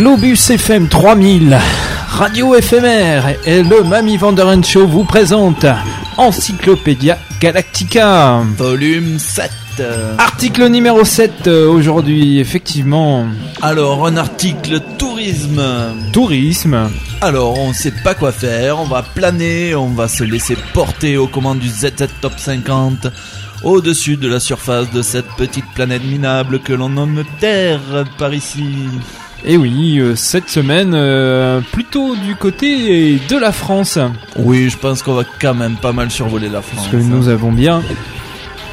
Globus 0.00 0.48
FM 0.48 0.88
3000, 0.88 1.58
Radio 2.08 2.54
éphémère 2.54 3.34
et 3.44 3.62
le 3.62 3.82
Mami 3.82 4.16
Vanderen 4.16 4.64
Show 4.64 4.86
vous 4.86 5.04
présente 5.04 5.66
Encyclopédia 6.16 7.18
Galactica. 7.38 8.40
Volume 8.56 9.18
7. 9.18 9.52
Article 10.16 10.68
numéro 10.68 11.04
7 11.04 11.48
euh, 11.48 11.68
aujourd'hui, 11.68 12.38
effectivement. 12.38 13.26
Alors, 13.60 14.06
un 14.06 14.16
article 14.16 14.80
tourisme. 14.96 15.62
Tourisme. 16.14 16.88
Alors, 17.20 17.58
on 17.58 17.74
sait 17.74 17.92
pas 18.02 18.14
quoi 18.14 18.32
faire, 18.32 18.80
on 18.80 18.86
va 18.86 19.02
planer, 19.02 19.74
on 19.74 19.88
va 19.88 20.08
se 20.08 20.24
laisser 20.24 20.56
porter 20.72 21.18
aux 21.18 21.28
commandes 21.28 21.58
du 21.58 21.68
ZZ 21.68 22.08
Top 22.22 22.32
50 22.38 23.08
au-dessus 23.64 24.16
de 24.16 24.28
la 24.28 24.40
surface 24.40 24.90
de 24.92 25.02
cette 25.02 25.28
petite 25.36 25.70
planète 25.74 26.04
minable 26.04 26.60
que 26.60 26.72
l'on 26.72 26.88
nomme 26.88 27.22
Terre 27.38 28.06
par 28.16 28.32
ici. 28.32 28.64
Et 29.44 29.56
oui, 29.56 29.98
euh, 29.98 30.14
cette 30.16 30.48
semaine, 30.48 30.92
euh, 30.94 31.60
plutôt 31.72 32.14
du 32.16 32.34
côté 32.34 33.20
de 33.28 33.36
la 33.36 33.52
France. 33.52 33.98
Oui, 34.36 34.68
je 34.68 34.76
pense 34.76 35.02
qu'on 35.02 35.14
va 35.14 35.24
quand 35.40 35.54
même 35.54 35.76
pas 35.76 35.92
mal 35.92 36.10
survoler 36.10 36.48
la 36.48 36.62
France. 36.62 36.88
Parce 36.90 37.04
que 37.04 37.08
nous 37.08 37.28
avons 37.28 37.52
bien 37.52 37.82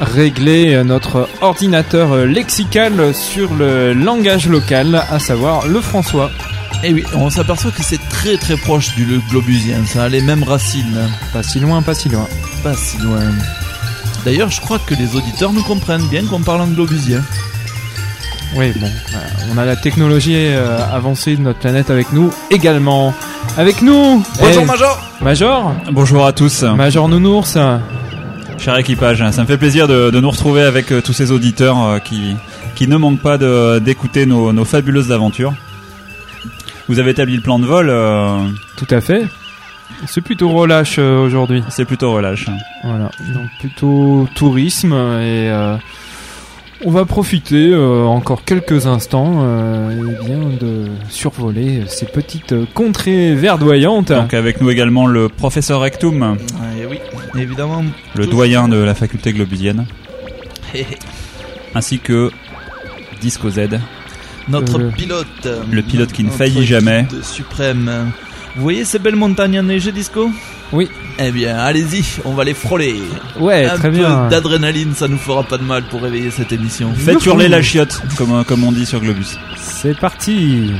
réglé 0.00 0.80
notre 0.84 1.28
ordinateur 1.40 2.16
lexical 2.26 3.14
sur 3.14 3.54
le 3.54 3.92
langage 3.92 4.48
local, 4.48 5.02
à 5.10 5.18
savoir 5.18 5.66
le 5.66 5.80
François. 5.80 6.30
Et 6.84 6.92
oui, 6.92 7.04
on 7.14 7.28
s'aperçoit 7.28 7.72
que 7.72 7.82
c'est 7.82 8.00
très 8.08 8.36
très 8.36 8.56
proche 8.56 8.94
du 8.94 9.20
globusien, 9.30 9.84
ça 9.84 10.04
a 10.04 10.08
les 10.08 10.20
mêmes 10.20 10.44
racines. 10.44 11.08
Pas 11.32 11.42
si 11.42 11.58
loin, 11.58 11.82
pas 11.82 11.94
si 11.94 12.08
loin. 12.08 12.28
Pas 12.62 12.74
si 12.74 12.98
loin. 12.98 13.20
D'ailleurs, 14.24 14.50
je 14.50 14.60
crois 14.60 14.78
que 14.78 14.94
les 14.94 15.16
auditeurs 15.16 15.52
nous 15.52 15.62
comprennent 15.62 16.06
bien 16.08 16.24
qu'on 16.24 16.40
parle 16.40 16.60
en 16.60 16.68
globusien. 16.68 17.24
Oui, 18.56 18.72
bon, 18.80 18.86
euh, 18.86 19.18
on 19.54 19.58
a 19.58 19.64
la 19.64 19.76
technologie 19.76 20.34
euh, 20.36 20.78
avancée 20.92 21.36
de 21.36 21.42
notre 21.42 21.58
planète 21.58 21.90
avec 21.90 22.12
nous 22.12 22.30
également. 22.50 23.14
Avec 23.56 23.82
nous 23.82 24.24
Bonjour 24.40 24.64
Major 24.66 25.12
Major 25.20 25.74
Bonjour 25.92 26.26
à 26.26 26.32
tous, 26.32 26.62
Major 26.62 27.08
Nounours 27.08 27.56
cher 28.58 28.76
équipage. 28.76 29.22
Ça 29.30 29.42
me 29.42 29.46
fait 29.46 29.56
plaisir 29.58 29.86
de, 29.86 30.10
de 30.10 30.20
nous 30.20 30.30
retrouver 30.30 30.62
avec 30.62 30.90
euh, 30.90 31.00
tous 31.00 31.12
ces 31.12 31.30
auditeurs 31.30 31.80
euh, 31.80 31.98
qui, 32.00 32.34
qui 32.74 32.88
ne 32.88 32.96
manquent 32.96 33.20
pas 33.20 33.38
de- 33.38 33.78
d'écouter 33.78 34.26
nos, 34.26 34.52
nos 34.52 34.64
fabuleuses 34.64 35.12
aventures. 35.12 35.54
Vous 36.88 36.98
avez 36.98 37.12
établi 37.12 37.36
le 37.36 37.42
plan 37.42 37.60
de 37.60 37.66
vol, 37.66 37.88
euh, 37.88 38.36
Tout 38.76 38.88
à 38.92 39.00
fait. 39.00 39.26
C'est 40.08 40.22
plutôt 40.22 40.48
relâche 40.48 40.96
euh, 40.98 41.24
aujourd'hui. 41.24 41.62
c'est 41.68 41.84
plutôt 41.84 42.12
relâche. 42.12 42.46
Voilà, 42.82 43.10
donc 43.32 43.48
plutôt 43.60 44.28
tourisme 44.34 44.92
et 44.92 45.48
euh, 45.50 45.76
on 46.84 46.90
va 46.90 47.04
profiter 47.04 47.70
euh, 47.72 48.04
encore 48.04 48.44
quelques 48.44 48.86
instants 48.86 49.38
euh, 49.42 49.90
eh 50.22 50.24
bien, 50.26 50.38
de 50.60 50.86
survoler 51.08 51.82
ces 51.88 52.06
petites 52.06 52.54
contrées 52.74 53.34
verdoyantes. 53.34 54.12
Donc 54.12 54.34
avec 54.34 54.60
nous 54.60 54.70
également 54.70 55.06
le 55.06 55.28
professeur 55.28 55.80
Rectum, 55.80 56.36
et 56.80 56.86
oui, 56.86 56.98
évidemment. 57.36 57.84
le 58.14 58.26
doyen 58.26 58.68
de 58.68 58.76
la 58.76 58.94
faculté 58.94 59.32
globusienne, 59.32 59.86
ainsi 61.74 61.98
que 61.98 62.30
Disco 63.20 63.50
Z. 63.50 63.60
Notre 64.48 64.80
Euh, 64.80 64.90
pilote. 64.90 65.48
le 65.70 65.82
pilote 65.82 66.12
qui 66.12 66.24
ne 66.24 66.30
faillit 66.30 66.64
jamais. 66.64 67.06
suprême. 67.22 68.12
Vous 68.56 68.62
voyez 68.62 68.84
ces 68.84 68.98
belles 68.98 69.16
montagnes 69.16 69.58
enneigées, 69.60 69.92
Disco 69.92 70.30
Oui, 70.72 70.88
Eh 71.18 71.30
bien, 71.30 71.56
allez-y, 71.58 72.04
on 72.24 72.32
va 72.34 72.44
les 72.44 72.54
frôler. 72.54 72.96
ouais, 73.38 73.66
Un 73.66 73.76
très 73.78 73.90
peu 73.90 73.98
bien. 73.98 74.28
d'adrénaline, 74.28 74.94
ça 74.94 75.06
nous 75.08 75.18
fera 75.18 75.42
pas 75.44 75.58
de 75.58 75.62
mal 75.64 75.84
pour 75.84 76.02
réveiller 76.02 76.30
cette 76.30 76.52
émission. 76.52 76.92
Faites 76.94 77.24
hurler 77.24 77.48
la 77.48 77.62
chiotte, 77.62 78.00
comme, 78.16 78.44
comme 78.44 78.64
on 78.64 78.72
dit 78.72 78.86
sur 78.86 79.00
Globus. 79.00 79.36
C'est 79.56 79.96
parti. 79.98 80.72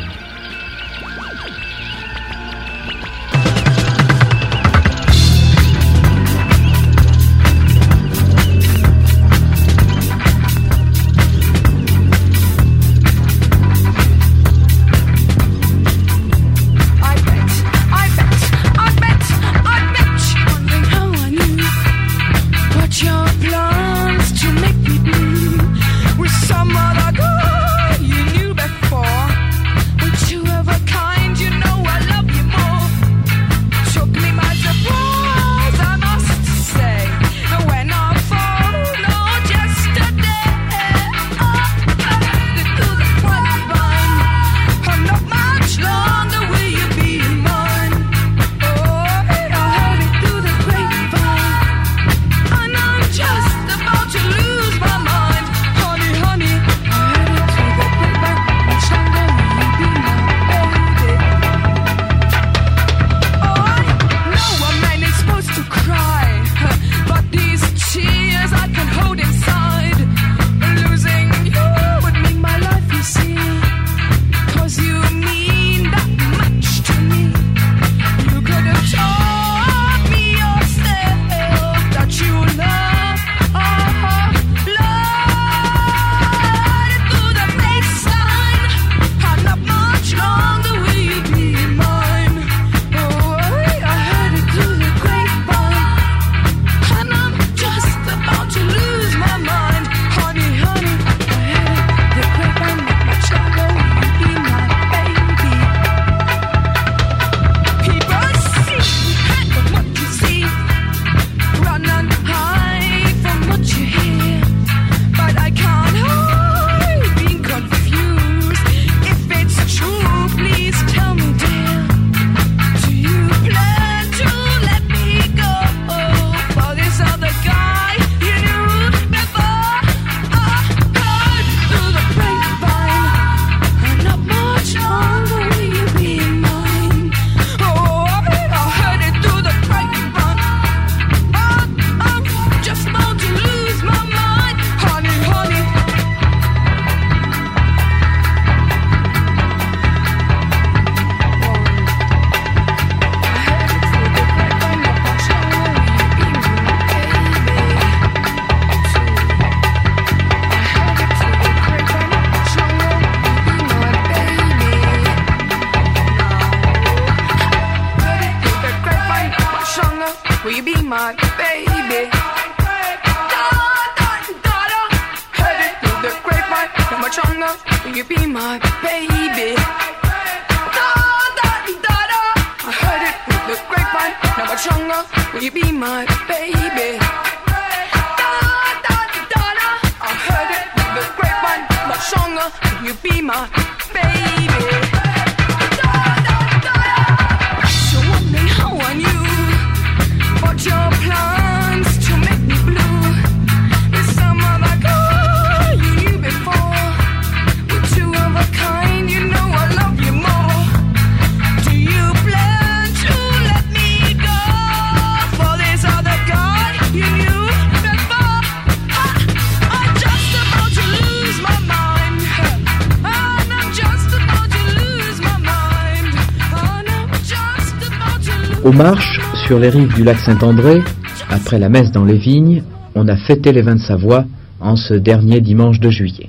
Aux 228.69 228.73
marches, 228.73 229.19
sur 229.47 229.59
les 229.59 229.71
rives 229.71 229.95
du 229.95 230.05
lac 230.05 230.19
Saint-André, 230.19 230.83
après 231.31 231.59
la 231.59 231.71
messe 231.71 231.91
dans 231.91 232.05
les 232.05 232.19
vignes, 232.19 232.63
on 232.95 233.09
a 233.09 233.17
fêté 233.17 233.51
les 233.51 233.63
vins 233.63 233.77
de 233.77 233.81
Savoie 233.81 234.27
en 234.61 234.77
ce 234.77 234.93
dernier 234.93 235.41
dimanche 235.41 235.81
de 235.81 235.89
juillet. 235.89 236.29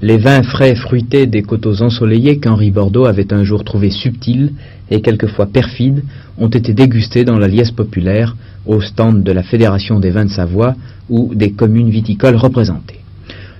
Les 0.00 0.16
vins 0.16 0.44
frais 0.44 0.76
fruités 0.76 1.26
des 1.26 1.42
coteaux 1.42 1.82
ensoleillés 1.82 2.38
qu'Henri 2.38 2.70
Bordeaux 2.70 3.06
avait 3.06 3.32
un 3.32 3.42
jour 3.42 3.64
trouvés 3.64 3.90
subtils 3.90 4.52
et 4.92 5.00
quelquefois 5.00 5.46
perfides 5.46 6.04
ont 6.38 6.46
été 6.46 6.72
dégustés 6.72 7.24
dans 7.24 7.38
la 7.38 7.48
liesse 7.48 7.72
populaire 7.72 8.36
au 8.64 8.80
stand 8.80 9.24
de 9.24 9.32
la 9.32 9.42
Fédération 9.42 9.98
des 9.98 10.10
vins 10.10 10.26
de 10.26 10.30
Savoie 10.30 10.76
ou 11.10 11.34
des 11.34 11.50
communes 11.50 11.90
viticoles 11.90 12.36
représentées. 12.36 13.00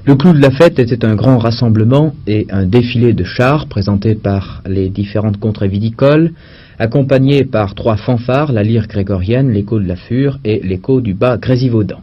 Le 0.07 0.15
clou 0.15 0.33
de 0.33 0.41
la 0.41 0.53
fête 0.53 0.79
était 0.79 1.05
un 1.05 1.17
grand 1.17 1.39
rassemblement 1.39 2.15
et 2.29 2.47
un 2.51 2.67
défilé 2.67 3.15
de 3.15 3.25
chars 3.25 3.67
présentés 3.67 4.15
par 4.15 4.63
les 4.65 4.91
différentes 4.91 5.41
contrées 5.41 5.67
viticoles, 5.67 6.35
accompagné 6.79 7.45
par 7.45 7.75
trois 7.75 7.97
fanfares, 7.97 8.53
la 8.53 8.63
lyre 8.63 8.87
grégorienne, 8.87 9.51
l'écho 9.51 9.79
de 9.79 9.87
la 9.87 9.97
Fure 9.97 10.39
et 10.45 10.61
l'écho 10.63 11.01
du 11.01 11.15
bas 11.15 11.37
Grésivaudan, 11.37 12.01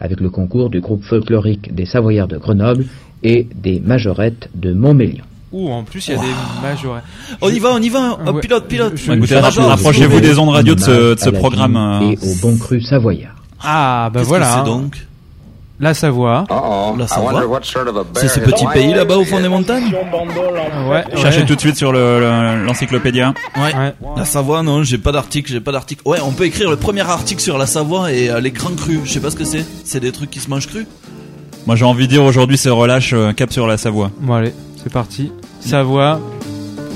avec 0.00 0.20
le 0.20 0.30
concours 0.30 0.70
du 0.70 0.80
groupe 0.80 1.04
folklorique 1.04 1.74
des 1.74 1.86
Savoyards 1.86 2.28
de 2.28 2.38
Grenoble 2.38 2.86
et 3.22 3.46
des 3.54 3.80
majorettes 3.84 4.48
de 4.54 4.72
Montmélian. 4.72 5.24
Ouh, 5.52 5.70
en 5.70 5.84
plus, 5.84 6.08
il 6.08 6.14
y 6.14 6.14
a 6.14 6.18
des 6.20 6.26
majorettes. 6.62 7.04
On 7.40 7.48
y 7.48 7.58
va, 7.58 7.68
on 7.72 7.78
y 7.80 7.88
va. 7.88 8.18
Oh, 8.26 8.30
Ouais. 8.32 8.40
pilote, 8.40 8.66
pilote. 8.66 8.94
Bah, 9.06 9.50
rapprochez-vous 9.50 10.20
des 10.20 10.38
ondes 10.38 10.50
radio 10.50 10.74
de 10.74 10.80
ce, 10.80 11.24
de 11.24 11.30
programme. 11.30 11.76
euh, 11.76 12.00
Et 12.10 12.18
au 12.18 12.34
bon 12.42 12.56
cru 12.58 12.80
savoyard. 12.80 13.36
Ah, 13.62 14.10
bah 14.12 14.20
Qu'est-ce 14.20 14.28
voilà. 14.28 14.46
que 14.46 14.52
c'est 14.52 14.58
hein. 14.58 14.64
donc? 14.64 14.96
La 15.78 15.92
Savoie. 15.92 16.44
La 16.98 17.06
Savoie. 17.06 17.42
C'est 18.14 18.28
ce 18.28 18.40
petit 18.40 18.66
pays 18.72 18.94
là-bas 18.94 19.16
au 19.18 19.24
fond 19.24 19.40
des 19.40 19.48
montagnes 19.48 19.92
Ouais. 20.90 21.04
Cherchez 21.16 21.40
ouais. 21.40 21.46
tout 21.46 21.54
de 21.54 21.60
suite 21.60 21.76
sur 21.76 21.92
le- 21.92 22.18
le- 22.20 22.64
l'encyclopédia. 22.64 23.34
Ouais. 23.56 23.74
Ouais. 23.76 23.94
La 24.16 24.24
Savoie, 24.24 24.62
non, 24.62 24.82
j'ai 24.84 24.96
pas 24.98 25.12
d'article, 25.12 25.50
j'ai 25.52 25.60
pas 25.60 25.72
d'article. 25.72 26.00
Ouais, 26.06 26.18
on 26.24 26.32
peut 26.32 26.44
écrire 26.44 26.70
le 26.70 26.76
premier 26.76 27.02
article 27.02 27.42
sur 27.42 27.58
la 27.58 27.66
Savoie 27.66 28.12
et 28.12 28.30
euh, 28.30 28.40
les 28.40 28.50
grands 28.52 28.70
crus. 28.74 29.00
Je 29.04 29.12
sais 29.12 29.20
pas 29.20 29.30
ce 29.30 29.36
que 29.36 29.44
c'est. 29.44 29.64
C'est 29.84 30.00
des 30.00 30.12
trucs 30.12 30.30
qui 30.30 30.40
se 30.40 30.48
mangent 30.48 30.66
crus 30.68 30.86
Moi 31.66 31.76
j'ai 31.76 31.84
envie 31.84 32.06
de 32.06 32.12
dire 32.12 32.24
aujourd'hui 32.24 32.56
c'est 32.56 32.70
relâche 32.70 33.12
euh, 33.12 33.32
cap 33.32 33.52
sur 33.52 33.66
la 33.66 33.76
Savoie. 33.76 34.10
Bon, 34.20 34.34
allez, 34.34 34.54
c'est 34.82 34.92
parti. 34.92 35.30
Savoie. 35.60 36.20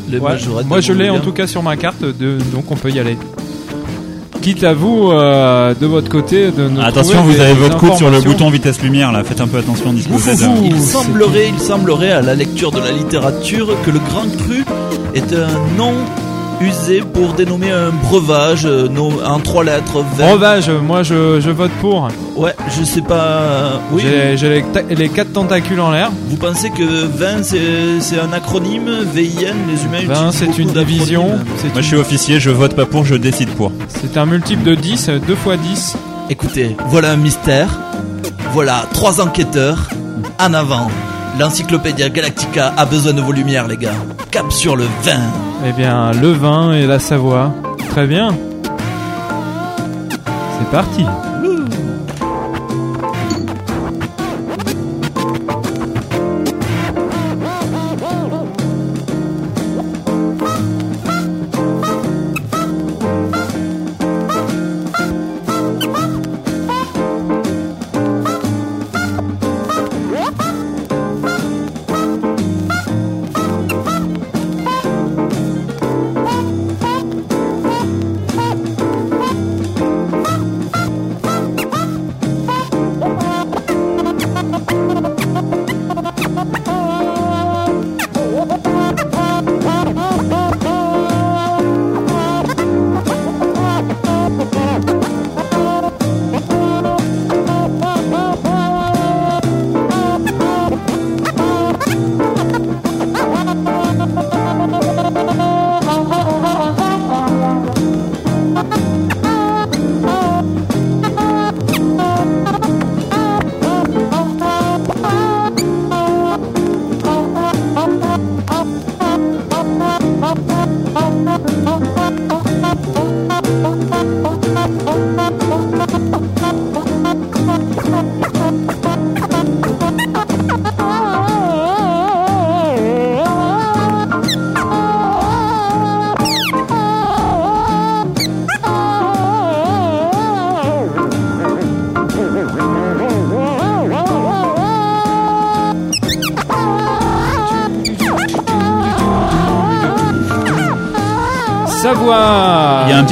Les 0.09 0.19
Ouais. 0.19 0.33
Moi, 0.65 0.81
je 0.81 0.93
l'ai 0.93 1.09
en 1.11 1.21
tout 1.21 1.33
cas 1.33 1.47
sur 1.47 1.63
ma 1.63 1.77
carte, 1.77 2.03
de... 2.03 2.39
donc 2.53 2.71
on 2.71 2.77
peut 2.77 2.91
y 2.91 2.99
aller. 2.99 3.17
Quitte 4.41 4.65
à 4.65 4.73
vous, 4.73 5.11
euh, 5.11 5.75
de 5.75 5.87
votre 5.87 6.09
côté, 6.09 6.51
de 6.51 6.69
nous 6.69 6.81
Attention, 6.81 7.23
vous 7.23 7.39
avez 7.41 7.53
votre 7.53 7.77
coude 7.77 7.95
sur 7.95 8.11
le 8.11 8.21
bouton 8.21 8.49
vitesse 8.49 8.81
lumière 8.83 9.13
là, 9.13 9.23
faites 9.23 9.41
un 9.41 9.47
peu 9.47 9.59
attention 9.59 9.93
d'ici 9.93 10.09
que 10.09 10.13
vous 10.15 10.29
êtes. 10.31 10.41
Ouh, 10.41 10.65
euh, 10.65 10.69
Il 10.71 10.81
semblerait, 10.81 11.49
il 11.49 11.61
semblerait 11.61 12.13
à 12.13 12.23
la 12.23 12.35
lecture 12.35 12.71
de 12.71 12.79
la 12.81 12.91
littérature 12.91 13.69
que 13.85 13.91
le 13.91 13.99
grand 13.99 14.27
cru 14.39 14.65
est 15.15 15.35
un 15.35 15.49
nom 15.77 15.93
usé 16.61 17.01
pour 17.01 17.33
dénommer 17.33 17.71
un 17.71 17.91
breuvage 17.91 18.67
euh, 18.67 18.89
en 19.27 19.39
trois 19.41 19.65
lettres. 19.65 20.03
vin. 20.17 20.27
Breuvage, 20.29 20.71
moi 20.71 21.03
je, 21.03 21.41
je 21.41 21.51
vote 21.51 21.71
pour. 21.81 22.09
Ouais, 22.37 22.55
je 22.79 22.85
sais 22.85 23.01
pas. 23.03 23.15
euh, 23.15 23.71
Oui. 23.93 24.03
J'ai 24.05 24.37
j'ai 24.37 24.49
les, 24.51 24.63
ta- 24.63 24.83
les 24.83 25.09
quatre 25.09 25.33
tentacules 25.33 25.81
en 25.81 25.91
l'air. 25.91 26.11
Vous 26.29 26.37
pensez 26.37 26.71
que 26.71 26.83
vin 27.07 27.43
c'est 27.43 28.01
c'est 28.01 28.19
un 28.21 28.33
acronyme 28.33 28.91
VIN 29.13 29.55
Les 29.69 29.85
humains 29.85 30.07
Ben, 30.07 30.29
utilisent 30.29 30.31
c'est 30.33 30.47
beaucoup 30.47 30.61
une 30.61 30.73
division. 30.73 31.27
C'est 31.57 31.65
Moi 31.65 31.73
je 31.75 31.79
une- 31.79 31.83
suis 31.85 31.97
officier, 31.97 32.41
je 32.41 32.51
vote 32.51 32.75
pas 32.75 32.87
pour, 32.87 33.05
je 33.05 33.15
décide 33.15 33.51
pour. 33.51 33.73
c'est 33.89 34.17
un 34.17 34.27
multiple 34.27 34.63
de 34.65 34.75
10, 34.75 35.11
2 35.27 35.35
fois 35.35 35.57
10. 35.57 35.97
Écoutez, 36.31 36.77
voilà 36.89 37.13
un 37.13 37.17
mystère. 37.17 37.69
Voilà 38.53 38.85
trois 38.93 39.21
enquêteurs. 39.21 39.89
En 40.39 40.55
avant. 40.55 40.89
L'encyclopédia 41.39 42.09
Galactica 42.09 42.73
a 42.77 42.85
besoin 42.87 43.13
de 43.13 43.21
vos 43.21 43.33
lumières, 43.33 43.69
les 43.69 43.77
gars. 43.77 43.93
Cap 44.31 44.53
sur 44.53 44.77
le 44.77 44.85
vin. 45.03 45.21
Eh 45.67 45.73
bien, 45.73 46.13
le 46.13 46.31
vin 46.31 46.73
et 46.73 46.87
la 46.87 47.01
Savoie. 47.01 47.53
Très 47.91 48.07
bien. 48.07 48.31
C'est 50.59 50.71
parti. 50.71 51.05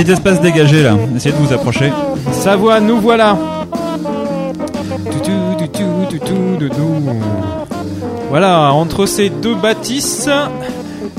Petit 0.02 0.10
espace 0.12 0.40
dégagé 0.40 0.82
là, 0.82 0.96
essayez 1.16 1.34
de 1.34 1.40
vous 1.40 1.52
approcher. 1.52 1.92
Savoie, 2.32 2.80
nous 2.80 2.98
voilà. 3.00 3.36
Voilà, 8.30 8.72
entre 8.72 9.06
ces 9.06 9.30
deux 9.30 9.54
bâtisses, 9.54 10.28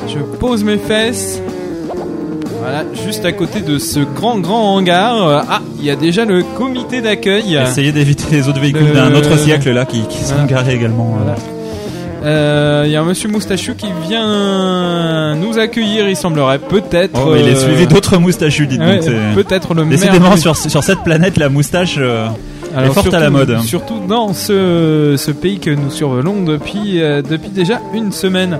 je 0.07 0.19
pose 0.19 0.63
mes 0.63 0.77
fesses. 0.77 1.41
Voilà, 2.62 2.83
juste 3.05 3.25
à 3.25 3.31
côté 3.31 3.62
de 3.62 3.79
ce 3.79 4.00
grand 4.01 4.38
grand 4.39 4.75
hangar. 4.75 5.45
Ah, 5.50 5.62
il 5.79 5.86
y 5.86 5.89
a 5.89 5.95
déjà 5.95 6.25
le 6.25 6.43
comité 6.57 7.01
d'accueil. 7.01 7.55
Essayez 7.55 7.91
d'éviter 7.91 8.25
les 8.31 8.48
autres 8.48 8.59
véhicules 8.59 8.88
Le- 8.89 8.93
d'un 8.93 9.13
autre 9.15 9.38
siècle 9.38 9.71
là 9.71 9.86
qui, 9.86 10.01
qui 10.07 10.19
sont 10.24 10.33
Voilà. 10.33 10.48
garés 10.48 10.75
également. 10.75 11.17
euh. 11.27 11.33
Voilà. 12.19 12.31
Euh, 12.35 12.83
Il 12.85 12.91
y 12.91 12.95
a 12.95 13.01
un 13.01 13.05
monsieur 13.05 13.29
moustachu 13.29 13.75
qui 13.75 13.88
vient 14.07 15.35
nous 15.35 15.57
accueillir, 15.57 16.07
il 16.09 16.15
semblerait. 16.15 16.59
Peut-être. 16.59 17.19
Oh, 17.25 17.31
mais 17.33 17.41
il 17.41 17.47
est 17.49 17.55
euh, 17.55 17.65
suivi 17.65 17.88
d'autres 17.88 18.17
moustachus, 18.17 18.67
dites 18.67 18.79
ouais, 18.79 18.99
donc. 18.99 19.35
Peut-être 19.35 19.73
le. 19.73 19.85
Décidément, 19.85 20.35
sur, 20.38 20.55
sur 20.55 20.83
cette 20.83 21.03
planète, 21.03 21.38
la 21.38 21.49
moustache 21.49 21.95
euh, 21.97 22.27
Alors, 22.75 22.91
est 22.91 22.93
forte 22.93 23.13
à 23.13 23.19
la 23.19 23.29
mode. 23.29 23.59
Surtout 23.61 23.99
dans 24.07 24.33
ce, 24.33 25.15
ce 25.17 25.31
pays 25.31 25.59
que 25.59 25.71
nous 25.71 25.91
survolons 25.91 26.43
depuis, 26.43 27.01
euh, 27.01 27.21
depuis 27.21 27.49
déjà 27.49 27.79
une 27.93 28.11
semaine. 28.11 28.59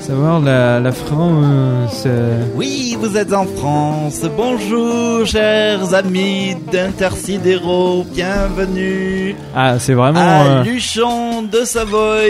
Savoir 0.00 0.40
la, 0.40 0.80
la 0.80 0.92
France. 0.92 2.02
euh, 2.06 2.42
Oui, 2.56 2.96
vous 3.00 3.16
êtes 3.16 3.32
en 3.32 3.44
France. 3.46 4.22
Bonjour, 4.36 5.24
chers 5.26 5.94
amis 5.94 6.56
d'Intersidéro. 6.72 8.04
Bienvenue 8.12 9.36
Ah, 9.54 9.78
c'est 9.78 9.94
vraiment. 9.94 10.18
à 10.20 10.44
euh, 10.46 10.62
Luchon 10.64 11.42
de 11.42 11.64
Savoie. 11.64 12.20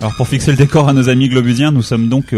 Alors 0.00 0.14
pour 0.16 0.28
fixer 0.28 0.52
le 0.52 0.56
décor 0.56 0.88
à 0.88 0.92
nos 0.92 1.08
amis 1.08 1.28
globusiens, 1.28 1.70
nous 1.72 1.82
sommes 1.82 2.08
donc 2.08 2.34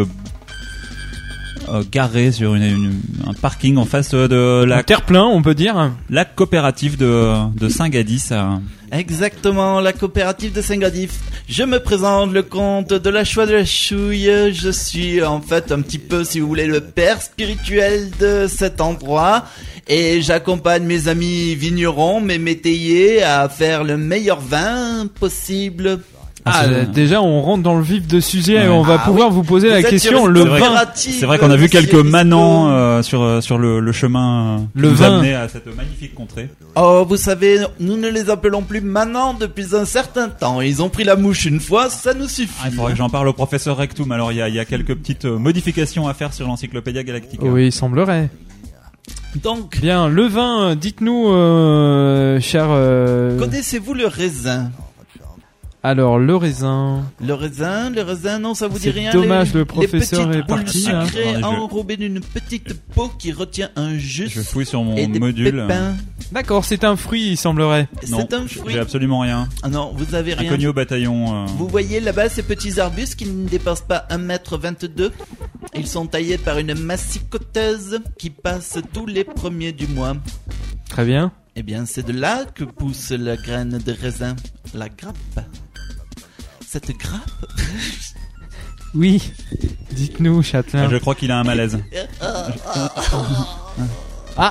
euh, 1.69 1.79
euh, 1.81 1.83
garés 1.91 2.33
sur 2.33 2.55
une, 2.55 2.63
une- 2.63 3.01
un 3.27 3.33
parking 3.35 3.77
en 3.77 3.85
face 3.85 4.11
de 4.15 4.63
un 4.65 4.67
la, 4.67 4.83
terre-plein, 4.83 5.25
on 5.25 5.43
peut 5.43 5.55
dire. 5.55 5.93
la 6.11 6.25
coopérative 6.25 6.97
de, 6.97 7.33
de 7.59 7.69
Saint-Gadis. 7.69 8.29
à- 8.33 8.61
Exactement, 8.93 9.81
la 9.81 9.93
coopérative 9.93 10.53
de 10.53 10.63
Saint-Gadif. 10.63 11.11
Je 11.49 11.65
me 11.65 11.79
présente 11.81 12.33
le 12.33 12.43
comte 12.43 12.93
de 12.93 13.11
la 13.11 13.25
choix 13.25 13.45
de 13.47 13.53
la 13.55 13.65
chouille. 13.65 14.31
Je 14.53 14.71
suis 14.71 15.23
en 15.25 15.41
fait 15.41 15.73
un 15.73 15.81
petit 15.83 15.99
peu, 15.99 16.23
si 16.25 16.39
vous 16.41 16.47
voulez, 16.47 16.67
le 16.67 16.81
père 16.81 17.21
spirituel 17.21 18.11
de 18.21 18.47
cet 18.49 18.81
endroit. 18.81 19.45
Et 19.89 20.21
j'accompagne 20.23 20.85
mes 20.85 21.09
amis 21.09 21.55
vignerons, 21.57 22.21
mes 22.21 22.39
métayers, 22.39 23.23
à 23.23 23.49
faire 23.49 23.83
le 23.85 23.97
meilleur 23.97 24.41
vin 24.41 25.07
possible. 25.21 26.01
Ah, 26.49 26.65
euh, 26.67 26.85
déjà, 26.87 27.21
on 27.21 27.43
rentre 27.43 27.63
dans 27.65 27.77
le 27.77 27.83
vif 27.83 28.07
de 28.07 28.21
sujet 28.21 28.65
et 28.65 28.69
on 28.69 28.83
va 28.83 28.99
Ah 29.01 29.05
pouvoir 29.05 29.31
vous 29.31 29.43
poser 29.43 29.69
Vous 29.69 29.75
la 29.75 29.83
question. 29.83 30.27
Le 30.27 30.43
vin. 30.45 30.85
C'est 30.95 31.27
vrai 31.27 31.39
qu'on 31.39 31.51
a 31.51 31.57
vu 31.57 31.69
quelques 31.69 31.95
manants 31.95 32.71
euh, 32.71 33.03
sur, 33.03 33.21
euh, 33.23 33.41
sur 33.41 33.59
le, 33.59 33.81
le 33.81 33.93
chemin 33.93 34.59
euh, 34.59 34.59
qui 34.59 34.67
Le 34.81 34.89
nous 34.91 34.95
vin. 34.95 35.17
amenait 35.19 35.35
à 35.35 35.49
cette 35.49 35.67
magnifique 35.77 36.15
contrée. 36.15 36.49
Oh, 36.77 37.05
vous 37.09 37.17
savez, 37.17 37.59
nous 37.81 37.97
ne 37.97 38.09
les 38.09 38.31
appelons 38.31 38.63
plus 38.63 38.81
manants 38.81 39.35
depuis 39.35 39.75
un 39.75 39.85
certain 39.85 40.29
temps. 40.29 40.61
Ils 40.61 40.83
ont 40.83 40.89
pris 40.89 41.03
la 41.05 41.17
mouche 41.17 41.47
une 41.47 41.59
fois, 41.61 41.91
ça 41.91 42.15
nous 42.15 42.29
suffit. 42.29 42.53
Ah, 42.63 42.69
il 42.71 42.75
faudrait 42.77 42.93
que 42.93 42.99
j'en 42.99 43.11
parle 43.11 43.27
au 43.29 43.33
professeur 43.33 43.77
Rectum. 43.77 44.13
Alors 44.13 44.31
il 44.31 44.39
y 44.39 44.43
a, 44.43 44.49
il 44.49 44.55
y 44.55 44.61
a 44.61 44.65
quelques 44.65 44.95
petites 44.95 45.25
modifications 45.25 46.07
à 46.07 46.15
faire 46.15 46.33
sur 46.33 46.47
l'encyclopédia 46.47 47.03
galactica. 47.03 47.45
Oui, 47.45 47.67
il 47.67 47.73
semblerait. 47.73 48.31
Donc, 49.43 49.81
Bien, 49.81 50.09
le 50.09 50.27
vin, 50.27 50.75
dites-nous, 50.77 51.29
euh, 51.29 52.41
cher. 52.41 52.69
euh, 52.71 53.39
connaissez-vous 53.39 53.93
le 53.93 54.07
raisin? 54.07 54.71
Alors, 55.89 56.19
le 56.19 56.35
raisin. 56.35 57.05
Le 57.25 57.33
raisin, 57.33 57.91
le 57.91 58.03
raisin, 58.03 58.41
non, 58.41 58.55
ça 58.55 58.67
vous 58.67 58.77
dit 58.77 58.83
C'est 58.87 58.91
rien. 58.91 59.13
dommage, 59.13 59.53
les, 59.53 59.61
le 59.61 59.65
professeur 59.65 60.29
les 60.29 60.39
est 60.39 60.43
petites 60.43 60.49
parti, 60.49 60.89
hein. 60.91 61.07
sucrées 61.07 61.45
enrobées 61.45 61.97
d'une 61.97 62.19
petite 62.19 62.75
peau 62.93 63.09
qui 63.17 63.31
retient 63.31 63.71
un 63.77 63.97
jus 63.97 64.29
Je 64.29 64.41
fouille 64.41 64.67
sur 64.67 64.83
mon 64.83 64.97
et 64.97 65.07
des 65.07 65.21
module. 65.21 65.53
pépins. 65.53 65.95
D'accord, 66.33 66.65
c'est 66.65 66.83
un 66.83 66.97
fruit, 66.97 67.29
il 67.31 67.37
semblerait. 67.37 67.87
C'est 68.03 68.35
un 68.35 68.49
fruit. 68.49 68.73
J'ai 68.75 68.81
absolument 68.81 69.21
rien. 69.21 69.49
Ah 69.63 69.69
non, 69.69 69.93
vous 69.97 70.17
avez 70.17 70.35
rien. 70.35 70.49
Inconnu 70.51 70.67
au 70.67 70.73
bataillon. 70.73 71.45
euh, 71.45 71.47
Vous 71.57 71.69
voyez 71.69 72.01
là-bas 72.01 72.31
ces 72.31 72.43
petits 72.43 72.81
arbustes 72.81 73.15
qui 73.15 73.27
ne 73.27 73.47
dépassent 73.49 73.83
pas 73.87 74.07
1m22 74.11 75.13
Ils 75.77 75.87
sont 75.87 76.07
taillés 76.09 76.39
par 76.39 76.59
une 76.59 76.75
massicoteuse 76.75 78.01
qui 78.19 78.31
passe 78.31 78.79
tous 78.93 79.07
les 79.07 79.23
premiers 79.23 79.71
du 79.71 79.87
mois. 79.87 80.15
Très 80.89 81.05
bien. 81.05 81.31
Eh 81.55 81.63
bien, 81.63 81.87
c'est 81.87 82.05
de 82.05 82.13
là 82.13 82.45
que 82.55 82.65
pousse 82.65 83.11
la 83.13 83.37
graine 83.37 83.79
de 83.87 83.93
raisin, 83.93 84.35
la 84.75 84.89
grappe. 84.89 85.15
Grappe 86.99 87.31
Oui. 88.95 89.33
Dites-nous, 89.93 90.43
Châtelain. 90.43 90.89
Je 90.89 90.97
crois 90.97 91.15
qu'il 91.15 91.31
a 91.31 91.39
un 91.39 91.45
malaise. 91.45 91.79
Ah 94.39 94.51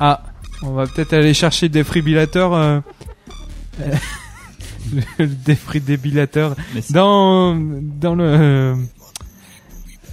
Ah 0.00 0.22
On 0.62 0.72
va 0.72 0.86
peut-être 0.86 1.12
aller 1.12 1.34
chercher 1.34 1.68
des 1.68 1.84
défibrillateurs. 1.84 2.52
Euh... 2.52 2.80
euh, 3.80 3.94
le 5.18 5.26
défibrillateur. 5.26 6.56
Dans, 6.90 7.54
dans 7.56 8.14
le. 8.16 8.76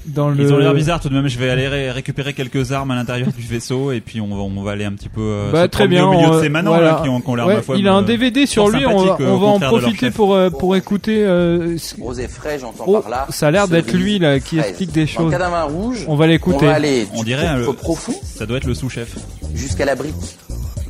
Euh, 0.08 0.12
Dans 0.14 0.30
le. 0.30 0.42
Ils 0.44 0.54
ont 0.54 0.58
l'air 0.58 0.74
bizarres 0.74 1.00
tout 1.00 1.10
de 1.10 1.14
même. 1.14 1.28
Je 1.28 1.38
vais 1.40 1.50
aller 1.50 1.68
ré- 1.68 1.92
récupérer 1.92 2.34
quelques 2.34 2.72
armes 2.72 2.92
à 2.92 2.96
l'intérieur 2.96 3.30
du 3.38 3.42
vaisseau 3.46 3.92
et 3.92 4.02
puis 4.02 4.22
on 4.22 4.28
va, 4.36 4.42
on 4.42 4.62
va 4.64 4.72
aller 4.72 4.86
un 4.86 4.94
petit 4.94 5.10
peu 5.10 5.22
euh, 5.22 5.52
Bah, 5.52 5.64
se 5.64 5.68
très 5.68 5.88
bien. 5.88 6.06
au 6.08 6.12
milieu 6.12 6.28
on, 6.30 6.36
de 6.38 6.42
ces 6.42 6.50
manants 6.50 6.72
voilà. 6.72 6.92
là, 6.92 7.00
qui 7.04 7.10
ont, 7.10 7.22
qui 7.22 7.30
ont 7.30 7.36
l'air 7.36 7.48
Ouais, 7.48 7.56
ma 7.56 7.62
foi. 7.62 7.78
il 7.78 7.88
a 7.88 7.94
un 7.94 8.02
DVD 8.02 8.46
sur 8.46 8.64
fort 8.70 8.72
lui. 8.78 8.86
On 8.86 8.98
va, 9.06 9.18
euh, 9.20 9.28
on 9.28 9.34
au 9.36 9.40
va 9.40 9.48
en 9.48 9.60
profiter 9.60 10.12
pour 10.12 10.34
euh, 10.36 10.50
pour 10.50 10.76
écouter. 10.76 11.24
euh, 11.24 11.78
ce- 11.78 12.00
Rose 12.00 12.20
et 12.20 12.28
frais, 12.28 12.58
j'entends 12.60 12.84
Oh, 12.88 13.00
par 13.02 13.10
là. 13.10 13.28
ça 13.30 13.48
a 13.48 13.52
l'air 13.52 13.68
d'être 13.68 13.92
lui 13.94 14.20
là 14.20 14.40
qui 14.40 14.58
fraise. 14.58 14.70
explique 14.70 14.92
des 14.92 15.08
choses. 15.08 15.34
rouge, 15.70 16.06
On 16.08 16.16
va 16.16 16.28
l'écouter. 16.28 16.68
On 17.14 17.24
dirait 17.24 17.48
profond 17.78 18.14
Ça 18.24 18.46
doit 18.46 18.58
être 18.58 18.68
le 18.68 18.74
sous-chef. 18.74 19.16
jusqu'à 19.54 19.86
la 19.86 19.96
brique. 19.96 20.16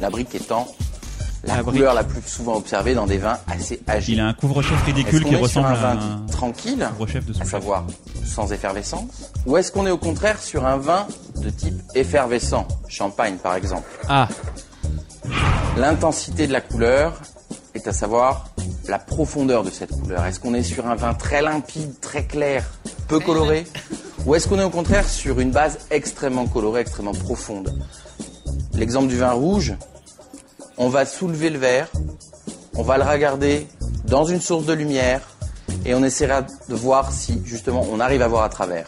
La 0.01 0.09
brique 0.09 0.35
étant 0.35 0.67
la, 1.45 1.63
couleur 1.63 1.93
la 1.93 2.03
plus 2.03 2.21
souvent 2.27 2.55
observée 2.55 2.93
dans 2.93 3.05
des 3.05 3.17
vins 3.17 3.37
assez 3.47 3.81
âgés. 3.87 4.13
Il 4.13 4.19
a 4.19 4.27
un 4.27 4.33
couvre-chef 4.33 4.81
ridicule 4.83 5.23
qui 5.23 5.29
sur 5.29 5.41
ressemble 5.41 5.67
un 5.67 5.71
à 5.71 5.75
vin 5.75 5.89
un 5.91 5.95
dit 5.95 6.31
tranquille, 6.31 6.87
couvre-chef 6.97 7.25
de 7.25 7.41
à 7.41 7.45
savoir 7.45 7.85
sans 8.23 8.51
effervescence, 8.51 9.31
ou 9.45 9.57
est-ce 9.57 9.71
qu'on 9.71 9.85
est 9.85 9.91
au 9.91 9.97
contraire 9.97 10.41
sur 10.41 10.65
un 10.65 10.77
vin 10.77 11.07
de 11.37 11.49
type 11.49 11.79
effervescent, 11.93 12.67
champagne 12.87 13.37
par 13.37 13.55
exemple? 13.55 13.87
Ah, 14.09 14.27
L'intensité 15.77 16.47
de 16.47 16.53
la 16.53 16.61
couleur 16.61 17.19
est 17.73 17.87
à 17.87 17.93
savoir 17.93 18.45
la 18.87 18.99
profondeur 18.99 19.63
de 19.63 19.69
cette 19.69 19.91
couleur. 19.91 20.25
Est-ce 20.25 20.39
qu'on 20.39 20.53
est 20.53 20.63
sur 20.63 20.87
un 20.87 20.95
vin 20.95 21.13
très 21.13 21.41
limpide, 21.41 21.99
très 21.99 22.23
clair, 22.23 22.63
peu 23.07 23.19
coloré? 23.19 23.65
Ou 24.25 24.35
est-ce 24.35 24.47
qu'on 24.47 24.59
est 24.59 24.63
au 24.63 24.69
contraire 24.69 25.07
sur 25.07 25.39
une 25.39 25.51
base 25.51 25.79
extrêmement 25.91 26.47
colorée, 26.47 26.81
extrêmement 26.81 27.13
profonde? 27.13 27.77
L'exemple 28.73 29.07
du 29.07 29.17
vin 29.17 29.31
rouge, 29.31 29.75
on 30.77 30.89
va 30.89 31.05
soulever 31.05 31.49
le 31.49 31.59
verre, 31.59 31.89
on 32.75 32.83
va 32.83 32.97
le 32.97 33.03
regarder 33.03 33.67
dans 34.05 34.25
une 34.25 34.41
source 34.41 34.65
de 34.65 34.73
lumière 34.73 35.21
et 35.85 35.95
on 35.95 36.03
essaiera 36.03 36.41
de 36.41 36.75
voir 36.75 37.11
si 37.11 37.41
justement 37.45 37.85
on 37.91 37.99
arrive 37.99 38.21
à 38.21 38.27
voir 38.27 38.43
à 38.43 38.49
travers. 38.49 38.87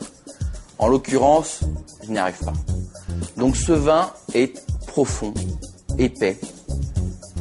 En 0.79 0.87
l'occurrence, 0.87 1.61
je 2.03 2.11
n'y 2.11 2.17
arrive 2.17 2.39
pas. 2.43 2.53
Donc 3.37 3.55
ce 3.55 3.71
vin 3.71 4.11
est 4.33 4.63
profond, 4.87 5.33
épais, 5.97 6.39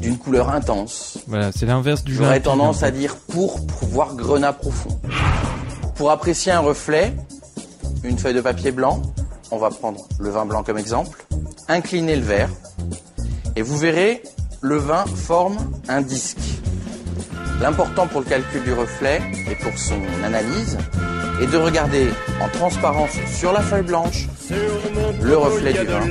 d'une 0.01 0.19
couleur 0.19 0.51
intense. 0.51 1.19
voilà, 1.27 1.53
c'est 1.53 1.67
l'inverse 1.67 2.05
du 2.05 2.15
J'aurais 2.15 2.41
tendance 2.41 2.83
à 2.83 2.91
dire 2.91 3.17
pourpre, 3.17 3.85
voire 3.87 4.15
grenat 4.15 4.53
profond. 4.53 4.99
Pour 5.97 6.11
apprécier 6.11 6.53
un 6.53 6.61
reflet, 6.61 7.15
une 8.05 8.19
feuille 8.19 8.35
de 8.35 8.41
papier 8.41 8.71
blanc, 8.71 9.03
on 9.51 9.59
va 9.59 9.71
prendre 9.71 10.07
le 10.19 10.31
vin 10.31 10.45
blanc 10.45 10.63
comme 10.63 10.79
exemple, 10.79 11.25
incliner 11.69 12.17
le 12.17 12.23
verre, 12.23 12.51
et 13.57 13.63
vous 13.63 13.77
verrez, 13.77 14.23
le 14.61 14.77
vin 14.77 15.05
forme 15.07 15.57
un 15.89 16.03
disque. 16.03 16.39
L'important 17.61 18.07
pour 18.07 18.21
le 18.21 18.27
calcul 18.27 18.63
du 18.63 18.73
reflet 18.73 19.21
et 19.51 19.55
pour 19.57 19.77
son 19.79 20.01
analyse 20.23 20.79
est 21.41 21.47
de 21.47 21.57
regarder 21.57 22.09
en 22.41 22.49
transparence 22.49 23.13
sur 23.35 23.53
la 23.53 23.61
feuille 23.61 23.83
blanche 23.83 24.27
le 25.23 25.37
reflet 25.37 25.73
du 25.73 25.87
vin 25.87 26.03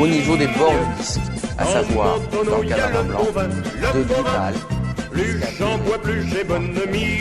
au 0.00 0.06
niveau 0.06 0.36
des 0.36 0.46
bords 0.48 0.72
du 0.72 1.02
disque, 1.02 1.20
à 1.58 1.64
savoir, 1.66 2.18
dans 2.32 2.60
le 2.60 2.68
vin 2.68 3.02
blanc, 3.04 3.26
de 3.94 4.02
gris 4.02 4.22
pâle 4.24 4.54
Plus 5.12 5.40
j'en 5.58 5.78
bois, 5.78 5.98
plus 6.02 6.28
j'ai 6.28 6.44
bonne 6.44 6.72
mine. 6.90 7.18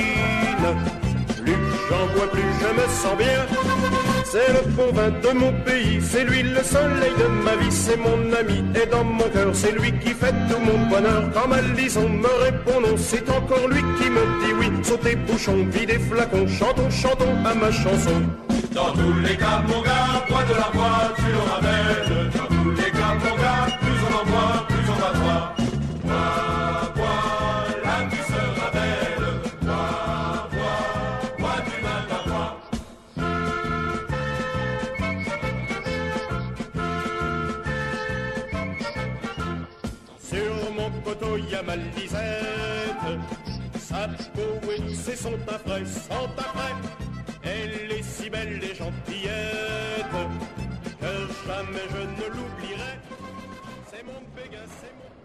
Plus 1.44 1.56
j'en 1.90 2.14
bois, 2.16 2.32
plus 2.32 2.42
je 2.42 2.82
me 2.82 2.88
sens 2.88 3.18
bien. 3.18 4.13
C'est 4.34 4.52
le 4.52 4.68
bon 4.72 4.92
de 4.92 5.38
mon 5.38 5.54
pays, 5.62 6.02
c'est 6.02 6.24
lui 6.24 6.42
le 6.42 6.64
soleil 6.64 7.14
de 7.20 7.28
ma 7.46 7.56
vie, 7.56 7.72
c'est 7.72 7.98
mon 7.98 8.34
ami 8.34 8.64
et 8.74 8.88
dans 8.88 9.04
mon 9.04 9.30
cœur, 9.30 9.52
c'est 9.54 9.74
lui 9.74 9.92
qui 10.00 10.10
fait 10.10 10.34
tout 10.50 10.58
mon 10.60 10.88
bonheur. 10.88 11.30
Quand 11.36 11.56
lison 11.78 12.10
me 12.10 12.44
répond 12.44 12.82
non, 12.82 12.98
c'est 12.98 13.30
encore 13.30 13.68
lui 13.68 13.84
qui 14.00 14.10
me 14.10 14.24
dit 14.44 14.54
oui. 14.60 14.72
Sautez 14.82 15.18
bouchons, 15.18 15.68
videz 15.70 16.00
flacons, 16.00 16.48
chantons, 16.48 16.90
chantons 16.90 17.46
à 17.46 17.54
ma 17.54 17.72
chanson. 17.72 18.24
Dans 18.74 18.92
tous 18.94 19.20
les 19.24 19.38
cas, 19.38 19.62
mon 19.68 19.84
gars, 19.84 20.26
bois 20.28 20.44
de 20.46 20.56
la 20.56 20.70
voix, 20.74 21.14
tu 21.16 21.26
le 21.32 21.42
ramènes. 21.52 22.32
Dans 22.36 22.56
tous 22.56 22.72
les 22.72 22.90
cas, 22.90 23.14
mon 23.24 23.36
gars, 23.36 23.78
plus 23.82 24.00
on 24.10 24.20
en 24.20 24.26
boit, 24.32 24.73
poteau, 41.64 41.72
y 41.72 41.72
a 41.72 41.76
ma 41.76 41.76
lisette. 41.76 43.20
Sa 43.80 44.08
peau 44.34 44.72
et 44.72 45.16
son 45.16 45.38
frais, 45.48 45.86
son 45.86 46.28
frais. 46.36 46.76
Elle 47.44 47.92
est 47.92 48.04
si 48.04 48.30
belle 48.30 48.64
et 48.64 48.76
gentillette 48.76 50.06
que 51.00 51.48
jamais 51.48 51.88
je 51.90 52.02
ne 52.02 52.28
l'oublierai. 52.30 53.00
C'est 53.92 54.04
mon 54.04 54.22
béguin, 54.36 54.66
c'est 54.80 54.94
mon. 54.98 55.23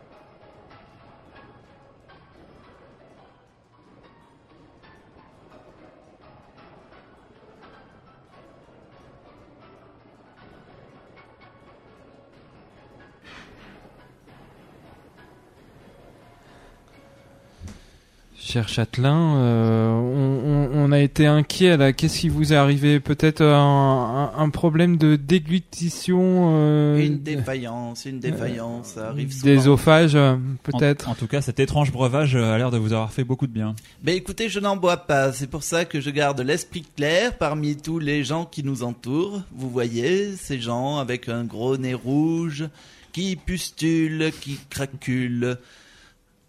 Cher 18.49 18.69
Châtelain. 18.69 19.37
Euh, 19.37 19.91
on, 19.91 20.73
on- 20.75 20.85
on 20.89 20.93
a 20.93 20.99
été 21.01 21.27
inquiet 21.27 21.77
là. 21.77 21.93
Qu'est-ce 21.93 22.21
qui 22.21 22.29
vous 22.29 22.53
est 22.53 22.57
arrivé? 22.57 22.99
Peut-être 23.01 23.43
un, 23.43 24.33
un- 24.35 24.43
un 24.43 24.49
problème 24.51 24.97
de 24.97 25.17
déglutition 25.17 26.51
euh, 26.55 26.99
Une 26.99 27.19
défaillance, 27.23 28.05
une 28.07 28.21
défaillance, 28.21 28.89
ça 28.95 29.09
arrive 29.09 29.33
souvent. 29.33 29.45
d'ésophage, 29.45 30.15
euh, 30.15 30.35
En- 30.35 30.39
peut-être? 30.73 31.09
En, 31.09 31.15
tout 31.15 31.27
cas, 31.27 31.43
cet 31.43 31.61
étrange 31.61 31.93
breuvage 31.93 32.37
euh, 32.37 32.55
a 32.55 32.59
l'air 32.59 32.71
de 32.71 32.79
vous 32.79 32.93
avoir 32.93 33.13
fait 33.13 33.25
beaucoup 33.25 33.47
de 33.47 33.53
bien. 33.53 33.75
Ben 34.03 34.15
écoutez, 34.15 34.49
je 34.49 34.61
n'en 34.61 34.77
bois 34.77 34.97
pas. 34.97 35.33
C'est 35.33 35.49
pour 35.51 35.63
ça 35.63 35.85
que 35.85 36.01
je 36.01 36.11
garde 36.11 36.41
l'esprit 36.41 36.85
clair 36.97 37.37
parmi 37.37 37.77
tous 37.77 37.99
les 37.99 38.25
gens 38.25 38.45
qui 38.47 38.63
nous 38.65 38.83
entourent. 38.83 39.43
Vous 39.55 39.69
voyez, 39.71 40.33
ces 40.37 40.61
gens 40.61 40.99
avec 40.99 41.29
un 41.29 41.45
gros 41.45 41.77
nez 41.77 41.95
rouge, 41.95 42.65
qui 43.13 43.37
pustulent, 43.37 44.31
qui 44.41 44.59
craculent, 44.71 45.59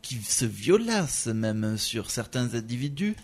qui 0.02 0.16
se 0.16 0.46
violacent 0.46 1.28
même 1.28 1.78
sur 1.78 2.10
certains 2.10 2.54
individus. 2.56 3.16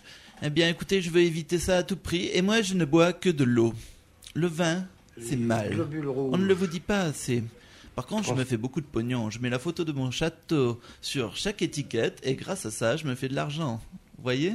Eh 0.42 0.50
bien 0.50 0.68
écoutez, 0.68 1.00
je 1.00 1.10
veux 1.10 1.22
éviter 1.22 1.58
ça 1.58 1.78
à 1.78 1.82
tout 1.82 1.96
prix. 1.96 2.28
Et 2.32 2.42
moi, 2.42 2.60
je 2.62 2.74
ne 2.74 2.84
bois 2.84 3.12
que 3.12 3.30
de 3.30 3.44
l'eau. 3.44 3.72
Le 4.34 4.46
vin, 4.46 4.84
c'est 5.20 5.36
mal. 5.36 5.74
On 6.16 6.36
ne 6.36 6.44
le 6.44 6.54
vous 6.54 6.66
dit 6.66 6.80
pas 6.80 7.00
assez. 7.02 7.42
Par 7.94 8.06
contre, 8.06 8.28
je 8.28 8.34
me 8.34 8.44
fais 8.44 8.58
beaucoup 8.58 8.82
de 8.82 8.86
pognon. 8.86 9.30
Je 9.30 9.38
mets 9.38 9.48
la 9.48 9.58
photo 9.58 9.82
de 9.84 9.92
mon 9.92 10.10
château 10.10 10.78
sur 11.00 11.34
chaque 11.36 11.62
étiquette 11.62 12.20
et 12.22 12.34
grâce 12.34 12.66
à 12.66 12.70
ça, 12.70 12.96
je 12.98 13.06
me 13.06 13.14
fais 13.14 13.28
de 13.28 13.34
l'argent. 13.34 13.80
Vous 14.18 14.22
voyez? 14.22 14.52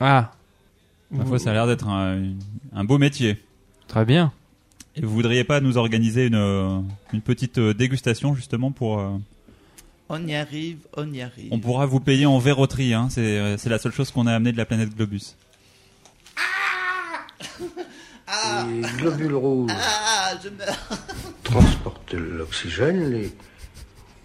Ah, 0.00 0.32
Ma 1.10 1.24
foi, 1.26 1.38
ça 1.38 1.50
a 1.50 1.52
l'air 1.52 1.66
d'être 1.66 1.86
un, 1.88 2.32
un 2.72 2.84
beau 2.84 2.96
métier. 2.98 3.36
très 3.86 4.04
bien. 4.06 4.32
Et 4.96 5.02
vous 5.02 5.10
voudriez 5.12 5.44
pas 5.44 5.60
nous 5.60 5.76
organiser 5.76 6.26
une, 6.26 6.34
euh, 6.34 6.80
une 7.12 7.20
petite 7.20 7.58
euh, 7.58 7.74
dégustation 7.74 8.34
justement 8.34 8.72
pour... 8.72 8.98
On 10.10 10.26
y 10.26 10.34
arrive, 10.34 10.78
on 10.96 11.12
y 11.12 11.20
arrive. 11.20 11.52
on 11.52 11.58
pourra 11.58 11.84
vous 11.86 12.00
payer 12.00 12.24
en 12.26 12.38
verroterie, 12.38 12.94
hein. 12.94 13.08
c'est 13.10 13.38
euh, 13.38 13.56
c'est 13.58 13.68
la 13.68 13.78
seule 13.78 13.92
chose 13.92 14.10
qu'on 14.10 14.26
a 14.26 14.32
amené 14.34 14.52
de 14.52 14.56
la 14.56 14.64
planète 14.64 14.94
Globus. 14.96 15.36
Les 18.66 18.80
globules 18.98 19.34
rouges 19.34 19.70
Ah, 19.74 20.32
je 20.42 20.48
meurs. 20.50 20.88
transportent 21.44 22.14
l'oxygène, 22.14 23.10
les 23.10 23.32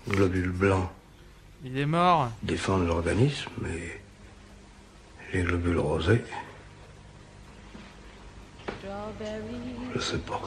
globules 0.09 0.51
blancs 0.51 0.89
Il 1.65 1.77
est 1.77 1.85
mort. 1.85 2.29
défendent 2.43 2.87
l'organisme 2.87 3.49
et 3.67 5.37
les 5.37 5.43
globules 5.43 5.79
rosés, 5.79 6.21
je 9.95 9.99
sais 9.99 10.17
pas. 10.19 10.41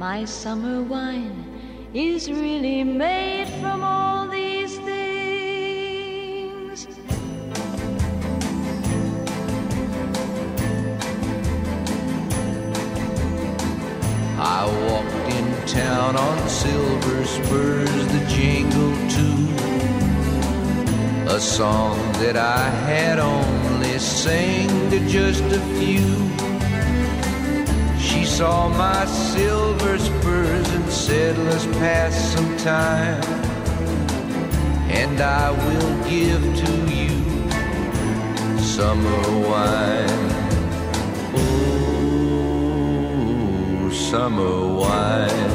My 0.00 0.24
summer 0.24 0.82
wine 0.82 1.44
is 1.92 2.32
really 2.32 2.82
made 2.82 3.48
from 3.60 3.84
all 3.84 4.26
these 4.28 4.78
things. 4.78 6.86
I 14.38 14.64
walked 14.88 15.34
in 15.36 15.66
town 15.66 16.16
on 16.16 16.48
silver 16.48 17.24
spurs 17.26 18.06
that 18.12 18.26
jingle 18.30 18.96
too. 19.16 19.48
A 21.28 21.38
song 21.38 21.98
that 22.22 22.38
I 22.38 22.70
had 22.88 23.18
only 23.18 23.98
sang 23.98 24.88
to 24.92 24.98
just 25.06 25.44
a 25.44 25.60
few. 25.78 26.49
She 28.10 28.24
saw 28.24 28.68
my 28.68 29.04
silver 29.06 29.96
spurs 29.96 30.68
and 30.70 30.90
said, 30.90 31.38
Let's 31.38 31.66
pass 31.78 32.12
some 32.34 32.56
time. 32.56 33.22
And 34.90 35.20
I 35.20 35.52
will 35.52 35.94
give 36.10 36.42
to 36.42 36.72
you 36.92 37.20
summer 38.58 39.22
wine. 39.48 40.28
Oh, 41.36 42.20
summer 43.92 44.74
wine. 44.74 45.50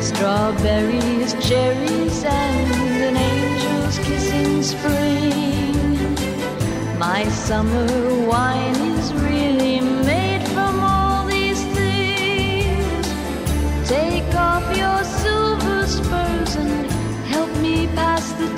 Strawberries, 0.00 1.34
cherries, 1.46 2.24
and 2.24 2.72
an 3.08 3.16
angel's 3.18 3.98
kiss 3.98 4.30
in 4.30 4.62
spring. 4.62 5.32
My 6.98 7.28
summer 7.28 8.26
wine 8.26 8.76
is 8.96 9.12
really 9.12 9.31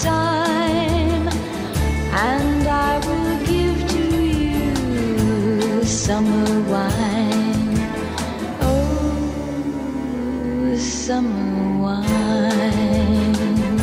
time. 0.05 1.27
And 2.33 2.69
I 2.69 2.93
will 3.07 3.37
give 3.53 3.79
to 3.95 4.05
you 4.23 5.85
summer 5.85 6.51
wine. 6.73 7.79
Oh, 8.61 10.77
summer 10.77 11.83
wine. 11.83 13.77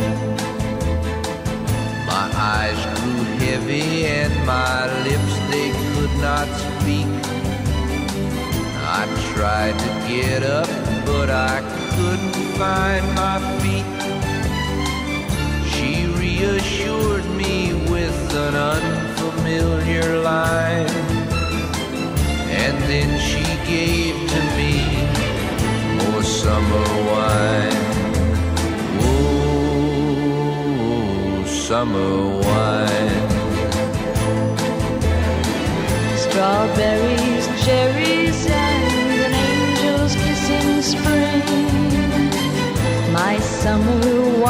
My 2.11 2.25
eyes 2.55 2.81
grew 2.99 3.23
heavy 3.43 4.05
and 4.05 4.33
my 4.45 4.79
lips 5.07 5.33
they 5.51 5.69
could 5.91 6.13
not 6.27 6.47
speak. 6.65 7.09
I 8.99 9.01
tried 9.33 9.75
to 9.85 9.89
get 10.07 10.43
up, 10.43 10.69
but 11.05 11.29
I 11.29 11.55
couldn't 11.95 12.35
find 12.59 13.05
my 13.15 13.37
an 18.47 18.55
unfamiliar 18.55 20.07
line, 20.19 20.89
and 22.63 22.77
then 22.89 23.09
she 23.19 23.43
gave 23.69 24.15
to 24.33 24.41
me 24.57 24.73
more 25.97 26.23
summer 26.23 26.87
wine. 27.09 27.81
Oh, 29.03 30.23
summer 31.67 32.13
wine. 32.45 33.29
Strawberries, 36.25 37.45
cherries, 37.63 38.41
and 38.47 39.19
an 39.25 39.33
angel's 39.51 40.13
kiss 40.21 40.45
in 40.59 40.69
spring. 40.93 41.45
My 43.13 43.35
summer 43.39 44.01
wine 44.39 44.40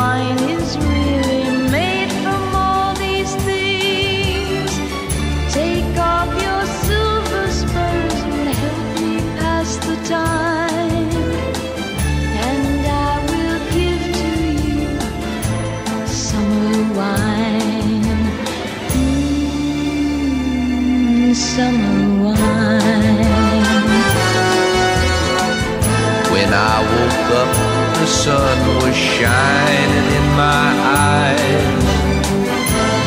sun 28.24 28.60
was 28.84 28.96
shining 28.96 30.08
in 30.18 30.28
my 30.38 30.68
eyes. 31.10 31.86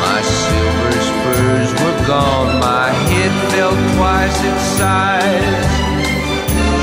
My 0.03 0.19
silver 0.43 0.91
spurs 1.09 1.69
were 1.81 1.99
gone, 2.05 2.59
my 2.59 2.89
head 3.09 3.33
felt 3.53 3.79
twice 3.95 4.37
its 4.51 4.65
size. 4.79 5.73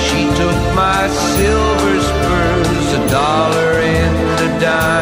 She 0.06 0.22
took 0.40 0.58
my 0.74 1.02
silver 1.34 1.94
spurs, 2.08 2.86
a 3.00 3.02
dollar 3.10 3.72
and 4.00 4.16
a 4.46 4.60
dime, 4.64 5.01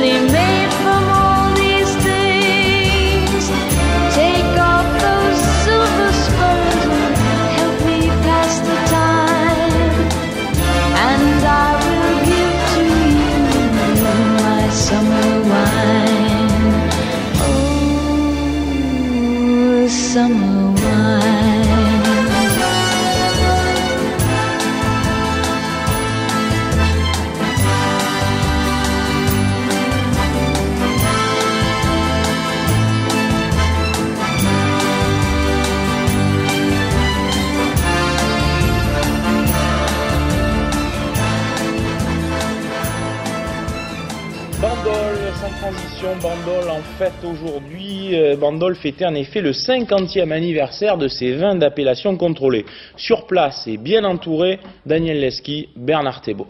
aujourd'hui. 47.23 48.15
Euh, 48.15 48.35
Bandol 48.35 48.75
fêtait 48.75 49.05
en 49.05 49.15
effet 49.15 49.41
le 49.41 49.51
50e 49.51 50.31
anniversaire 50.31 50.97
de 50.97 51.07
ses 51.07 51.33
vins 51.35 51.55
d'appellation 51.55 52.17
contrôlée. 52.17 52.65
Sur 52.95 53.27
place 53.27 53.67
et 53.67 53.77
bien 53.77 54.03
entouré, 54.03 54.59
Daniel 54.85 55.19
Leski, 55.21 55.69
Bernard 55.75 56.21
Thébault. 56.21 56.47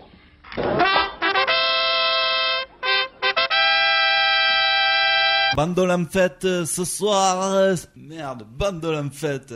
Bandol 5.55 5.91
en 5.91 6.05
fête 6.05 6.45
euh, 6.45 6.65
ce 6.65 6.86
soir. 6.86 7.53
euh, 7.53 7.75
Merde, 7.95 8.47
Bandol 8.57 8.95
en 8.95 9.10
fête. 9.10 9.53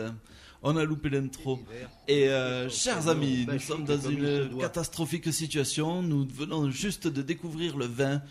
On 0.62 0.76
a 0.78 0.84
loupé 0.84 1.10
l'intro. 1.10 1.60
Et 2.08 2.28
euh, 2.28 2.68
chers 2.70 3.08
amis, 3.08 3.46
nous 3.50 3.60
sommes 3.60 3.86
dans 3.86 4.00
une 4.00 4.50
catastrophique 4.60 5.32
situation. 5.32 6.02
Nous 6.02 6.28
venons 6.34 6.70
juste 6.70 7.08
de 7.08 7.22
découvrir 7.22 7.78
le 7.78 7.86
vin 7.86 8.22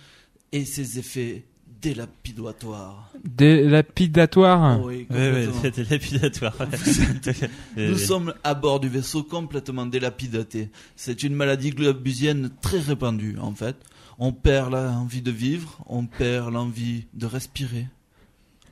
et 0.53 0.64
ses 0.64 0.99
effets 0.99 1.44
délapidatoires. 1.85 3.11
Délapidatoire. 3.25 4.81
Oui, 4.85 5.07
Ouais, 5.11 5.16
ouais, 5.33 5.47
complètement. 5.47 5.62
c'était 5.62 5.85
lapidatoire. 5.85 6.57
Nous 7.77 7.99
sommes 7.99 8.35
à 8.42 8.55
bord 8.55 8.81
du 8.81 8.88
vaisseau 8.88 9.23
complètement 9.23 9.87
délapidaté. 9.87 10.70
C'est 10.97 11.23
une 11.23 11.35
maladie 11.35 11.70
globusienne 11.70 12.51
très 12.62 12.79
répandue 12.81 13.37
en 13.40 13.53
fait. 13.53 13.77
On 14.18 14.33
perd 14.33 14.73
l'envie 14.73 15.23
de 15.23 15.31
vivre, 15.31 15.79
on 15.87 16.07
perd 16.07 16.53
l'envie 16.53 17.07
de 17.14 17.27
respirer, 17.27 17.87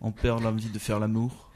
on 0.00 0.12
perd 0.12 0.42
l'envie 0.42 0.70
de 0.70 0.78
faire 0.78 1.00
l'amour. 1.00 1.50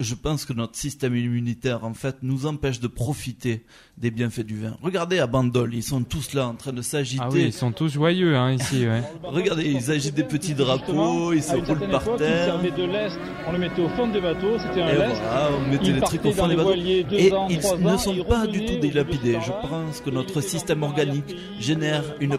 Je 0.00 0.14
pense 0.14 0.46
que 0.46 0.54
notre 0.54 0.76
système 0.76 1.14
immunitaire 1.14 1.84
en 1.84 1.92
fait 1.92 2.16
nous 2.22 2.46
empêche 2.46 2.80
de 2.80 2.86
profiter 2.86 3.66
des 3.98 4.10
bienfaits 4.10 4.46
du 4.46 4.58
vin. 4.58 4.74
Regardez 4.82 5.18
à 5.18 5.26
Bandol, 5.26 5.74
ils 5.74 5.82
sont 5.82 6.02
tous 6.04 6.32
là 6.32 6.48
en 6.48 6.54
train 6.54 6.72
de 6.72 6.80
s'agiter. 6.80 7.22
Ah 7.22 7.28
oui, 7.30 7.44
ils 7.48 7.52
sont 7.52 7.70
tous 7.70 7.92
joyeux 7.92 8.34
hein, 8.34 8.52
ici. 8.52 8.86
Ouais. 8.86 9.02
Regardez, 9.22 9.70
ils 9.70 9.90
agitent 9.90 10.14
des 10.14 10.24
petits 10.24 10.54
drapeaux, 10.54 11.34
ils 11.34 11.42
se 11.42 11.54
roulent 11.54 11.86
par 11.90 12.02
époque, 12.02 12.16
terre. 12.16 12.58
de 12.62 12.84
lest, 12.84 13.18
on 13.46 13.52
le 13.52 13.58
mettait 13.58 13.82
au 13.82 13.90
fond 13.90 14.08
des 14.08 14.22
bateaux, 14.22 14.58
c'était 14.58 14.80
un 14.80 14.88
Et 14.88 14.96
lest. 14.96 15.20
voilà, 15.20 15.50
on 15.58 15.70
mettait 15.70 15.92
les 15.92 16.00
trucs 16.00 16.24
au 16.24 16.32
fond 16.32 16.48
des 16.48 16.56
bateaux. 16.56 16.74
Et 16.74 17.32
ans, 17.34 17.48
ils 17.50 17.58
ne 17.58 17.88
ans, 17.90 17.98
sont 17.98 18.24
pas 18.24 18.46
du 18.46 18.64
tout 18.64 18.76
de 18.76 18.80
deux 18.80 18.90
Je 18.90 19.68
pense 19.68 20.00
que 20.00 20.08
notre 20.08 20.40
système 20.40 20.82
organique 20.82 21.36
génère 21.58 22.04
une 22.20 22.38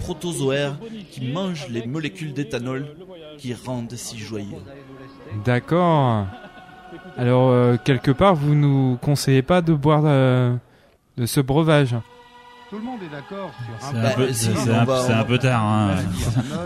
protozoaire 0.00 0.76
qui 1.12 1.28
mange 1.28 1.68
les 1.68 1.86
molécules 1.86 2.32
d'éthanol 2.32 2.96
qui 3.38 3.54
rendent 3.54 3.94
si 3.94 4.18
joyeux. 4.18 4.58
D'accord. 5.44 6.26
Alors, 7.16 7.50
euh, 7.50 7.76
quelque 7.82 8.10
part, 8.10 8.34
vous 8.34 8.54
nous 8.54 8.98
conseillez 9.00 9.42
pas 9.42 9.60
de 9.62 9.72
boire 9.72 10.02
euh, 10.04 10.54
de 11.16 11.26
ce 11.26 11.40
breuvage 11.40 11.94
Tout 12.70 12.76
le 12.76 12.82
monde 12.82 12.98
est 13.04 13.12
d'accord 13.14 13.50
sur 13.64 13.88
C'est 13.88 13.96
un 14.06 14.10
peu- 14.10 14.32
c'est 14.32 14.50
on 15.10 15.20
un- 15.20 15.24
peu 15.24 15.38
tard, 15.38 15.62
hein. 15.62 15.90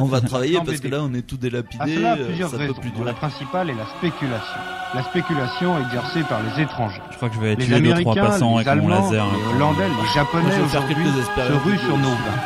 On 0.00 0.06
va 0.06 0.20
travailler 0.22 0.58
parce 0.64 0.80
que 0.80 0.88
là 0.88 1.00
on 1.02 1.12
est 1.12 1.20
tout 1.26 1.36
délapidé, 1.36 1.96
cela, 1.96 2.14
euh, 2.16 2.26
plusieurs 2.26 2.48
ça 2.50 2.56
peut 2.56 2.62
raisons. 2.62 2.80
plus 2.80 2.90
dont 2.92 3.04
La 3.04 3.12
principale 3.12 3.68
est 3.70 3.74
la 3.74 3.84
spéculation. 3.98 4.60
La 4.94 5.02
spéculation 5.02 5.78
exercée 5.84 6.22
par 6.22 6.40
les 6.42 6.62
étrangers. 6.62 7.02
Je 7.10 7.16
crois 7.16 7.28
que 7.28 7.34
je 7.34 7.40
vais 7.40 7.54
Les 7.56 7.66
tuer 7.66 7.80
deux, 7.80 7.90
trois 8.00 8.12
Américains, 8.14 8.24
passants 8.24 8.58
les 8.58 8.66
avec 8.68 8.82
mon 8.82 8.90
Allemands, 8.90 9.10
laser. 9.10 9.24
hein. 9.24 9.28
les 9.36 9.54
Hollandais, 9.54 9.88
les 9.88 10.14
Japonais 10.14 10.60
aujourd'hui 10.64 11.06
se 11.36 11.52
ruent 11.68 11.78
sur 11.78 11.98
nos 11.98 12.08
vins. 12.08 12.40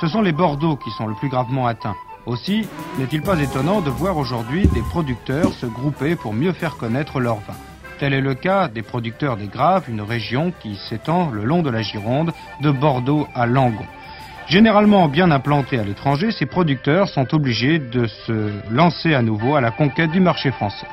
Ce 0.00 0.08
sont 0.08 0.22
les 0.22 0.32
Bordeaux 0.32 0.76
qui 0.76 0.90
sont 0.98 1.06
le 1.06 1.14
plus 1.14 1.28
gravement 1.28 1.68
atteints. 1.68 1.94
Aussi, 2.30 2.64
n'est-il 2.96 3.22
pas 3.22 3.40
étonnant 3.40 3.80
de 3.80 3.90
voir 3.90 4.16
aujourd'hui 4.16 4.68
des 4.68 4.82
producteurs 4.82 5.52
se 5.52 5.66
grouper 5.66 6.14
pour 6.14 6.32
mieux 6.32 6.52
faire 6.52 6.76
connaître 6.76 7.18
leurs 7.18 7.40
vins. 7.40 7.58
Tel 7.98 8.12
est 8.12 8.20
le 8.20 8.34
cas 8.34 8.68
des 8.68 8.82
producteurs 8.82 9.36
des 9.36 9.48
Graves, 9.48 9.86
une 9.88 10.00
région 10.00 10.52
qui 10.60 10.76
s'étend 10.76 11.30
le 11.32 11.42
long 11.42 11.62
de 11.62 11.70
la 11.70 11.82
Gironde, 11.82 12.30
de 12.62 12.70
Bordeaux 12.70 13.26
à 13.34 13.46
Langon. 13.46 13.84
Généralement 14.46 15.08
bien 15.08 15.32
implantés 15.32 15.80
à 15.80 15.82
l'étranger, 15.82 16.30
ces 16.30 16.46
producteurs 16.46 17.08
sont 17.08 17.34
obligés 17.34 17.80
de 17.80 18.06
se 18.06 18.52
lancer 18.70 19.12
à 19.12 19.22
nouveau 19.22 19.56
à 19.56 19.60
la 19.60 19.72
conquête 19.72 20.12
du 20.12 20.20
marché 20.20 20.52
français. 20.52 20.86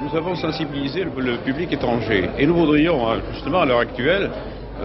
Nous 0.00 0.16
avons 0.16 0.36
sensibilisé 0.36 1.02
le, 1.02 1.10
le 1.20 1.38
public 1.38 1.72
étranger 1.72 2.30
et 2.38 2.46
nous 2.46 2.54
voudrions 2.54 3.10
hein, 3.10 3.16
justement 3.32 3.62
à 3.62 3.66
l'heure 3.66 3.80
actuelle 3.80 4.30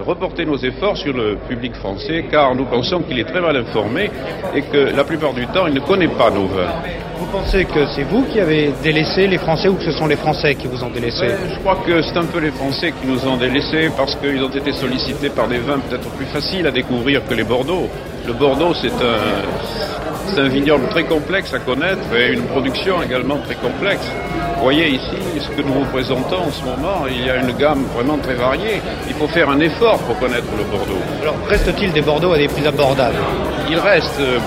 reporter 0.06 0.46
nos 0.46 0.58
efforts 0.58 0.98
sur 0.98 1.14
le 1.14 1.38
public 1.48 1.74
français 1.76 2.26
car 2.30 2.56
nous 2.56 2.66
pensons 2.66 3.02
qu'il 3.02 3.20
est 3.20 3.26
très 3.26 3.42
mal 3.42 3.56
informé 3.58 4.10
et 4.56 4.62
que 4.62 4.96
la 4.96 5.04
plupart 5.04 5.34
du 5.34 5.46
temps 5.48 5.68
il 5.68 5.74
ne 5.74 5.80
connaît 5.80 6.08
pas 6.08 6.30
nos 6.30 6.48
vins. 6.48 6.72
Vous 7.20 7.28
pensez 7.28 7.64
que 7.66 7.86
c'est 7.96 8.04
vous 8.04 8.24
qui 8.24 8.40
avez 8.40 8.74
délaissé 8.84 9.28
les 9.28 9.38
Français 9.38 9.70
ou 9.70 9.76
que 9.76 9.84
ce 9.84 9.92
sont 9.92 10.08
les 10.08 10.16
Français 10.16 10.56
qui 10.56 10.68
vous 10.68 10.84
ont 10.84 10.90
délaissé 10.90 11.28
Ouais, 11.28 11.38
je 11.54 11.60
crois 11.60 11.78
que 11.86 12.02
c'est 12.02 12.18
un 12.18 12.26
peu 12.26 12.40
les 12.40 12.52
Français 12.52 12.92
qui 12.92 13.08
nous 13.08 13.26
ont 13.28 13.38
délaissés 13.38 13.90
parce 13.96 14.16
qu'ils 14.16 14.44
ont 14.44 14.50
été 14.50 14.72
sollicités 14.74 15.30
par 15.30 15.48
des 15.48 15.60
vins 15.60 15.80
peut-être 15.80 16.10
plus 16.12 16.26
faciles 16.26 16.68
à 16.68 16.72
découvrir 16.72 17.26
que 17.26 17.34
les 17.34 17.44
Bordeaux. 17.44 17.88
Le 18.26 18.34
Bordeaux 18.34 18.74
c'est 18.74 18.94
un, 19.04 20.42
un 20.42 20.48
vignoble 20.48 20.88
très 20.90 21.04
complexe 21.04 21.54
à 21.54 21.60
connaître 21.60 22.02
et 22.16 22.34
une 22.34 22.44
production 22.44 23.02
également 23.04 23.38
très 23.40 23.56
complexe. 23.56 24.06
Vous 24.56 24.64
voyez 24.64 24.90
ici 24.92 25.18
ce 25.40 25.50
que 25.50 25.62
nous 25.62 25.74
vous 25.74 25.86
présentons 25.92 26.38
en 26.48 26.52
ce 26.52 26.64
moment, 26.64 27.06
il 27.10 27.26
y 27.26 27.30
a 27.30 27.36
une 27.38 27.52
gamme 27.58 27.84
vraiment 27.94 28.18
très 28.18 28.36
variée. 28.36 28.82
Il 29.08 29.14
faut 29.16 29.28
faire 29.28 29.50
un 29.50 29.60
effort 29.60 30.00
pour 30.00 30.18
connaître 30.20 30.48
le 30.58 30.64
Bordeaux. 30.64 31.02
Alors, 31.22 31.36
reste-t-il 31.50 31.92
des 31.92 32.02
Bordeaux 32.02 32.32
à 32.32 32.38
des 32.38 32.48
prix 32.48 32.66
abordables? 32.66 33.18
Il 33.70 33.78
reste 33.78 34.20
euh, 34.22 34.40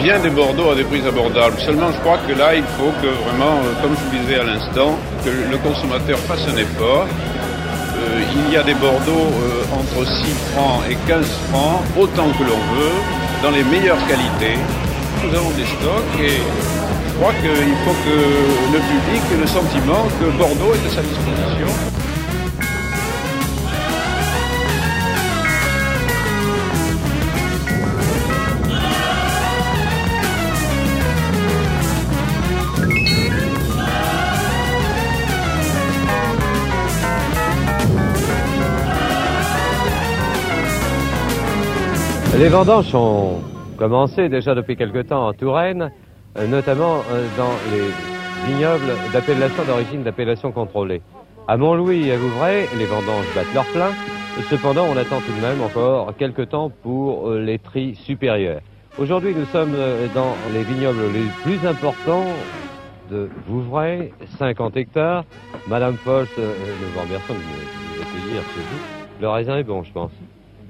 bien 0.00 0.20
des 0.20 0.30
Bordeaux 0.30 0.70
à 0.70 0.74
des 0.76 0.84
prix 0.84 1.02
abordables. 1.06 1.58
Seulement, 1.58 1.90
je 1.92 1.98
crois 1.98 2.18
que 2.28 2.38
là, 2.38 2.54
il 2.54 2.62
faut 2.78 2.92
que 3.02 3.08
vraiment, 3.08 3.58
euh, 3.64 3.82
comme 3.82 3.96
je 3.96 4.16
vous 4.16 4.24
disais 4.24 4.38
à 4.38 4.44
l'instant, 4.44 4.96
que 5.24 5.30
le 5.30 5.56
consommateur 5.58 6.18
fasse 6.20 6.46
un 6.46 6.56
effort. 6.56 7.06
Euh, 8.02 8.22
il 8.34 8.52
y 8.52 8.56
a 8.56 8.62
des 8.62 8.74
Bordeaux 8.74 9.30
euh, 9.30 9.78
entre 9.78 10.04
6 10.06 10.34
francs 10.52 10.82
et 10.90 10.96
15 11.06 11.24
francs, 11.50 11.80
autant 11.98 12.28
que 12.38 12.42
l'on 12.42 12.62
veut, 12.74 12.96
dans 13.42 13.50
les 13.50 13.62
meilleures 13.64 14.04
qualités. 14.06 14.58
Nous 15.24 15.34
avons 15.34 15.50
des 15.50 15.66
stocks 15.66 16.14
et 16.20 16.40
je 17.06 17.12
crois 17.14 17.32
qu'il 17.34 17.74
faut 17.84 17.96
que 18.06 18.16
le 18.72 18.80
public 18.90 19.22
ait 19.32 19.40
le 19.40 19.46
sentiment 19.46 20.02
que 20.18 20.26
Bordeaux 20.36 20.74
est 20.74 20.86
à 20.86 20.90
sa 20.90 21.02
disposition. 21.02 21.68
Les 42.42 42.48
vendanges 42.48 42.92
ont 42.92 43.40
commencé 43.76 44.28
déjà 44.28 44.56
depuis 44.56 44.74
quelque 44.74 44.98
temps 44.98 45.28
en 45.28 45.32
Touraine, 45.32 45.92
euh, 46.36 46.48
notamment 46.48 46.96
euh, 47.12 47.28
dans 47.36 47.52
les 47.70 48.52
vignobles 48.52 48.92
d'appellation 49.12 49.62
d'origine 49.62 50.02
d'appellation 50.02 50.50
contrôlée. 50.50 51.02
À 51.46 51.56
Montlouis 51.56 52.08
et 52.08 52.12
à 52.14 52.16
Vouvray, 52.16 52.66
les 52.76 52.86
vendanges 52.86 53.32
battent 53.36 53.54
leur 53.54 53.64
plein. 53.66 53.92
Cependant, 54.50 54.86
on 54.90 54.96
attend 54.96 55.20
tout 55.20 55.30
de 55.30 55.40
même 55.40 55.62
encore 55.62 56.16
quelques 56.16 56.48
temps 56.48 56.72
pour 56.82 57.30
euh, 57.30 57.40
les 57.40 57.60
tris 57.60 57.94
supérieurs. 57.94 58.60
Aujourd'hui, 58.98 59.36
nous 59.36 59.46
sommes 59.46 59.76
dans 60.12 60.34
les 60.52 60.64
vignobles 60.64 61.12
les 61.14 61.28
plus 61.44 61.64
importants 61.64 62.26
de 63.08 63.30
Vouvray, 63.46 64.12
50 64.40 64.76
hectares. 64.78 65.24
Madame 65.68 65.96
euh, 66.08 66.24
nous 66.40 66.88
vous 66.92 67.00
remercions 67.02 67.34
de 67.34 67.38
nous 67.38 68.02
accueillir 68.02 68.42
chez 68.42 68.60
vous. 68.62 69.20
Le 69.20 69.28
raisin 69.28 69.58
est 69.58 69.62
bon, 69.62 69.84
je 69.84 69.92
pense. 69.92 70.10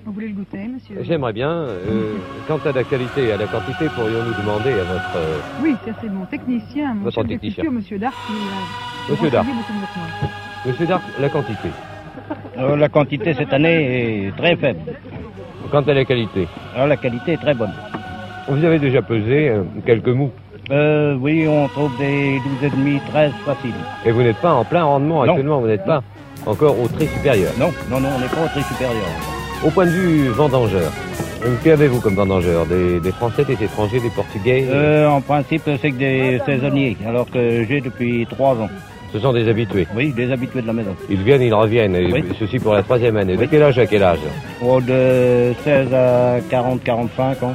Vous 0.05 0.13
voulez 0.13 0.29
le 0.29 0.35
goûter, 0.35 0.67
monsieur? 0.67 0.97
J'aimerais 1.03 1.33
bien. 1.33 1.49
euh, 1.51 2.15
quant 2.49 2.59
à 2.65 2.73
la 2.73 2.83
qualité 2.85 3.29
et 3.29 3.33
à 3.33 3.37
la 3.37 3.47
quantité, 3.47 3.87
pourrions-nous 3.95 4.35
demander 4.43 4.73
à 4.73 4.85
votre... 4.85 5.17
euh, 5.17 5.39
Oui, 5.63 5.77
ça 5.85 5.93
c'est 6.01 6.09
mon 6.11 6.25
technicien, 6.27 6.95
mon 6.95 7.05
Votre 7.05 7.21
chef 7.23 7.29
technicien. 7.29 7.71
monsieur 7.71 7.99
Darc, 7.99 8.15
qui 8.27 8.33
euh, 8.33 9.13
Monsieur 9.13 9.31
Darc. 9.31 9.47
Monsieur 10.67 10.87
Darc, 10.87 11.03
la 11.21 11.29
quantité. 11.29 11.69
Euh, 12.59 12.77
la 12.77 12.89
quantité 12.89 13.33
cette 13.35 13.53
année 13.53 14.27
est 14.27 14.37
très 14.37 14.57
faible. 14.57 14.81
Quant 15.71 15.83
à 15.83 15.95
la 15.95 16.05
qualité. 16.05 16.49
Alors, 16.75 16.89
la 16.89 16.97
qualité 16.97 17.33
est 17.35 17.37
très 17.41 17.55
bonne. 17.55 17.73
Vous 18.49 18.65
avez 18.65 18.79
déjà 18.81 19.03
pesé 19.03 19.49
euh, 19.51 19.63
quelques 19.87 20.09
mous. 20.09 20.31
Euh, 20.71 21.15
oui, 21.21 21.47
on 21.49 21.69
trouve 21.69 21.97
des 21.99 22.39
12,5, 22.61 23.01
13 23.09 23.33
faciles. 23.45 23.73
Et 24.05 24.11
vous 24.11 24.23
n'êtes 24.23 24.37
pas 24.39 24.53
en 24.53 24.65
plein 24.65 24.83
rendement 24.85 25.25
Non. 25.25 25.31
actuellement, 25.33 25.61
vous 25.61 25.67
n'êtes 25.69 25.85
pas 25.85 26.03
encore 26.45 26.79
au 26.81 26.89
tri 26.89 27.07
supérieur. 27.07 27.53
Non, 27.59 27.73
non, 27.89 28.01
non, 28.01 28.09
on 28.17 28.21
n'est 28.21 28.27
pas 28.27 28.45
au 28.45 28.49
tri 28.49 28.63
supérieur. 28.65 29.05
Au 29.65 29.71
point 29.71 29.87
de 29.87 29.91
vue 29.91 30.29
vendangeur, 30.29 30.91
euh, 31.45 31.55
qu'avez-vous 31.63 32.01
comme 32.01 32.15
vendangeur? 32.17 32.67
Des, 32.67 32.99
des 33.01 33.13
Français, 33.13 33.45
des 33.45 33.63
étrangers, 33.63 34.01
des 34.01 34.11
Portugais? 34.11 34.67
Euh, 34.69 35.07
en 35.09 35.21
principe, 35.21 35.63
c'est 35.81 35.91
que 35.93 35.97
des 35.97 36.41
saisonniers, 36.45 36.97
alors 37.07 37.31
que 37.31 37.65
j'ai 37.69 37.81
depuis 37.81 38.27
trois 38.29 38.55
ans. 38.55 38.69
Ce 39.13 39.19
sont 39.21 39.33
des 39.33 39.47
habitués? 39.49 39.87
Oui, 39.95 40.13
des 40.13 40.33
habitués 40.33 40.63
de 40.63 40.67
la 40.67 40.73
maison. 40.73 40.97
Ils 41.09 41.23
viennent, 41.23 41.43
ils 41.43 41.55
reviennent, 41.55 41.95
et 41.95 42.13
Oui. 42.13 42.25
ceci 42.41 42.59
pour 42.59 42.73
la 42.75 42.83
troisième 42.83 43.17
année. 43.17 43.37
De 43.37 43.45
quel 43.45 43.63
âge 43.63 43.79
à 43.79 43.87
quel 43.87 44.03
âge? 44.03 44.19
Oh, 44.65 44.81
de 44.81 45.53
16 45.65 45.93
à 45.95 46.37
40, 46.51 46.83
45 46.83 47.43
ans. 47.43 47.55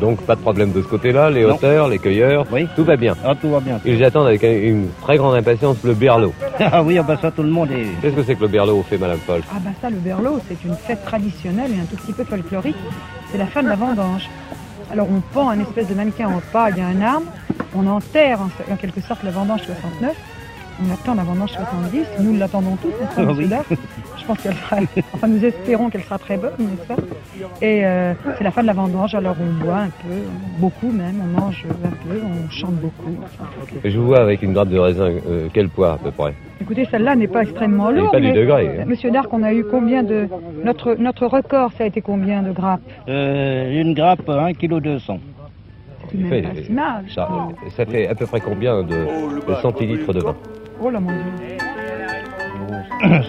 Donc 0.00 0.20
pas 0.22 0.34
de 0.34 0.40
problème 0.40 0.72
de 0.72 0.82
ce 0.82 0.86
côté-là, 0.86 1.30
les 1.30 1.44
Non. 1.44 1.54
hauteurs, 1.54 1.88
les 1.88 1.98
cueilleurs, 1.98 2.44
tout 2.74 2.84
va 2.84 2.96
bien. 2.96 3.14
Ah, 3.24 3.34
tout 3.34 3.48
va 3.50 3.60
bien. 3.60 3.80
Ils 3.84 4.02
attendent 4.04 4.26
avec 4.26 4.42
une 4.42 4.88
très 5.02 5.16
grande 5.16 5.34
impatience 5.36 5.76
le 5.84 5.94
berlot. 5.94 6.32
Ah 6.58 6.82
oui, 6.82 6.98
ah 6.98 7.02
bah 7.02 7.16
ça, 7.20 7.30
tout 7.30 7.42
le 7.42 7.50
monde 7.50 7.70
est... 7.70 7.86
Qu'est-ce 8.00 8.14
que 8.16 8.22
c'est 8.22 8.34
que 8.34 8.40
le 8.42 8.48
berlot, 8.48 8.82
fait 8.88 8.96
Madame 8.98 9.18
Paul 9.26 9.40
Ah 9.50 9.58
bah 9.62 9.70
ça, 9.80 9.90
le 9.90 9.96
berlot, 9.96 10.40
c'est 10.48 10.62
une 10.64 10.74
fête 10.74 11.04
traditionnelle 11.04 11.70
et 11.72 11.80
un 11.80 11.84
tout 11.84 11.96
petit 11.96 12.12
peu 12.14 12.24
folklorique. 12.24 12.76
C'est 13.30 13.36
la 13.38 13.46
fin 13.46 13.62
de 13.62 13.68
la 13.68 13.74
vendange. 13.76 14.28
Alors 14.90 15.06
on 15.10 15.20
pend 15.20 15.50
un 15.50 15.60
espèce 15.60 15.88
de 15.88 15.94
mannequin 15.94 16.28
en 16.28 16.40
paille 16.52 16.80
à 16.80 16.86
un 16.86 17.00
arbre, 17.02 17.26
on 17.74 17.86
enterre 17.86 18.40
en, 18.40 18.72
en 18.72 18.76
quelque 18.76 19.00
sorte 19.00 19.22
la 19.24 19.30
vendange 19.32 19.62
69, 19.62 20.14
on 20.86 20.92
attend 20.94 21.14
la 21.14 21.24
vendange 21.24 21.50
70, 21.50 22.00
nous 22.20 22.38
l'attendons 22.38 22.76
tous, 22.76 22.90
pas, 22.90 23.06
Ah 23.18 23.32
oui. 23.36 23.48
Pense 24.26 24.38
qu'elle 24.42 24.54
sera, 24.54 24.76
enfin 25.14 25.28
nous 25.28 25.44
espérons 25.44 25.88
qu'elle 25.88 26.02
sera 26.02 26.18
très 26.18 26.36
bonne, 26.36 26.50
n'est-ce 26.58 26.86
pas 26.88 26.96
Et 27.62 27.84
euh, 27.86 28.12
c'est 28.36 28.44
la 28.44 28.50
fin 28.50 28.62
de 28.62 28.66
la 28.66 28.72
vendange, 28.72 29.14
alors 29.14 29.36
on 29.40 29.64
boit 29.64 29.76
un 29.78 29.88
peu, 29.88 30.14
beaucoup 30.58 30.90
même, 30.90 31.20
on 31.22 31.40
mange 31.40 31.64
un 31.84 31.88
peu, 31.90 32.20
on 32.24 32.50
chante 32.50 32.74
beaucoup. 32.74 33.14
enfin. 33.22 33.44
Je 33.84 33.96
vous 33.98 34.06
vois 34.06 34.20
avec 34.20 34.42
une 34.42 34.52
grappe 34.52 34.70
de 34.70 34.78
raisin, 34.78 35.10
euh, 35.28 35.48
quel 35.52 35.68
poids 35.68 35.92
à 35.92 35.96
peu 35.98 36.10
près 36.10 36.34
Écoutez, 36.60 36.86
celle-là 36.90 37.14
n'est 37.14 37.28
pas 37.28 37.42
extrêmement 37.42 37.90
lourde. 37.90 38.10
pas 38.12 38.20
du 38.20 38.26
mais- 38.28 38.32
degré, 38.32 38.80
hein. 38.80 38.84
Monsieur 38.86 39.10
Darc, 39.10 39.32
on 39.32 39.42
a 39.44 39.52
eu 39.52 39.64
combien 39.70 40.02
de... 40.02 40.26
Notre, 40.64 40.94
notre 40.94 41.26
record, 41.26 41.70
ça 41.78 41.84
a 41.84 41.86
été 41.86 42.00
combien 42.00 42.42
de 42.42 42.50
grappes 42.50 42.80
Euh, 43.08 43.80
une 43.80 43.94
grappe 43.94 44.28
1 44.28 44.54
kg 44.54 44.80
200. 44.80 45.20
C'est 46.10 46.18
même 46.18 46.42
pas 46.42 46.62
si 46.62 46.72
mal. 46.72 47.04
ça, 47.14 47.28
ça 47.76 47.84
fait 47.84 48.06
à 48.08 48.14
peu 48.14 48.26
près 48.26 48.40
combien 48.40 48.82
de, 48.82 48.94
de 49.48 49.54
centilitres 49.62 50.12
de 50.12 50.20
vin 50.20 50.34
Oh 50.80 50.88
là 50.90 51.00
mon 51.00 51.10
Dieu. 51.10 51.56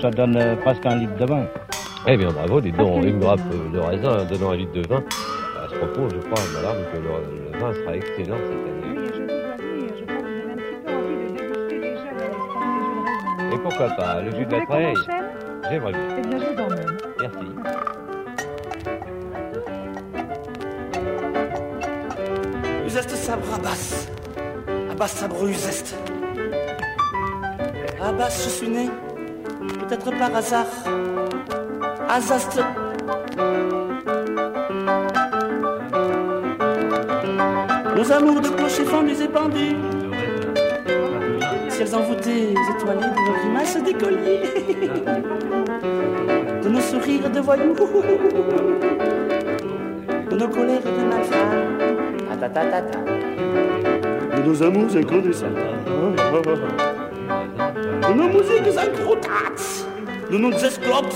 Ça 0.01 0.09
donne 0.11 0.37
euh, 0.37 0.55
presque 0.57 0.85
un 0.85 0.95
litre 0.97 1.15
de 1.17 1.25
vin. 1.25 1.45
Eh 2.07 2.15
bien 2.17 2.29
bravo, 2.31 2.61
dites 2.61 2.77
donc, 2.77 3.03
une 3.03 3.19
grappe 3.19 3.39
euh, 3.51 3.69
de 3.73 3.79
raisin 3.79 4.25
donnant 4.25 4.51
un 4.51 4.55
litre 4.55 4.73
de 4.73 4.87
vin. 4.87 5.03
À 5.63 5.67
ce 5.69 5.75
propos, 5.75 6.07
je 6.09 6.17
crois, 6.17 6.43
madame, 6.53 6.77
que 6.91 6.97
le, 6.97 7.09
le 7.51 7.59
vin 7.59 7.73
sera 7.73 7.95
excellent 7.95 8.37
cette 8.37 8.67
année. 8.67 8.73
Et 13.53 13.57
pourquoi 13.59 13.89
pas, 13.89 14.21
le 14.21 14.31
jus 14.35 14.45
de 14.45 14.51
la 14.51 14.65
treille 14.65 14.93
J'aimerais 15.69 15.91
bien. 15.91 16.01
Eh 16.17 16.21
bien, 16.27 16.37
je 16.39 16.45
vous 16.45 16.61
emmène. 16.61 16.97
Merci. 17.19 17.45
Uzest 22.85 23.15
sabre 23.15 23.53
Abbas. 23.55 24.07
Abbas 24.91 25.07
sabre 25.07 25.45
Uzest. 25.47 25.95
Abbas, 28.01 28.29
je 28.45 28.49
suis 28.49 28.69
né. 28.69 28.89
Peut-être 29.67 30.09
par 30.17 30.35
hasard. 30.35 30.65
Azast. 32.09 32.59
Nos 37.95 38.11
amours 38.11 38.41
de 38.41 38.49
clocher 38.49 38.85
fendus 38.85 39.21
et 39.21 39.27
pendus. 39.27 39.75
Ciels 41.69 41.95
envoûtés, 41.95 42.53
étoilés 42.53 43.01
de 43.01 43.25
nos 43.25 43.33
grimaces 43.39 43.83
d'écoliers. 43.83 44.41
De 46.63 46.69
nos 46.69 46.81
sourires 46.81 47.29
de 47.29 47.39
voyous. 47.39 47.75
De 50.29 50.35
nos 50.35 50.47
colères 50.49 50.81
de 50.81 50.89
ta. 52.53 52.81
De 54.35 54.41
nos 54.45 54.63
amours 54.63 54.95
incandescents. 54.95 55.55
De 60.29 60.37
nos 60.37 60.51
esclopes, 60.51 61.13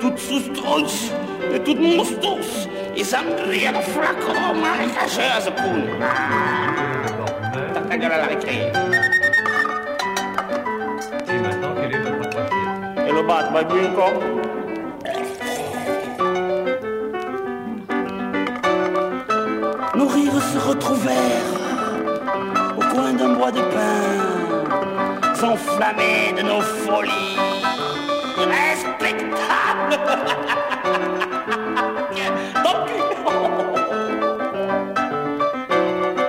toutes 0.00 0.18
sous 0.18 0.40
et 1.54 1.60
toutes 1.60 1.80
monstros. 1.80 2.68
Et 2.96 3.04
sangrières 3.04 3.82
flacons 3.82 4.54
marécageuses 4.54 5.50
poules. 5.56 5.98
Ta 7.74 7.80
ta 7.80 7.96
gueule 7.96 8.12
à 8.12 8.18
la 8.18 8.26
récré. 8.26 8.72
Et 11.28 11.38
maintenant, 11.38 11.74
quel 11.80 11.92
est 11.92 12.02
votre 12.02 12.38
Et 13.06 13.12
le 13.12 13.22
bat, 13.26 13.50
oui, 13.72 13.86
encore. 13.86 14.20
Nos 19.96 20.08
rires 20.08 20.42
se 20.52 20.58
retrouvèrent 20.68 21.54
au 22.76 22.80
coin 22.80 23.12
d'un 23.12 23.34
bois 23.34 23.52
de 23.52 23.60
pin, 23.60 24.33
s'enflammer 25.34 26.32
de 26.36 26.42
nos 26.42 26.60
folies. 26.60 27.38
Respectables. 28.38 29.98
Pis. 32.86 33.00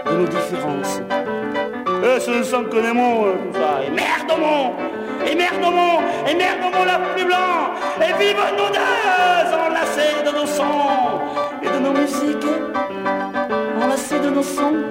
de 0.06 0.12
nos 0.18 0.28
différences. 0.28 1.02
Et 2.04 2.20
ce 2.20 2.32
ne 2.32 2.44
sont 2.44 2.64
que 2.66 2.82
des 2.82 2.94
mots, 2.94 3.26
euh, 3.26 3.36
tout 3.46 3.60
ça. 3.60 3.84
Et 3.86 3.90
merde 3.90 4.32
au 4.32 4.38
monde. 4.40 4.74
Et 5.30 5.36
merde 5.36 5.64
au 5.64 5.72
monde. 5.72 6.04
Et 6.30 6.36
merde 6.36 6.60
au 6.62 6.78
monde 6.78 6.88
la 6.88 7.00
plus 7.14 7.26
blanc. 7.26 7.74
Et 8.02 8.14
vive 8.20 8.38
nous 8.58 8.70
deux 8.74 9.56
Enlacés 9.56 10.24
de 10.26 10.32
nos 10.32 10.46
sons. 10.46 11.22
Et 11.64 11.68
de 11.68 11.80
nos 11.80 11.92
musiques. 11.92 12.52
Enlacés 13.82 14.20
de 14.20 14.30
nos 14.30 14.44
sons. 14.44 14.84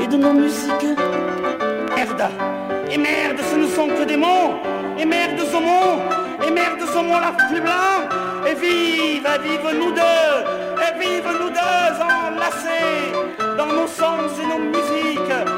Et 0.00 0.06
de 0.06 0.16
nos 0.16 0.32
musiques. 0.32 0.98
Merde 1.96 2.30
Et 2.96 2.98
merde, 2.98 3.38
ce 3.52 3.56
ne 3.56 3.66
sont 3.66 3.88
que 3.88 4.04
des 4.04 4.16
mots. 4.16 4.54
Et 4.98 5.04
merde 5.04 5.38
ce 5.38 5.58
mot. 5.58 6.00
Et 6.46 6.50
merde 6.50 6.80
ce 6.80 6.98
mot 6.98 7.20
la 7.20 7.32
plus 7.46 7.60
blanc. 7.60 8.08
Et 8.48 8.54
vive, 8.54 9.26
et 9.34 9.42
vive 9.46 9.78
nous 9.78 9.92
deux. 9.92 10.36
Et 10.80 10.98
vive 10.98 11.28
nous 11.38 11.50
deux 11.50 11.92
enlacés 12.00 13.12
Dans 13.58 13.66
nos 13.66 13.86
sons 13.86 14.32
et 14.42 14.46
nos 14.46 14.64
musiques 14.64 15.55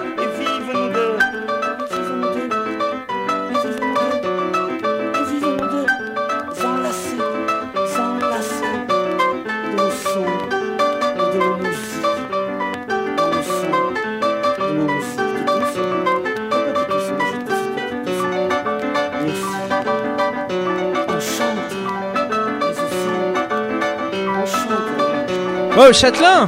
Oh, 25.89 25.93
Châtelain 25.93 26.47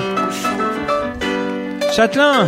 Châtelain 1.96 2.46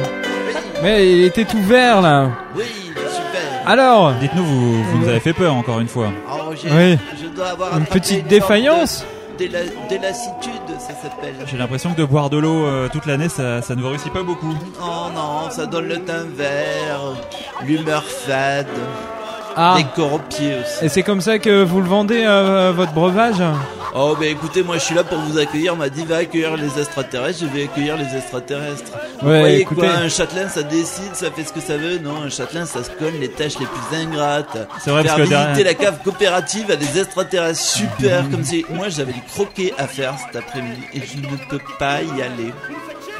Mais 0.82 1.10
il 1.10 1.24
était 1.24 1.44
tout 1.46 1.62
vert 1.62 2.02
là. 2.02 2.28
Oui, 2.54 2.64
super. 2.94 3.40
Alors 3.66 4.12
Dites-nous, 4.20 4.44
vous, 4.44 4.84
vous 4.84 4.98
nous 4.98 5.08
avez 5.08 5.20
fait 5.20 5.32
peur 5.32 5.54
encore 5.54 5.80
une 5.80 5.88
fois. 5.88 6.08
Oh, 6.30 6.52
j'ai- 6.54 6.68
Oui. 6.70 6.98
Je 7.22 7.28
dois 7.28 7.46
avoir 7.48 7.70
Une 7.76 7.84
attrapé 7.84 8.00
petite 8.00 8.26
défaillance 8.26 9.06
de 9.38 9.44
déla- 9.46 9.60
Délassitude, 9.88 10.52
ça 10.78 10.88
s'appelle. 11.02 11.34
J'ai 11.46 11.56
l'impression 11.56 11.92
que 11.94 11.98
de 12.00 12.04
boire 12.04 12.28
de 12.28 12.36
l'eau 12.36 12.66
euh, 12.66 12.88
toute 12.92 13.06
l'année, 13.06 13.30
ça, 13.30 13.62
ça 13.62 13.74
ne 13.74 13.80
vous 13.80 13.88
réussit 13.88 14.12
pas 14.12 14.22
beaucoup. 14.22 14.54
Oh 14.82 14.84
non, 15.14 15.48
ça 15.50 15.64
donne 15.64 15.88
le 15.88 15.98
teint 16.00 16.26
vert, 16.36 17.00
l'humeur 17.64 18.04
fade, 18.04 18.66
Ah. 19.56 19.76
les 19.78 19.84
corps 19.96 20.12
aux 20.14 20.18
pieds 20.18 20.56
aussi. 20.60 20.84
Et 20.84 20.88
c'est 20.90 21.02
comme 21.02 21.22
ça 21.22 21.38
que 21.38 21.62
vous 21.64 21.80
le 21.80 21.88
vendez, 21.88 22.22
euh, 22.26 22.72
votre 22.76 22.92
breuvage? 22.92 23.42
Oh, 23.94 24.16
bah 24.18 24.26
écoutez, 24.26 24.62
moi 24.62 24.78
je 24.78 24.84
suis 24.84 24.94
là 24.94 25.04
pour 25.04 25.18
vous 25.18 25.38
accueillir. 25.38 25.74
On 25.74 25.76
m'a 25.76 25.90
dit 25.90 26.04
va 26.04 26.16
accueillir 26.18 26.56
les 26.56 26.78
extraterrestres, 26.80 27.40
je 27.40 27.46
vais 27.46 27.64
accueillir 27.64 27.96
les 27.98 28.16
extraterrestres. 28.16 28.92
Vous 29.20 29.30
écoutez. 29.34 29.80
quoi 29.80 29.90
Un 29.90 30.08
châtelain 30.08 30.48
ça 30.48 30.62
décide, 30.62 31.14
ça 31.14 31.30
fait 31.30 31.44
ce 31.44 31.52
que 31.52 31.60
ça 31.60 31.76
veut 31.76 31.98
Non, 31.98 32.22
un 32.22 32.30
châtelain 32.30 32.64
ça 32.64 32.82
se 32.82 32.90
colle 32.90 33.12
les 33.20 33.28
tâches 33.28 33.58
les 33.58 33.66
plus 33.66 33.96
ingrates. 33.98 34.56
C'est 34.82 34.90
vrai, 34.90 35.02
Faire 35.02 35.16
parce 35.16 35.28
que 35.28 35.34
visiter 35.34 35.64
la 35.64 35.74
cave 35.74 35.98
coopérative 36.02 36.70
à 36.70 36.76
des 36.76 36.98
extraterrestres 36.98 37.60
super, 37.60 38.30
comme 38.30 38.44
si 38.44 38.64
moi 38.70 38.88
j'avais 38.88 39.12
du 39.12 39.22
croquet 39.22 39.74
à 39.76 39.86
faire 39.86 40.14
cet 40.26 40.36
après-midi 40.36 40.82
et 40.94 41.00
je 41.00 41.18
ne 41.18 41.36
peux 41.50 41.60
pas 41.78 42.02
y 42.02 42.22
aller. 42.22 42.52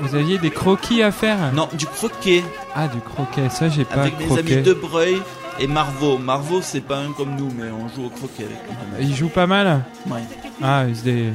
Vous 0.00 0.14
aviez 0.14 0.38
des 0.38 0.50
croquis 0.50 1.02
à 1.02 1.12
faire? 1.12 1.36
Non, 1.52 1.68
du 1.74 1.86
croquet. 1.86 2.42
Ah, 2.74 2.88
du 2.88 2.98
croquet, 3.00 3.50
ça 3.50 3.68
j'ai 3.68 3.84
pas 3.84 4.00
Avec 4.00 4.18
mes 4.18 4.38
amis 4.38 4.62
Debreuil 4.62 5.20
et 5.60 5.66
Marvaux. 5.66 6.18
Marvaux 6.18 6.60
c'est 6.62 6.80
pas 6.80 6.98
un 6.98 7.12
comme 7.12 7.36
nous, 7.36 7.50
mais 7.56 7.70
on 7.70 7.88
joue 7.94 8.06
au 8.06 8.10
croquet 8.10 8.44
avec 8.44 8.56
lui. 9.00 9.06
Il 9.08 9.14
joue 9.14 9.28
pas 9.28 9.46
mal 9.46 9.84
Ouais. 10.08 10.20
Ah, 10.62 10.84
il 10.88 11.08
est... 11.08 11.32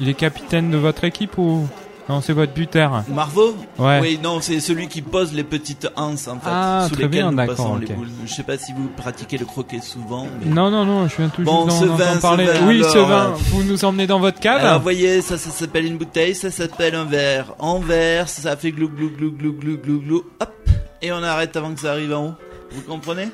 il 0.00 0.08
est 0.08 0.14
capitaine 0.14 0.70
de 0.70 0.76
votre 0.76 1.04
équipe 1.04 1.36
ou... 1.38 1.66
Non, 2.06 2.20
c'est 2.20 2.34
votre 2.34 2.52
buteur. 2.52 3.02
Marvaux 3.08 3.56
Ouais. 3.78 3.98
Oui, 4.02 4.20
non, 4.22 4.38
c'est 4.42 4.60
celui 4.60 4.88
qui 4.88 5.00
pose 5.00 5.32
les 5.32 5.42
petites 5.42 5.88
anses 5.96 6.28
en 6.28 6.34
fait, 6.38 6.50
Ah, 6.52 6.84
sous 6.86 6.94
très 6.96 7.04
lesquelles 7.04 7.22
bien, 7.22 7.30
nous 7.32 7.78
les 7.78 7.94
boules. 7.94 8.08
Je 8.26 8.30
sais 8.34 8.42
pas 8.42 8.58
si 8.58 8.72
vous 8.74 8.88
pratiquez 8.94 9.38
le 9.38 9.46
croquet 9.46 9.80
souvent. 9.80 10.26
Mais... 10.40 10.50
Non, 10.52 10.70
non, 10.70 10.84
non, 10.84 11.08
je 11.08 11.16
viens 11.16 11.30
tout 11.30 11.42
Bon, 11.42 11.64
juste 11.64 11.80
ce 11.80 11.86
d'en 11.86 11.96
ce 12.16 12.20
parler. 12.20 12.44
vin, 12.44 12.66
oui, 12.66 12.82
ce 12.82 12.90
alors, 12.98 13.08
vin, 13.08 13.24
euh, 13.28 13.34
vous 13.50 13.62
nous 13.62 13.82
emmenez 13.86 14.06
dans 14.06 14.20
votre 14.20 14.38
cave 14.38 14.60
Alors, 14.60 14.76
vous 14.76 14.82
voyez, 14.82 15.22
ça, 15.22 15.38
ça 15.38 15.48
s'appelle 15.48 15.86
une 15.86 15.96
bouteille, 15.96 16.34
ça 16.34 16.50
s'appelle 16.50 16.94
un 16.94 17.04
verre. 17.06 17.54
En 17.58 17.78
verre, 17.78 18.28
ça 18.28 18.54
fait 18.54 18.72
glou 18.72 18.88
glou 18.90 19.08
glou 19.08 19.30
glou 19.32 19.52
glou 19.54 19.78
glou 19.78 20.00
glou. 20.00 20.24
Hop, 20.40 20.52
et 21.00 21.10
on 21.10 21.22
arrête 21.22 21.56
avant 21.56 21.72
que 21.72 21.80
ça 21.80 21.92
arrive 21.92 22.12
en 22.12 22.26
haut. 22.26 22.34
Vous 22.70 22.82
comprenez? 22.82 23.28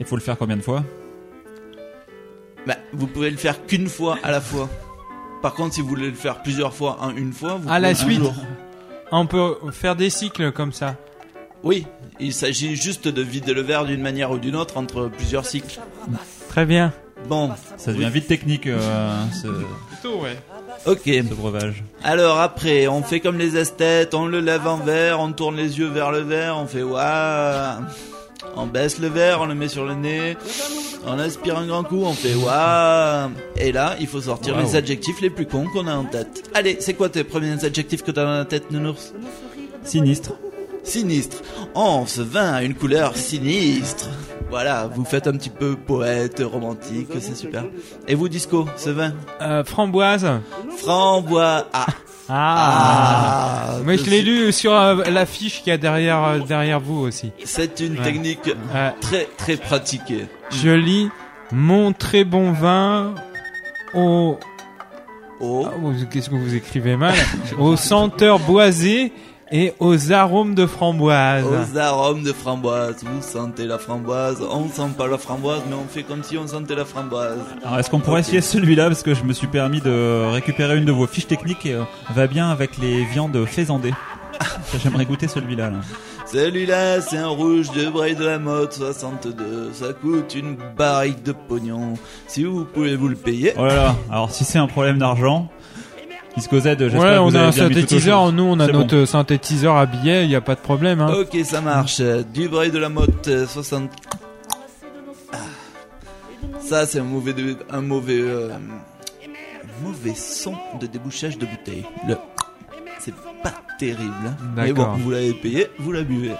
Il 0.00 0.06
faut 0.06 0.16
le 0.16 0.22
faire 0.22 0.36
combien 0.38 0.56
de 0.56 0.62
fois? 0.62 0.84
Bah, 2.66 2.76
vous 2.92 3.06
pouvez 3.06 3.30
le 3.30 3.36
faire 3.36 3.64
qu'une 3.66 3.88
fois 3.88 4.18
à 4.22 4.30
la 4.30 4.40
fois. 4.40 4.68
Par 5.42 5.54
contre, 5.54 5.74
si 5.74 5.80
vous 5.80 5.88
voulez 5.88 6.08
le 6.08 6.14
faire 6.16 6.42
plusieurs 6.42 6.74
fois 6.74 6.98
en 7.00 7.14
une 7.14 7.32
fois, 7.32 7.58
vous 7.60 7.70
À 7.70 7.78
la 7.78 7.94
suite 7.94 8.18
toujours. 8.18 8.34
On 9.12 9.26
peut 9.26 9.56
faire 9.70 9.94
des 9.94 10.10
cycles 10.10 10.50
comme 10.52 10.72
ça. 10.72 10.96
Oui, 11.62 11.86
il 12.18 12.32
s'agit 12.32 12.74
juste 12.76 13.06
de 13.08 13.22
vider 13.22 13.54
le 13.54 13.60
verre 13.62 13.84
d'une 13.84 14.00
manière 14.02 14.30
ou 14.32 14.38
d'une 14.38 14.56
autre 14.56 14.76
entre 14.78 15.08
plusieurs 15.08 15.46
cycles. 15.46 15.78
Très 16.48 16.66
bien. 16.66 16.92
Bon, 17.28 17.50
Ça 17.76 17.92
devient 17.92 18.10
vite 18.12 18.26
technique. 18.28 18.66
euh, 18.66 19.24
ce- 19.32 19.46
Plutôt, 19.48 20.20
ouais. 20.20 20.36
Ok. 20.86 21.02
ce 21.06 21.34
breuvage. 21.34 21.82
Alors 22.04 22.38
après, 22.40 22.86
on 22.88 23.02
fait 23.02 23.20
comme 23.20 23.38
les 23.38 23.56
esthètes, 23.56 24.14
on 24.14 24.26
le 24.26 24.40
lève 24.40 24.66
en 24.66 24.76
verre, 24.76 25.20
on 25.20 25.32
tourne 25.32 25.56
les 25.56 25.78
yeux 25.78 25.88
vers 25.88 26.10
le 26.12 26.20
verre, 26.20 26.56
on 26.58 26.66
fait 26.66 26.82
waouh. 26.82 27.82
On 28.54 28.66
baisse 28.66 28.98
le 28.98 29.08
verre, 29.08 29.40
on 29.40 29.46
le 29.46 29.54
met 29.54 29.68
sur 29.68 29.84
le 29.84 29.94
nez, 29.94 30.36
on 31.06 31.18
aspire 31.18 31.58
un 31.58 31.66
grand 31.66 31.82
coup, 31.84 32.02
on 32.04 32.12
fait 32.12 32.34
waouh. 32.34 33.30
Et 33.56 33.72
là, 33.72 33.96
il 34.00 34.06
faut 34.06 34.20
sortir 34.20 34.56
les 34.58 34.76
adjectifs 34.76 35.20
les 35.20 35.30
plus 35.30 35.46
cons 35.46 35.66
qu'on 35.72 35.86
a 35.86 35.94
en 35.94 36.04
tête. 36.04 36.48
Allez, 36.54 36.76
c'est 36.80 36.94
quoi 36.94 37.08
tes 37.08 37.24
premiers 37.24 37.64
adjectifs 37.64 38.02
que 38.02 38.10
t'as 38.10 38.24
dans 38.24 38.30
la 38.38 38.44
tête, 38.44 38.70
Nounours? 38.70 39.12
Sinistre. 39.82 40.32
Sinistre. 40.82 41.38
Oh, 41.74 42.04
ce 42.06 42.22
vin 42.22 42.52
a 42.54 42.62
une 42.62 42.74
couleur 42.74 43.16
sinistre. 43.16 44.08
Voilà, 44.48 44.86
vous 44.94 45.04
faites 45.04 45.26
un 45.26 45.32
petit 45.32 45.50
peu 45.50 45.74
poète, 45.76 46.40
romantique, 46.44 47.08
c'est 47.20 47.36
super. 47.36 47.64
Et 48.06 48.14
vous, 48.14 48.28
Disco, 48.28 48.66
ce 48.76 48.90
vin 48.90 49.12
Euh, 49.42 49.64
framboise. 49.64 50.26
Framboise. 50.78 51.64
Ah. 51.72 51.86
Ah. 52.28 53.66
Ah, 53.68 53.76
Mais 53.84 53.96
je 53.98 54.08
l'ai 54.10 54.22
lu 54.22 54.52
sur 54.52 54.72
euh, 54.72 55.04
l'affiche 55.10 55.58
qu'il 55.62 55.68
y 55.70 55.74
a 55.74 55.78
derrière 55.78 56.22
euh, 56.24 56.38
derrière 56.40 56.80
vous 56.80 57.00
aussi. 57.00 57.32
C'est 57.44 57.80
une 57.80 57.98
Ouais. 57.98 58.04
technique 58.04 58.50
très 59.00 59.28
très 59.36 59.56
pratiquée. 59.56 60.26
Je 60.50 60.70
lis 60.70 61.08
mon 61.52 61.92
très 61.92 62.24
bon 62.24 62.52
vin 62.52 63.14
au 63.94 64.38
Oh. 65.38 65.66
Ah, 65.68 65.74
Qu'est-ce 66.10 66.30
que 66.30 66.34
vous 66.34 66.54
écrivez 66.54 66.96
mal? 66.96 67.14
Aux 67.58 67.76
senteurs 67.76 68.38
boisées 68.38 69.12
et 69.50 69.74
aux 69.78 70.12
arômes 70.12 70.54
de 70.54 70.66
framboise. 70.66 71.44
Aux 71.44 71.78
arômes 71.78 72.22
de 72.22 72.32
framboise, 72.32 72.96
vous 73.04 73.22
sentez 73.22 73.66
la 73.66 73.78
framboise, 73.78 74.42
on 74.42 74.68
sent 74.68 74.94
pas 74.96 75.06
la 75.06 75.18
framboise, 75.18 75.62
mais 75.68 75.76
on 75.76 75.86
fait 75.88 76.02
comme 76.02 76.22
si 76.22 76.36
on 76.36 76.46
sentait 76.46 76.74
la 76.74 76.84
framboise. 76.84 77.38
Alors 77.64 77.78
est-ce 77.78 77.90
qu'on 77.90 78.00
pourrait 78.00 78.20
essayer 78.20 78.40
celui-là 78.40 78.88
parce 78.88 79.02
que 79.02 79.14
je 79.14 79.24
me 79.24 79.32
suis 79.32 79.46
permis 79.46 79.80
de 79.80 80.32
récupérer 80.32 80.76
une 80.76 80.84
de 80.84 80.92
vos 80.92 81.06
fiches 81.06 81.26
techniques 81.26 81.66
et 81.66 81.74
euh, 81.74 81.82
va 82.14 82.26
bien 82.26 82.50
avec 82.50 82.78
les 82.78 83.04
viandes 83.04 83.44
faisandées. 83.46 83.94
J'aimerais 84.82 85.04
goûter 85.04 85.28
celui-là. 85.28 85.70
Là. 85.70 85.78
Celui-là, 86.26 87.00
c'est 87.00 87.18
un 87.18 87.28
rouge 87.28 87.70
de 87.70 87.88
Bray 87.88 88.16
de 88.16 88.24
la 88.24 88.38
Motte 88.38 88.72
62. 88.72 89.70
Ça 89.72 89.92
coûte 89.92 90.34
une 90.34 90.56
barrique 90.76 91.22
de 91.22 91.32
pognon. 91.32 91.94
Si 92.26 92.42
vous 92.42 92.64
pouvez 92.64 92.96
vous 92.96 93.08
le 93.08 93.14
payer. 93.14 93.52
Oh 93.56 93.64
là 93.64 93.76
là. 93.76 93.96
Alors 94.10 94.30
si 94.30 94.44
c'est 94.44 94.58
un 94.58 94.66
problème 94.66 94.98
d'argent, 94.98 95.48
Disco 96.36 96.58
Z, 96.60 96.64
j'espère 96.78 97.00
Ouais, 97.00 97.14
que 97.14 97.18
on 97.20 97.28
vous 97.28 97.36
a 97.36 97.40
un 97.40 97.52
synthétiseur. 97.52 98.30
Nous, 98.32 98.42
on 98.42 98.60
a 98.60 98.66
notre 98.66 98.96
bon. 98.96 99.06
synthétiseur 99.06 99.76
à 99.76 99.86
billets. 99.86 100.24
Il 100.24 100.28
n'y 100.28 100.34
a 100.34 100.40
pas 100.42 100.54
de 100.54 100.60
problème. 100.60 101.00
Hein. 101.00 101.12
Ok, 101.20 101.36
ça 101.44 101.60
marche. 101.62 102.00
Du 102.34 102.48
Bray 102.48 102.70
de 102.70 102.78
la 102.78 102.88
Motte 102.90 103.28
euh, 103.28 103.46
60. 103.46 103.90
Ah. 105.32 105.36
Ça, 106.60 106.84
c'est 106.86 106.98
un 107.00 107.04
mauvais, 107.04 107.32
de- 107.32 107.56
un 107.70 107.80
mauvais, 107.80 108.20
euh, 108.20 108.50
un 108.54 109.82
mauvais 109.84 110.14
son 110.14 110.54
de 110.80 110.86
débouchage 110.86 111.38
de 111.38 111.46
bouteille. 111.46 111.86
Le, 112.06 112.16
c'est 112.98 113.14
pas 113.42 113.54
terrible. 113.78 114.12
hein. 114.26 114.34
Mais 114.56 114.72
bon, 114.74 114.88
vous 114.98 115.10
l'avez 115.10 115.32
payé, 115.32 115.68
vous 115.78 115.92
la 115.92 116.02
buvez. 116.02 116.32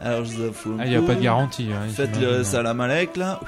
Alors, 0.00 0.24
je 0.24 0.32
vous 0.32 0.48
en 0.48 0.52
fous. 0.52 0.72
un 0.78 0.80
Ah, 0.80 0.86
il 0.86 0.92
y 0.92 0.96
a 0.96 1.02
pas 1.02 1.14
de 1.14 1.22
garantie, 1.22 1.68
hein, 1.72 1.88
Faites 1.94 2.18
le 2.20 2.42
salam 2.44 2.80
alek 2.80 3.16
là. 3.16 3.40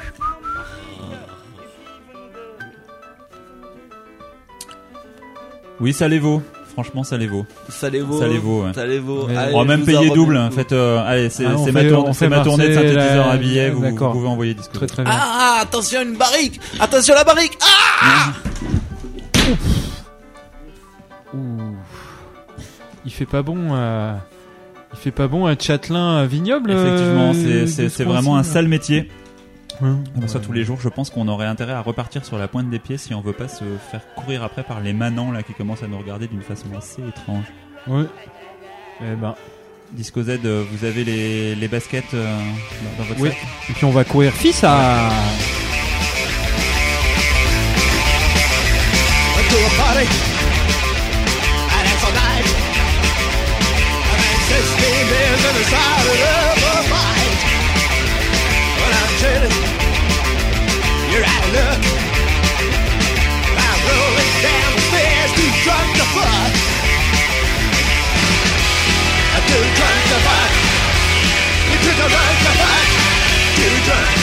Oui, 5.80 5.92
ça 5.92 6.08
les 6.08 6.18
vaut. 6.18 6.42
Franchement, 6.72 7.02
ça 7.02 7.16
les 7.16 7.26
vaut. 7.26 7.44
Ça 7.68 7.90
les 7.90 8.00
vaut. 8.00 8.20
Ça 8.20 8.28
les 8.28 8.38
vaut. 8.38 8.62
ouais. 8.64 8.72
Ça 8.72 8.86
les 8.86 8.98
vaut. 9.00 9.26
Mais- 9.26 9.36
Allez, 9.36 9.54
on 9.54 9.58
va 9.58 9.64
même 9.64 9.84
payer 9.84 10.10
double. 10.10 10.36
En 10.36 10.50
fait, 10.50 10.70
euh, 10.72 11.02
allez, 11.04 11.28
c'est 11.28 11.44
Ah, 11.44 11.50
ma, 11.50 11.56
tourne- 11.84 12.28
ma 12.28 12.40
tournée 12.40 12.68
de 12.68 12.74
synthétiseur 12.74 13.26
la- 13.26 13.32
à 13.32 13.36
billets. 13.36 13.70
Vous, 13.70 13.94
pouvez 13.94 14.28
envoyer 14.28 14.54
Disco. 14.54 14.72
Très 14.74 14.86
très 14.86 15.02
bien. 15.02 15.12
Ah, 15.14 15.58
attention, 15.62 16.02
une 16.02 16.16
barrique 16.16 16.60
Attention 16.78 17.14
la 17.14 17.24
barrique 17.24 17.58
Ah. 18.00 18.32
Il 23.04 23.12
fait 23.12 23.26
pas 23.26 23.42
bon. 23.42 23.56
euh, 23.72 24.14
Il 24.94 24.98
fait 24.98 25.10
pas 25.10 25.28
bon 25.28 25.46
un 25.46 25.56
châtelain 25.58 26.24
vignoble. 26.24 26.70
Effectivement, 26.70 27.32
euh, 27.34 27.66
c'est- 27.66 28.04
vraiment 28.04 28.36
un 28.36 28.42
sale 28.42 28.68
métier. 28.68 29.08
Ouais. 29.80 30.26
Ça, 30.26 30.40
tous 30.40 30.52
les 30.52 30.64
jours, 30.64 30.78
je 30.80 30.88
pense 30.88 31.10
qu'on 31.10 31.28
aurait 31.28 31.46
intérêt 31.46 31.72
à 31.72 31.80
repartir 31.80 32.24
sur 32.24 32.36
la 32.38 32.48
pointe 32.48 32.68
des 32.68 32.78
pieds 32.78 32.98
si 32.98 33.14
on 33.14 33.20
veut 33.20 33.32
pas 33.32 33.48
se 33.48 33.64
faire 33.90 34.00
courir 34.16 34.42
après 34.42 34.62
par 34.64 34.80
les 34.80 34.92
manants 34.92 35.30
là 35.30 35.42
qui 35.42 35.54
commencent 35.54 35.82
à 35.82 35.86
nous 35.88 35.98
regarder 35.98 36.26
d'une 36.26 36.42
façon 36.42 36.66
assez 36.76 37.02
étrange. 37.06 37.44
Ouais. 37.86 38.04
Eh 39.00 39.14
ben. 39.14 39.34
Disco 39.92 40.22
Z, 40.22 40.40
euh, 40.44 40.64
vous 40.70 40.84
avez 40.84 41.02
les, 41.02 41.54
les 41.54 41.68
baskets 41.68 42.12
euh, 42.12 42.36
dans, 42.98 43.02
dans 43.02 43.08
votre 43.08 43.20
Oui. 43.20 43.30
sac? 43.30 43.38
Et 43.70 43.72
puis 43.72 43.84
on 43.86 43.90
va 43.90 44.04
courir 44.04 44.32
fils 44.34 44.62
à. 44.64 45.08
the 70.18 70.24
back, 70.24 70.52
into 71.72 71.92
the 71.94 72.08
right, 72.14 72.38
to 72.44 72.52
fight, 72.58 72.90
Do 73.56 73.68
drunk, 73.86 74.18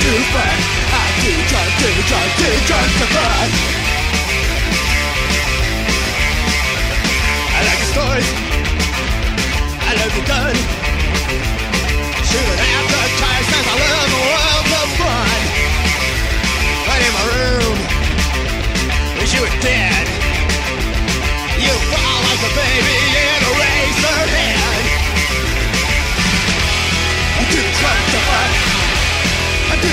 do 0.00 0.12
fight, 0.32 0.62
I 0.88 1.04
do 1.20 1.32
drunk, 1.50 1.70
do 1.80 1.90
drunk, 2.08 2.30
do 2.38 2.50
drunk, 2.66 2.90
to 2.98 3.06
fight. 3.12 3.73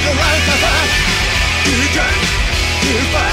You 0.03 1.87
can, 1.93 2.13
you 2.81 2.97
fight. 3.13 3.30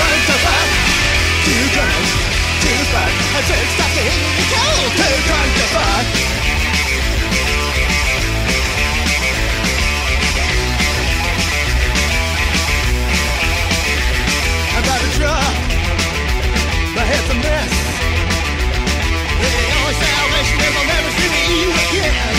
runs 0.00 0.24
so 0.28 0.36
fast 0.44 0.72
Two 1.44 1.64
guns, 1.76 2.08
two 2.62 2.78
spots 2.88 3.16
And 3.36 3.44
six 3.50 3.64
stops 3.76 3.94
to 3.96 4.02
hit 4.08 4.18
me 4.24 4.44
cold 4.52 4.90
Two 4.96 5.18
guns 5.28 5.52
to 5.60 5.66
fuck 5.74 6.06
I'm 14.72 14.82
about 14.84 15.00
to 15.04 15.10
draw 15.18 15.42
My 16.96 17.04
head's 17.10 17.30
a 17.34 17.36
mess 17.44 17.74
The 19.42 19.52
only 19.76 19.94
salvation 20.00 20.58
is 20.66 20.74
I'll 20.78 20.88
never 20.94 21.10
see 21.18 21.32
you 21.60 21.70
again 21.84 22.36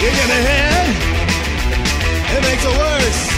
You're 0.00 0.16
gonna 0.20 0.40
head 0.48 0.86
It 2.34 2.40
makes 2.48 2.64
it 2.64 2.74
worse. 2.78 3.37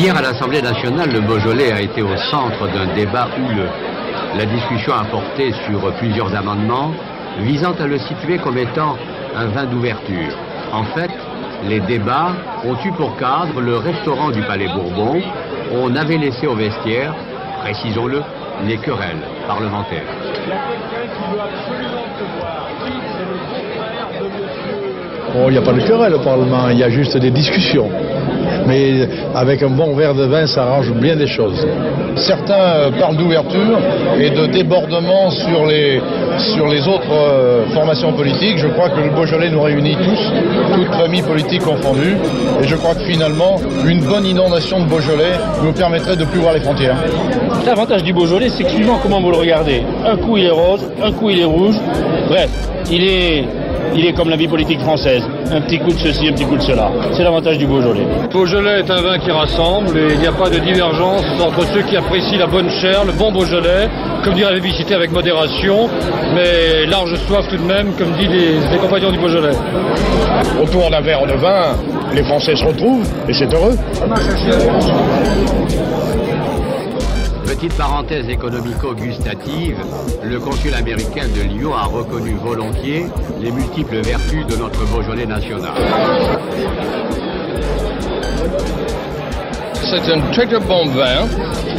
Hier 0.00 0.16
à 0.16 0.22
l'Assemblée 0.22 0.62
nationale, 0.62 1.12
le 1.12 1.20
Beaujolais 1.20 1.72
a 1.72 1.82
été 1.82 2.00
au 2.00 2.16
centre 2.16 2.66
d'un 2.68 2.86
débat 2.94 3.28
houleux. 3.36 3.68
La 4.34 4.46
discussion 4.46 4.94
a 4.94 5.04
porté 5.04 5.52
sur 5.66 5.92
plusieurs 5.98 6.34
amendements 6.34 6.94
visant 7.40 7.74
à 7.78 7.86
le 7.86 7.98
situer 7.98 8.38
comme 8.38 8.56
étant 8.56 8.96
un 9.36 9.48
vin 9.48 9.66
d'ouverture. 9.66 10.32
En 10.72 10.84
fait, 10.84 11.10
les 11.68 11.80
débats 11.80 12.32
ont 12.64 12.76
eu 12.82 12.92
pour 12.92 13.14
cadre 13.18 13.60
le 13.60 13.76
restaurant 13.76 14.30
du 14.30 14.40
Palais 14.40 14.68
Bourbon. 14.68 15.20
On 15.74 15.94
avait 15.94 16.16
laissé 16.16 16.46
au 16.46 16.54
vestiaire, 16.54 17.14
précisons-le, 17.62 18.22
les 18.66 18.78
querelles 18.78 19.20
parlementaires. 19.46 20.08
Oh, 25.36 25.44
il 25.48 25.52
n'y 25.52 25.58
a 25.58 25.62
pas 25.62 25.72
de 25.72 25.80
querelle 25.80 26.14
au 26.14 26.18
Parlement, 26.18 26.68
il 26.70 26.78
y 26.78 26.84
a 26.84 26.90
juste 26.90 27.16
des 27.16 27.30
discussions. 27.30 27.88
Mais 28.66 29.08
avec 29.34 29.62
un 29.62 29.70
bon 29.70 29.94
verre 29.94 30.14
de 30.14 30.24
vin, 30.24 30.46
ça 30.46 30.64
arrange 30.64 30.92
bien 30.92 31.16
des 31.16 31.26
choses. 31.26 31.66
Certains 32.16 32.54
euh, 32.54 32.90
parlent 32.98 33.16
d'ouverture 33.16 33.78
et 34.18 34.30
de 34.30 34.46
débordement 34.46 35.30
sur 35.30 35.66
les, 35.66 36.00
sur 36.38 36.66
les 36.66 36.86
autres 36.86 37.12
euh, 37.12 37.66
formations 37.72 38.12
politiques. 38.12 38.58
Je 38.58 38.68
crois 38.68 38.90
que 38.90 39.00
le 39.00 39.10
Beaujolais 39.10 39.50
nous 39.50 39.62
réunit 39.62 39.96
tous, 39.96 40.32
toutes 40.74 40.94
familles 40.94 41.22
politiques 41.22 41.62
confondues. 41.62 42.16
Et 42.62 42.66
je 42.66 42.76
crois 42.76 42.94
que 42.94 43.04
finalement, 43.04 43.56
une 43.86 44.04
bonne 44.04 44.26
inondation 44.26 44.80
de 44.80 44.88
Beaujolais 44.88 45.38
nous 45.62 45.72
permettrait 45.72 46.16
de 46.16 46.24
plus 46.24 46.40
voir 46.40 46.54
les 46.54 46.60
frontières. 46.60 46.96
L'avantage 47.64 48.02
du 48.02 48.12
Beaujolais, 48.12 48.48
c'est 48.48 48.64
que 48.64 48.70
suivant 48.70 48.98
comment 49.02 49.20
vous 49.20 49.30
le 49.30 49.36
regardez, 49.36 49.82
un 50.04 50.16
coup 50.16 50.36
il 50.36 50.46
est 50.46 50.50
rose, 50.50 50.84
un 51.02 51.12
coup 51.12 51.30
il 51.30 51.40
est 51.40 51.44
rouge. 51.44 51.76
Bref, 52.28 52.50
il 52.90 53.04
est, 53.04 53.44
il 53.94 54.06
est 54.06 54.12
comme 54.12 54.30
la 54.30 54.36
vie 54.36 54.48
politique 54.48 54.80
française. 54.80 55.22
Un 55.52 55.60
petit 55.62 55.78
coup 55.78 55.92
de 55.92 55.98
ceci, 55.98 56.28
un 56.28 56.32
petit 56.32 56.44
coup 56.44 56.56
de 56.56 56.62
cela. 56.62 56.90
C'est 57.12 57.22
l'avantage 57.22 57.58
du 57.58 57.66
Beaujolais. 57.66 58.06
Beaujolais 58.32 58.80
est 58.80 58.90
un 58.90 59.02
vin 59.02 59.18
qui 59.18 59.30
rassemble 59.30 59.98
et 59.98 60.14
il 60.14 60.20
n'y 60.20 60.26
a 60.26 60.32
pas 60.32 60.48
de 60.48 60.58
divergence 60.58 61.24
entre 61.40 61.66
ceux 61.72 61.82
qui 61.82 61.96
apprécient 61.96 62.38
la 62.38 62.46
bonne 62.46 62.70
chair, 62.70 63.04
le 63.04 63.12
bon 63.12 63.32
Beaujolais, 63.32 63.88
comme 64.24 64.34
dirait 64.34 64.50
la 64.52 64.60
publicité 64.60 64.94
avec 64.94 65.12
modération, 65.12 65.88
mais 66.34 66.86
large 66.86 67.14
soif 67.26 67.46
tout 67.48 67.56
de 67.56 67.62
même, 67.62 67.92
comme 67.98 68.12
disent 68.12 68.28
les, 68.30 68.72
les 68.72 68.78
compagnons 68.78 69.10
du 69.10 69.18
Beaujolais. 69.18 69.56
Autour 70.62 70.90
d'un 70.90 71.00
verre 71.00 71.26
de 71.26 71.34
vin, 71.34 71.76
les 72.14 72.22
Français 72.24 72.56
se 72.56 72.64
retrouvent 72.64 73.08
et 73.28 73.32
c'est 73.32 73.52
heureux. 73.52 73.76
Petite 77.50 77.76
parenthèse 77.76 78.28
économico-gustative, 78.28 79.76
le 80.22 80.38
consul 80.38 80.72
américain 80.72 81.26
de 81.34 81.42
Lyon 81.52 81.74
a 81.74 81.82
reconnu 81.82 82.36
volontiers 82.36 83.06
les 83.40 83.50
multiples 83.50 83.96
vertus 84.02 84.46
de 84.46 84.54
notre 84.54 84.86
Beaujolais 84.86 85.26
national. 85.26 85.72
C'est 89.74 90.12
un 90.12 90.20
très 90.30 90.46
bon 90.60 90.86
vin. 90.90 91.26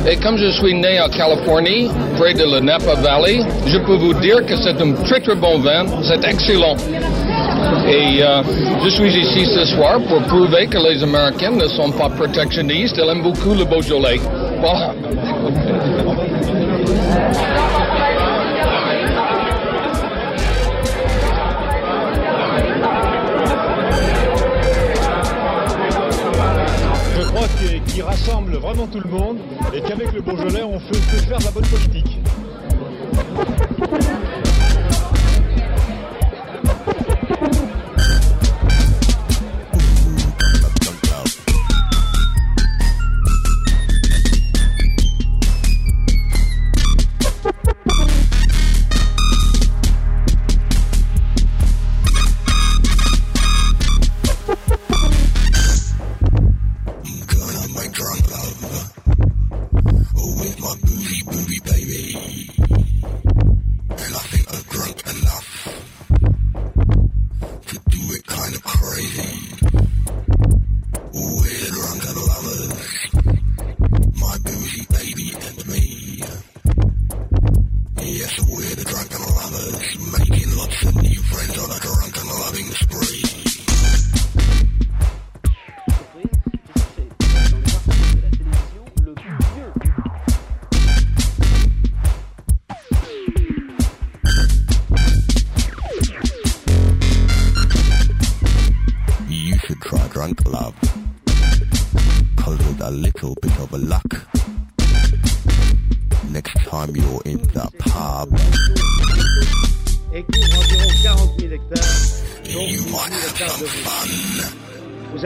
Et 0.06 0.18
comme 0.18 0.36
je 0.38 0.52
suis 0.52 0.74
né 0.74 1.00
en 1.00 1.08
Californie, 1.08 1.90
près 2.18 2.34
de 2.34 2.44
la 2.44 2.60
Napa 2.60 2.96
Valley, 2.96 3.40
je 3.66 3.78
peux 3.78 3.96
vous 3.96 4.14
dire 4.16 4.46
que 4.46 4.58
c'est 4.58 4.82
un 4.82 4.92
très 5.06 5.22
très 5.22 5.36
bon 5.36 5.60
vin. 5.60 5.86
C'est 6.04 6.26
excellent. 6.26 6.76
Et 7.88 8.22
euh, 8.22 8.44
je 8.84 8.90
suis 8.90 9.18
ici 9.18 9.46
ce 9.46 9.64
soir 9.64 10.02
pour 10.10 10.22
prouver 10.24 10.68
que 10.68 10.78
les 10.78 11.02
Américains 11.02 11.52
ne 11.52 11.68
sont 11.70 11.92
pas 11.92 12.10
protectionnistes. 12.10 12.98
Ils 12.98 13.10
aiment 13.10 13.24
beaucoup 13.24 13.54
le 13.54 13.64
Beaujolais. 13.64 14.20
Voilà. 14.60 14.94
Je 17.12 17.18
crois 27.28 27.48
qu'il 27.86 28.04
rassemble 28.04 28.56
vraiment 28.56 28.88
tout 28.88 29.02
le 29.04 29.10
monde 29.10 29.38
et 29.74 29.82
qu'avec 29.82 30.14
le 30.14 30.22
Beaujolais, 30.22 30.64
on 30.64 30.80
peut, 30.80 30.96
faire 30.96 31.40
la 31.40 31.52
bonne 31.52 31.66
politique. 31.66 32.20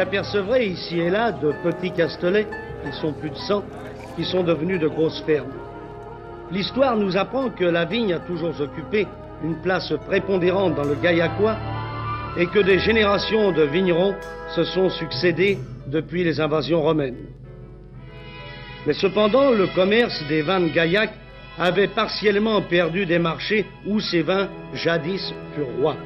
Apercevrez 0.06 0.68
ici 0.68 1.00
et 1.00 1.10
là 1.10 1.32
de 1.32 1.52
petits 1.64 1.92
castellets, 1.92 2.48
ils 2.86 2.94
sont 2.94 3.14
plus 3.14 3.32
de 3.32 3.36
100, 3.36 3.64
qui 4.16 4.24
sont 4.24 4.44
devenus 4.44 4.80
de 4.80 4.88
grosses 4.88 5.22
fermes. 5.26 5.52
L'histoire 6.52 6.96
nous 6.96 7.18
apprend 7.18 7.50
que 7.50 7.66
la 7.66 7.86
vigne 7.86 8.14
a 8.14 8.20
toujours 8.20 8.54
occupé 8.62 9.08
une 9.44 9.56
place 9.62 9.92
prépondérante 10.06 10.76
dans 10.76 10.84
le 10.84 10.96
Gaillacois 10.96 11.58
et 12.38 12.46
que 12.46 12.60
des 12.60 12.78
générations 12.80 13.52
de 13.52 13.64
vignerons 13.64 14.14
se 14.56 14.64
sont 14.64 14.90
succédés 14.90 15.58
depuis 15.88 16.24
les 16.24 16.40
invasions 16.40 16.84
romaines. 16.84 17.26
Mais 18.86 18.94
cependant, 18.94 19.52
le 19.52 19.68
commerce 19.74 20.24
des 20.30 20.44
vins 20.44 20.60
de 20.60 20.68
Gaillac 20.68 21.10
avait 21.58 21.88
partiellement 21.88 22.62
perdu 22.62 23.08
des 23.08 23.18
marchés 23.18 23.66
où 23.88 24.00
ces 24.00 24.22
vins 24.22 24.50
jadis 24.74 25.34
furent 25.56 25.76
rois. 25.80 25.98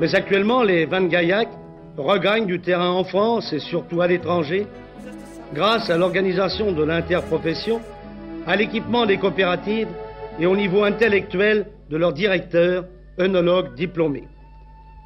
Mais 0.00 0.14
actuellement, 0.14 0.62
les 0.62 0.86
vins 0.86 1.02
de 1.02 1.08
Gaillac 1.08 1.48
regagnent 1.96 2.46
du 2.46 2.60
terrain 2.60 2.90
en 2.90 3.04
France 3.04 3.52
et 3.52 3.60
surtout 3.60 4.00
à 4.00 4.06
l'étranger 4.06 4.66
grâce 5.52 5.88
à 5.90 5.96
l'organisation 5.96 6.72
de 6.72 6.82
l'interprofession, 6.82 7.80
à 8.46 8.56
l'équipement 8.56 9.06
des 9.06 9.18
coopératives 9.18 9.88
et 10.38 10.46
au 10.46 10.56
niveau 10.56 10.82
intellectuel 10.82 11.66
de 11.90 11.96
leurs 11.96 12.12
directeurs, 12.12 12.84
œnologues 13.20 13.74
diplômés. 13.74 14.28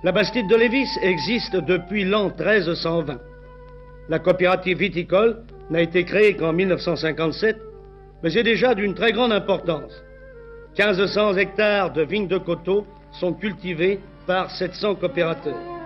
La 0.03 0.13
Bastide 0.13 0.49
de 0.49 0.57
Lévis 0.57 0.89
existe 1.03 1.57
depuis 1.57 2.05
l'an 2.05 2.29
1320. 2.29 3.19
La 4.09 4.19
coopérative 4.19 4.79
viticole 4.79 5.43
n'a 5.71 5.83
été 5.83 6.05
créée 6.05 6.35
qu'en 6.35 6.53
1957, 6.53 7.59
mais 8.23 8.33
est 8.33 8.43
déjà 8.43 8.75
d'une 8.75 8.95
très 8.95 9.13
grande 9.13 9.33
importance. 9.33 9.93
1500 10.79 11.37
hectares 11.37 11.93
de 11.93 12.03
vignes 12.03 12.29
de 12.29 12.39
coteaux 12.39 12.87
sont 13.13 13.35
cultivés 13.35 14.01
par 14.27 14.51
700 14.51 14.95
coopérateurs. 14.95 15.78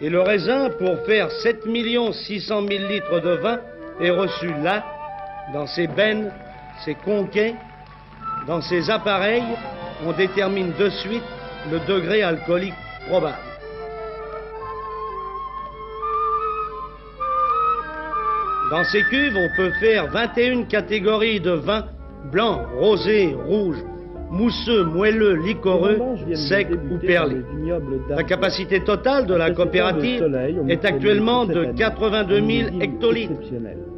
Et 0.00 0.10
le 0.10 0.20
raisin, 0.20 0.70
pour 0.78 1.04
faire 1.06 1.30
7 1.30 1.64
600 2.12 2.66
000 2.68 2.86
litres 2.88 3.20
de 3.20 3.30
vin, 3.30 3.60
est 4.00 4.10
reçu 4.10 4.52
là, 4.62 4.84
dans 5.54 5.66
ses 5.66 5.86
bennes, 5.86 6.30
ses 6.84 6.94
conquets, 6.94 7.54
dans 8.46 8.60
ses 8.60 8.90
appareils, 8.90 9.42
on 10.04 10.12
détermine 10.12 10.72
de 10.78 10.90
suite 10.90 11.22
le 11.70 11.80
degré 11.86 12.22
alcoolique 12.22 12.74
probable. 13.08 13.38
Dans 18.70 18.84
ces 18.84 19.02
cuves, 19.04 19.36
on 19.36 19.56
peut 19.56 19.72
faire 19.80 20.08
21 20.08 20.64
catégories 20.64 21.40
de 21.40 21.52
vins 21.52 21.86
blancs, 22.30 22.66
rosés, 22.78 23.34
rouges, 23.46 23.82
mousseux, 24.30 24.84
moelleux, 24.84 25.34
liquoreux, 25.34 25.98
sec 26.34 26.68
ou 26.90 26.98
perlé. 26.98 27.42
La 28.08 28.22
capacité 28.24 28.80
totale 28.80 29.26
de 29.26 29.34
la 29.34 29.50
coopérative 29.50 30.24
est 30.68 30.84
actuellement 30.84 31.46
de 31.46 31.66
82 31.76 32.40
000 32.40 32.80
hectolitres. 32.80 33.32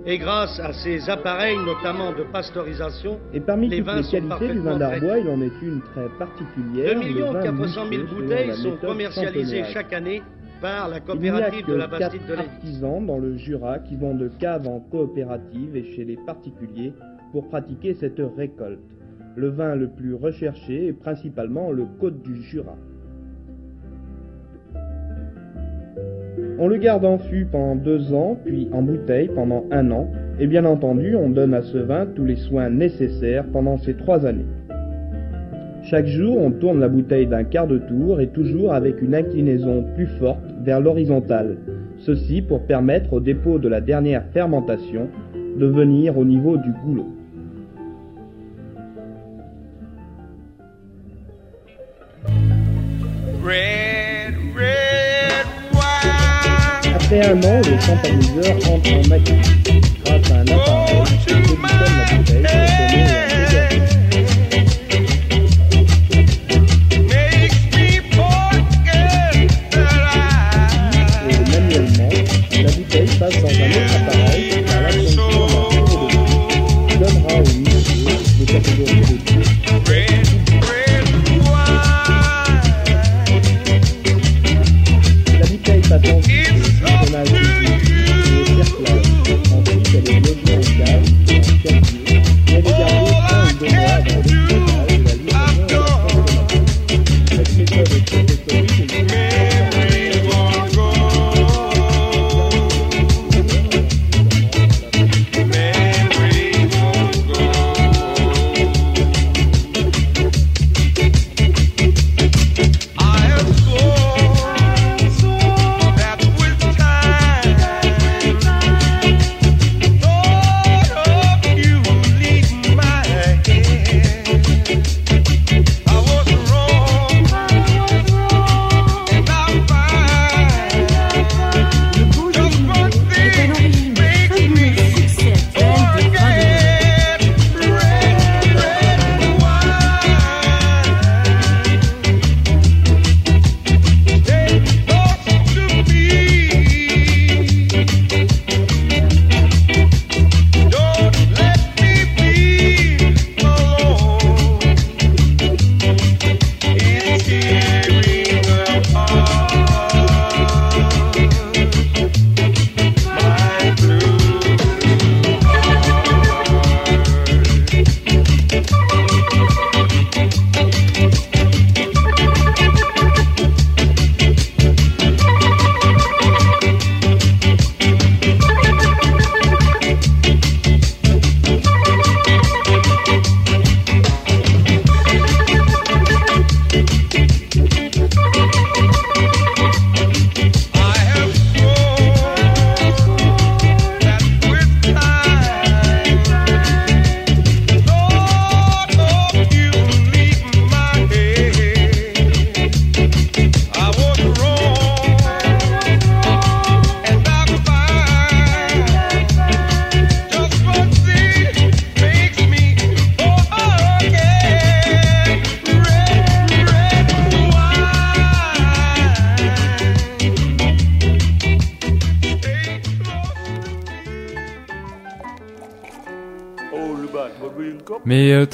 Et 0.06 0.16
grâce 0.16 0.58
à 0.60 0.72
ces 0.72 1.10
appareils, 1.10 1.58
notamment 1.58 2.12
de 2.12 2.22
pasteurisation, 2.32 3.18
Et 3.34 3.40
parmi 3.40 3.68
les 3.68 3.78
toutes 3.78 3.86
vins 3.86 3.96
les 3.96 4.02
sont 4.04 4.10
qualités 4.12 4.48
du 4.48 4.58
vin 4.60 4.76
d'Arbois, 4.78 5.18
il 5.18 5.28
en 5.28 5.42
est 5.42 5.52
une 5.60 5.82
très 5.82 6.08
particulière. 6.18 6.94
2 6.98 7.08
le 7.14 7.24
vin 7.24 7.42
400 7.42 7.52
000 7.52 7.52
mousseux 7.52 7.86
selon 7.88 8.20
bouteilles 8.20 8.54
sont 8.54 8.76
commercialisées 8.80 9.64
chaque 9.64 9.92
année 9.92 10.22
par 10.60 10.88
la 10.88 11.00
coopérative 11.00 11.66
de 11.66 11.74
la 11.74 11.86
Bastide 11.86 12.26
de 12.26 12.34
artisans 12.34 13.04
dans 13.06 13.18
le 13.18 13.36
Jura 13.36 13.78
qui 13.80 13.96
vont 13.96 14.14
de 14.14 14.28
cave 14.40 14.66
en 14.66 14.80
coopérative 14.80 15.76
et 15.76 15.84
chez 15.94 16.04
les 16.04 16.16
particuliers 16.16 16.92
pour 17.32 17.48
pratiquer 17.48 17.94
cette 17.94 18.20
récolte. 18.36 18.80
Le 19.36 19.48
vin 19.48 19.76
le 19.76 19.88
plus 19.88 20.14
recherché 20.14 20.88
est 20.88 20.92
principalement 20.92 21.70
le 21.70 21.84
Côte 22.00 22.22
du 22.22 22.36
Jura. 22.42 22.76
On 26.60 26.66
le 26.66 26.76
garde 26.76 27.04
en 27.04 27.18
fût 27.18 27.44
pendant 27.44 27.76
deux 27.76 28.12
ans, 28.12 28.36
puis 28.44 28.68
en 28.72 28.82
bouteille 28.82 29.30
pendant 29.32 29.64
un 29.70 29.90
an, 29.92 30.08
et 30.40 30.46
bien 30.46 30.64
entendu, 30.64 31.14
on 31.14 31.30
donne 31.30 31.54
à 31.54 31.62
ce 31.62 31.78
vin 31.78 32.06
tous 32.06 32.24
les 32.24 32.36
soins 32.36 32.68
nécessaires 32.68 33.44
pendant 33.52 33.78
ces 33.78 33.94
trois 33.94 34.26
années. 34.26 34.46
Chaque 35.82 36.06
jour, 36.06 36.36
on 36.36 36.50
tourne 36.50 36.80
la 36.80 36.88
bouteille 36.88 37.26
d'un 37.26 37.44
quart 37.44 37.66
de 37.66 37.78
tour 37.78 38.20
et 38.20 38.28
toujours 38.28 38.72
avec 38.72 39.00
une 39.00 39.14
inclinaison 39.14 39.84
plus 39.94 40.08
forte 40.18 40.44
vers 40.62 40.80
l'horizontale. 40.80 41.58
Ceci 41.98 42.42
pour 42.42 42.62
permettre 42.66 43.12
au 43.12 43.20
dépôt 43.20 43.58
de 43.58 43.68
la 43.68 43.80
dernière 43.80 44.24
fermentation 44.32 45.08
de 45.58 45.66
venir 45.66 46.18
au 46.18 46.24
niveau 46.24 46.56
du 46.56 46.72
goulot. 46.84 47.17
Après 56.94 57.22
un 57.22 57.42
an, 57.42 57.62
le 57.64 57.80
champaniseur 57.80 58.56
entre 58.70 58.92
en 58.92 59.10
activité 59.10 59.80
grâce 60.04 60.30
à 60.30 60.34
un 60.34 60.48
appareil 60.48 61.02
qui 61.26 61.32
positionne 61.32 61.96
la 61.96 62.04
bouteille 62.14 62.42
pour 62.42 62.86
donner 62.90 63.47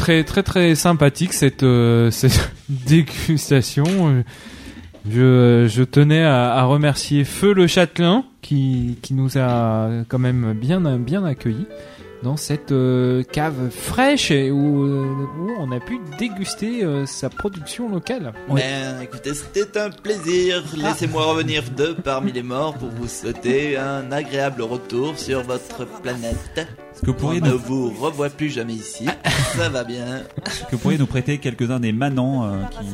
très 0.05 0.23
très 0.23 0.43
très 0.43 0.75
sympathique 0.75 1.33
cette 1.33 1.63
euh, 1.63 2.11
cette 2.21 2.51
dégustation. 2.69 4.23
Je, 5.11 5.67
je 5.69 5.83
tenais 5.83 6.23
à, 6.23 6.55
à 6.55 6.65
remercier 6.65 7.25
Feu 7.25 7.53
le 7.55 7.67
Châtelain 7.67 8.25
qui, 8.41 8.99
qui 9.03 9.15
nous 9.15 9.39
a 9.39 9.91
quand 10.09 10.19
même 10.19 10.53
bien 10.55 10.81
bien 10.99 11.25
accueillis 11.25 11.67
dans 12.23 12.37
cette 12.39 12.73
euh, 12.73 13.23
cave 13.23 13.71
fraîche 13.71 14.31
et 14.31 14.51
où, 14.51 14.85
euh, 14.85 15.27
où 15.39 15.51
on 15.59 15.71
a 15.73 15.79
pu 15.79 16.01
déguster 16.19 16.83
euh, 16.83 17.05
sa 17.05 17.29
production 17.29 17.89
locale. 17.89 18.33
Ben, 18.49 19.01
écoutez, 19.03 19.35
c'était 19.35 19.79
un 19.79 19.91
plaisir. 19.91 20.65
Laissez-moi 20.75 21.23
revenir 21.25 21.63
de 21.77 21.93
parmi 21.93 22.33
les 22.33 22.43
morts 22.43 22.75
pour 22.75 22.89
vous 22.89 23.09
souhaiter 23.09 23.77
un 23.77 24.11
agréable 24.11 24.63
retour 24.63 25.19
sur 25.19 25.43
votre 25.43 25.87
planète. 26.03 26.67
Est-ce 26.95 27.01
que 27.01 27.07
vous 27.07 27.15
pourriez 27.15 27.41
On 27.43 27.47
ne 27.47 27.51
nous- 27.53 27.59
vous 27.59 27.91
revoit 28.01 28.31
plus 28.31 28.51
jamais 28.51 28.75
ici. 28.75 29.07
Ça 29.57 29.69
va 29.69 29.83
bien. 29.85 30.23
Est-ce 30.47 30.61
que 30.65 30.71
vous 30.73 30.79
pourriez 30.79 30.99
nous 30.99 31.07
prêter 31.07 31.39
quelques-uns 31.39 31.81
des 31.81 31.93
manants 31.93 32.45
euh, 32.45 32.63
qui... 32.71 32.87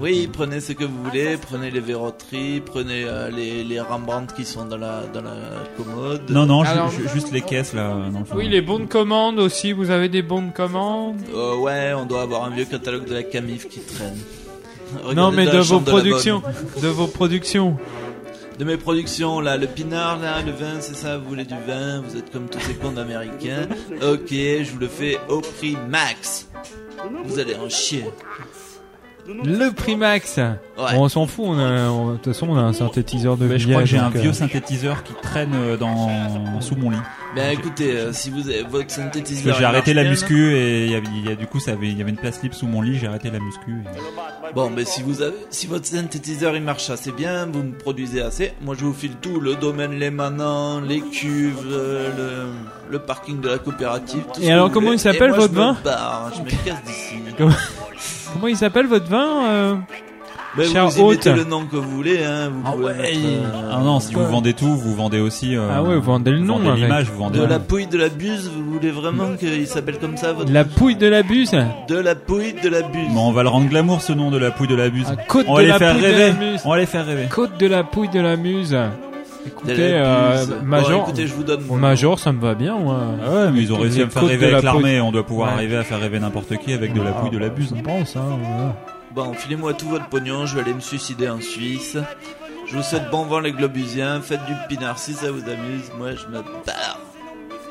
Oui, 0.00 0.28
prenez 0.32 0.60
ce 0.60 0.72
que 0.72 0.84
vous 0.84 1.02
voulez, 1.04 1.36
prenez 1.38 1.70
les 1.70 1.80
verroteries, 1.80 2.60
prenez 2.64 3.04
euh, 3.04 3.30
les, 3.30 3.64
les 3.64 3.80
Rembrandt 3.80 4.34
qui 4.34 4.44
sont 4.44 4.64
dans 4.66 4.76
la, 4.76 5.02
dans 5.12 5.22
la 5.22 5.34
commode. 5.76 6.22
Non, 6.30 6.46
non, 6.46 6.62
ju- 6.64 6.70
Alors- 6.70 6.90
ju- 6.90 7.08
juste 7.12 7.32
les 7.32 7.40
caisses 7.40 7.72
là. 7.74 7.94
dans 8.12 8.18
le 8.20 8.24
fond. 8.24 8.36
Oui, 8.36 8.48
les 8.48 8.60
bons 8.62 8.78
de 8.80 8.84
commande 8.86 9.38
aussi. 9.38 9.72
Vous 9.72 9.90
avez 9.90 10.08
des 10.08 10.22
bons 10.22 10.42
de 10.42 10.52
commande? 10.52 11.16
Euh, 11.34 11.56
ouais, 11.56 11.92
on 11.94 12.04
doit 12.06 12.22
avoir 12.22 12.44
un 12.44 12.50
vieux 12.50 12.64
catalogue 12.66 13.06
de 13.08 13.14
la 13.14 13.22
Camif 13.22 13.68
qui 13.68 13.80
traîne. 13.80 14.16
Non, 15.14 15.30
mais 15.32 15.46
de 15.46 15.58
vos 15.58 15.80
de 15.80 15.84
productions, 15.84 16.42
de 16.82 16.88
vos 16.88 17.06
productions. 17.06 17.76
De 18.58 18.64
mes 18.64 18.76
productions, 18.76 19.38
là, 19.40 19.56
le 19.56 19.68
pinard, 19.68 20.18
là, 20.18 20.42
le 20.42 20.50
vin, 20.50 20.80
c'est 20.80 20.96
ça, 20.96 21.16
vous 21.16 21.28
voulez 21.28 21.44
du 21.44 21.54
vin, 21.66 22.00
vous 22.00 22.16
êtes 22.16 22.32
comme 22.32 22.48
tous 22.48 22.58
ces 22.58 22.74
cons 22.74 22.90
d'américains. 22.90 23.68
Ok, 24.02 24.30
je 24.30 24.70
vous 24.72 24.78
le 24.80 24.88
fais 24.88 25.16
au 25.28 25.40
prix 25.40 25.76
max. 25.88 26.48
Vous 27.24 27.38
allez 27.38 27.54
en 27.54 27.68
chier. 27.68 28.04
Le 29.44 29.70
Primax. 29.72 30.40
On 30.76 31.08
s'en 31.08 31.26
fout. 31.26 31.56
De 31.56 32.16
toute 32.16 32.32
façon, 32.32 32.48
on 32.50 32.56
a 32.56 32.60
un 32.62 32.72
synthétiseur 32.72 33.36
de 33.36 33.46
Mais 33.46 33.58
je 33.58 33.68
crois 33.68 33.80
que 33.82 33.86
j'ai 33.88 33.98
un 33.98 34.06
euh, 34.14 34.18
vieux 34.20 34.32
synthétiseur 34.32 35.02
qui 35.02 35.12
traîne 35.22 35.52
euh, 35.54 35.76
dans 35.76 36.60
sous 36.60 36.76
mon 36.76 36.90
lit. 36.90 36.96
Ben 37.36 37.50
écoutez, 37.52 37.92
euh, 37.92 38.12
si 38.12 38.30
vous 38.30 38.48
avez 38.48 38.62
votre 38.62 38.86
Parce 38.86 38.94
synthétiseur. 38.94 39.52
que 39.54 39.58
j'ai 39.58 39.64
arrêté 39.66 39.92
la 39.92 40.04
muscu 40.04 40.54
et 40.56 40.86
il 40.86 40.92
y, 40.92 40.94
avait- 40.94 41.06
y 41.26 41.30
a 41.30 41.34
du 41.34 41.46
coup 41.46 41.60
ça 41.60 41.72
avait, 41.72 41.88
il 41.88 41.98
y 41.98 42.00
avait 42.00 42.10
une 42.10 42.16
place 42.16 42.42
libre 42.42 42.54
sous 42.54 42.66
mon 42.66 42.80
lit. 42.80 42.98
J'ai 42.98 43.06
arrêté 43.06 43.30
la 43.30 43.38
muscu. 43.38 43.70
et- 43.82 44.54
Bon, 44.54 44.70
mais 44.74 44.84
si 44.86 45.02
vous 45.02 45.20
avez, 45.20 45.34
si 45.50 45.66
votre 45.66 45.84
synthétiseur 45.86 46.56
il 46.56 46.62
marche 46.62 46.88
assez 46.88 47.12
bien, 47.12 47.46
vous 47.46 47.62
me 47.62 47.72
produisez 47.72 48.22
assez. 48.22 48.52
Moi, 48.62 48.74
je 48.78 48.84
vous 48.86 48.94
file 48.94 49.16
tout 49.20 49.40
le 49.40 49.56
domaine, 49.56 49.92
les 49.98 50.10
manants, 50.10 50.80
les 50.80 51.00
cuves, 51.02 51.66
le, 51.68 52.46
le 52.90 52.98
parking 52.98 53.40
de 53.40 53.48
la 53.50 53.58
coopérative. 53.58 54.22
tout 54.32 54.40
Et 54.40 54.50
alors, 54.50 54.70
comment 54.70 54.86
voulez. 54.86 54.96
il 54.96 55.00
s'appelle, 55.00 55.32
votre 55.32 55.52
je 55.52 55.58
me 55.58 55.64
vin 55.64 55.76
barre, 55.84 56.32
Je 56.34 56.42
me 56.42 56.48
casse 56.64 56.82
d'ici. 56.86 57.16
Comment... 58.32 58.46
Il 58.48 58.56
s'appelle 58.56 58.86
votre 58.86 59.08
vin 59.08 59.44
euh, 59.46 59.74
Ben, 60.56 60.66
cher 60.70 60.88
vous 60.88 60.98
y 60.98 61.02
hôte 61.02 61.26
mettez 61.26 61.32
le 61.34 61.44
nom 61.44 61.64
que 61.66 61.76
vous 61.76 61.90
voulez, 61.90 62.24
hein. 62.24 62.50
Vous 62.52 62.72
pouvez 62.72 62.94
mettre, 62.94 63.18
euh, 63.24 63.70
Ah 63.72 63.80
non, 63.82 64.00
si 64.00 64.14
vous 64.14 64.20
Ouais. 64.20 64.26
vendez 64.26 64.54
tout, 64.54 64.66
vous 64.76 64.94
vendez 64.94 65.20
aussi. 65.20 65.56
euh, 65.56 65.68
Ah 65.72 65.82
ouais, 65.82 65.96
vous 65.96 66.02
vendez 66.02 66.30
le 66.30 66.38
vous 66.38 66.44
nom, 66.44 66.58
vendez 66.58 66.82
l'image, 66.82 67.06
vous 67.10 67.18
vendez. 67.18 67.38
de 67.38 67.44
la 67.44 67.58
pouille, 67.58 67.86
de 67.86 67.98
la 67.98 68.08
buse, 68.08 68.50
vous 68.54 68.72
voulez 68.72 68.90
vraiment 68.90 69.36
qu'il 69.38 69.66
s'appelle 69.66 69.98
comme 69.98 70.16
ça 70.16 70.32
votre 70.32 70.52
La 70.52 70.64
pouille 70.64 70.96
de 70.96 71.06
la 71.06 71.22
buse 71.22 71.52
De 71.88 71.96
la 71.96 72.14
pouille, 72.14 72.54
de 72.62 72.68
la 72.68 72.82
buse. 72.82 73.08
Bon, 73.12 73.28
on 73.28 73.32
va 73.32 73.42
le 73.42 73.48
rendre 73.50 73.68
glamour 73.68 74.00
ce 74.02 74.12
nom 74.12 74.30
de 74.30 74.38
la 74.38 74.50
pouille 74.50 74.68
de 74.68 74.74
la 74.76 74.88
buse. 74.88 75.06
Côte 75.28 75.46
on 75.48 75.56
de 75.56 75.62
les 75.62 75.68
la 75.68 75.78
faire 75.78 75.92
pouille 75.92 76.02
de 76.02 76.06
rêver. 76.06 76.28
la 76.28 76.32
muse. 76.52 76.60
On 76.64 76.70
va 76.70 76.78
les 76.78 76.86
faire 76.86 77.06
rêver. 77.06 77.26
Côte 77.30 77.58
de 77.58 77.66
la 77.66 77.84
pouille 77.84 78.08
de 78.08 78.20
la 78.20 78.36
muse. 78.36 78.76
Écoutez, 79.48 79.74
euh. 79.78 80.44
Bon, 80.46 80.54
Major. 80.66 81.02
écoutez, 81.02 81.26
je 81.26 81.34
vous 81.34 81.42
donne 81.44 81.62
mon 81.66 81.76
Major, 81.76 82.18
ça 82.18 82.32
me 82.32 82.40
va 82.40 82.54
bien, 82.54 82.76
moi. 82.78 82.98
Ah 83.24 83.30
ouais, 83.34 83.50
mais 83.52 83.60
ils 83.62 83.72
ont 83.72 83.78
réussi 83.78 84.02
à 84.02 84.04
me 84.06 84.10
faire 84.10 84.24
rêver 84.24 84.52
avec 84.52 84.62
l'armée. 84.62 85.00
On 85.00 85.10
doit 85.12 85.24
pouvoir 85.26 85.48
Ouais. 85.48 85.54
arriver 85.54 85.76
à 85.76 85.84
faire 85.84 86.00
rêver 86.00 86.18
n'importe 86.20 86.56
qui 86.58 86.72
avec 86.72 86.92
de 86.92 87.00
la 87.02 87.12
pouille 87.12 87.30
de 87.30 87.38
la 87.38 87.48
buse. 87.48 87.72
Je 87.76 87.82
pense, 87.82 88.16
hein, 88.16 88.22
voilà. 88.40 88.76
Bon, 89.14 89.32
filez-moi 89.32 89.72
tout 89.74 89.88
votre 89.88 90.06
pognon, 90.08 90.46
je 90.46 90.54
vais 90.54 90.60
aller 90.62 90.74
me 90.74 90.80
suicider 90.80 91.28
en 91.28 91.40
Suisse. 91.40 91.96
Je 92.70 92.76
vous 92.76 92.82
souhaite 92.82 93.10
bon 93.10 93.24
vent 93.24 93.40
les 93.40 93.52
globusiens, 93.52 94.20
faites 94.20 94.44
du 94.46 94.52
pinard 94.68 94.98
si 94.98 95.14
ça 95.14 95.30
vous 95.32 95.40
amuse, 95.44 95.90
moi 95.96 96.08
je 96.12 96.26
me 96.26 96.42
barre. 96.42 97.00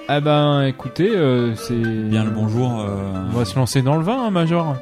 Ah 0.09 0.19
ben, 0.21 0.63
écoutez, 0.63 1.11
euh, 1.15 1.53
c'est... 1.55 1.75
Bien 1.75 2.23
le 2.23 2.31
bonjour. 2.31 2.79
euh, 2.81 3.13
On 3.33 3.37
va 3.37 3.45
se 3.45 3.55
lancer 3.57 3.81
dans 3.81 3.95
le 3.97 4.03
vin, 4.03 4.25
hein, 4.25 4.31
Major. 4.31 4.75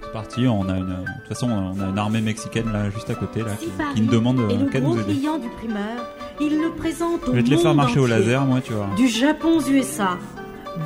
C'est 0.00 0.12
parti. 0.12 0.46
On 0.46 0.68
a 0.68 0.76
une, 0.78 0.86
de 0.86 0.92
toute 0.94 1.28
façon, 1.28 1.50
on 1.50 1.80
a 1.84 1.88
une 1.88 1.98
armée 1.98 2.20
mexicaine 2.20 2.72
là, 2.72 2.88
juste 2.90 3.10
à 3.10 3.14
côté 3.14 3.40
là, 3.40 3.50
qui, 3.60 3.68
qui 3.96 4.00
nous 4.02 4.10
demande 4.12 4.38
euh, 4.40 4.66
qu'à 4.70 4.80
nous 4.80 4.94
aider. 5.00 5.12
client 5.14 5.38
du 5.38 5.48
primeur, 5.48 5.80
il 6.40 6.60
le 6.60 6.70
présente 6.70 7.22
au 7.24 7.26
Je 7.26 7.36
vais 7.36 7.42
te 7.42 7.50
les 7.50 7.56
faire 7.56 7.68
monde 7.68 7.76
marcher 7.76 8.00
au 8.00 8.06
laser, 8.06 8.44
moi, 8.44 8.60
tu 8.60 8.72
vois. 8.72 8.88
Du 8.96 9.08
Japon 9.08 9.58
aux 9.58 9.70
USA, 9.70 10.18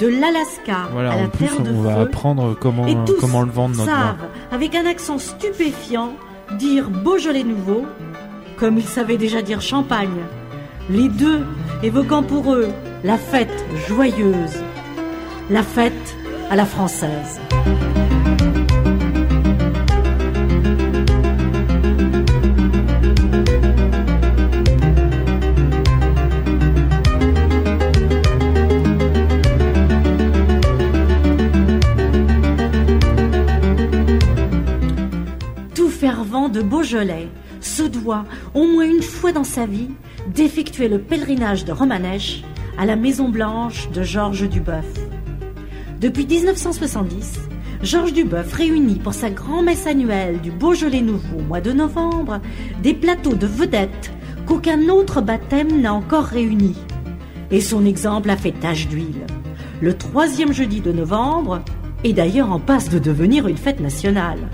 de 0.00 0.06
l'Alaska 0.06 0.88
Voilà, 0.92 1.12
à 1.12 1.16
la 1.16 1.22
en 1.24 1.28
plus, 1.28 1.46
Terre 1.46 1.62
de 1.62 1.70
on 1.70 1.82
va 1.82 2.00
apprendre 2.00 2.56
comment, 2.58 2.86
Et 2.86 2.96
tous 3.06 3.16
comment 3.20 3.42
le 3.42 3.50
vendre, 3.50 3.76
notre 3.76 3.90
savent, 3.90 4.26
avec 4.50 4.74
un 4.74 4.86
accent 4.86 5.18
stupéfiant, 5.18 6.12
dire 6.58 6.90
Beaujolais 6.90 7.44
nouveau, 7.44 7.86
comme 8.56 8.78
ils 8.78 8.84
savaient 8.84 9.18
déjà 9.18 9.42
dire 9.42 9.60
champagne. 9.60 10.24
Les 10.90 11.08
deux 11.08 11.44
évoquant 11.82 12.22
pour 12.22 12.52
eux 12.54 12.68
la 13.04 13.18
fête 13.18 13.64
joyeuse, 13.88 14.62
la 15.50 15.62
fête 15.62 16.16
à 16.50 16.56
la 16.56 16.64
française. 16.64 17.40
De 36.48 36.62
Beaujolais 36.62 37.28
se 37.60 37.82
doit, 37.82 38.24
au 38.54 38.66
moins 38.66 38.84
une 38.84 39.02
fois 39.02 39.32
dans 39.32 39.44
sa 39.44 39.66
vie, 39.66 39.90
d'effectuer 40.34 40.88
le 40.88 40.98
pèlerinage 40.98 41.64
de 41.64 41.72
Romanèche 41.72 42.42
à 42.78 42.86
la 42.86 42.96
Maison 42.96 43.28
Blanche 43.28 43.88
de 43.90 44.02
Georges 44.02 44.48
Duboeuf. 44.48 44.86
Depuis 46.00 46.26
1970, 46.26 47.40
Georges 47.82 48.12
Duboeuf 48.12 48.52
réunit 48.52 48.96
pour 48.96 49.14
sa 49.14 49.30
grand-messe 49.30 49.86
annuelle 49.86 50.40
du 50.40 50.50
Beaujolais 50.50 51.00
nouveau 51.00 51.38
au 51.38 51.42
mois 51.42 51.60
de 51.60 51.72
novembre 51.72 52.40
des 52.82 52.94
plateaux 52.94 53.34
de 53.34 53.46
vedettes 53.46 54.12
qu'aucun 54.46 54.88
autre 54.88 55.20
baptême 55.20 55.80
n'a 55.80 55.94
encore 55.94 56.24
réunis. 56.24 56.76
Et 57.50 57.60
son 57.60 57.84
exemple 57.84 58.30
a 58.30 58.36
fait 58.36 58.52
tache 58.52 58.88
d'huile. 58.88 59.26
Le 59.80 59.96
troisième 59.96 60.52
jeudi 60.52 60.80
de 60.80 60.92
novembre 60.92 61.62
est 62.04 62.12
d'ailleurs 62.12 62.52
en 62.52 62.60
passe 62.60 62.88
de 62.88 62.98
devenir 62.98 63.48
une 63.48 63.56
fête 63.56 63.80
nationale. 63.80 64.48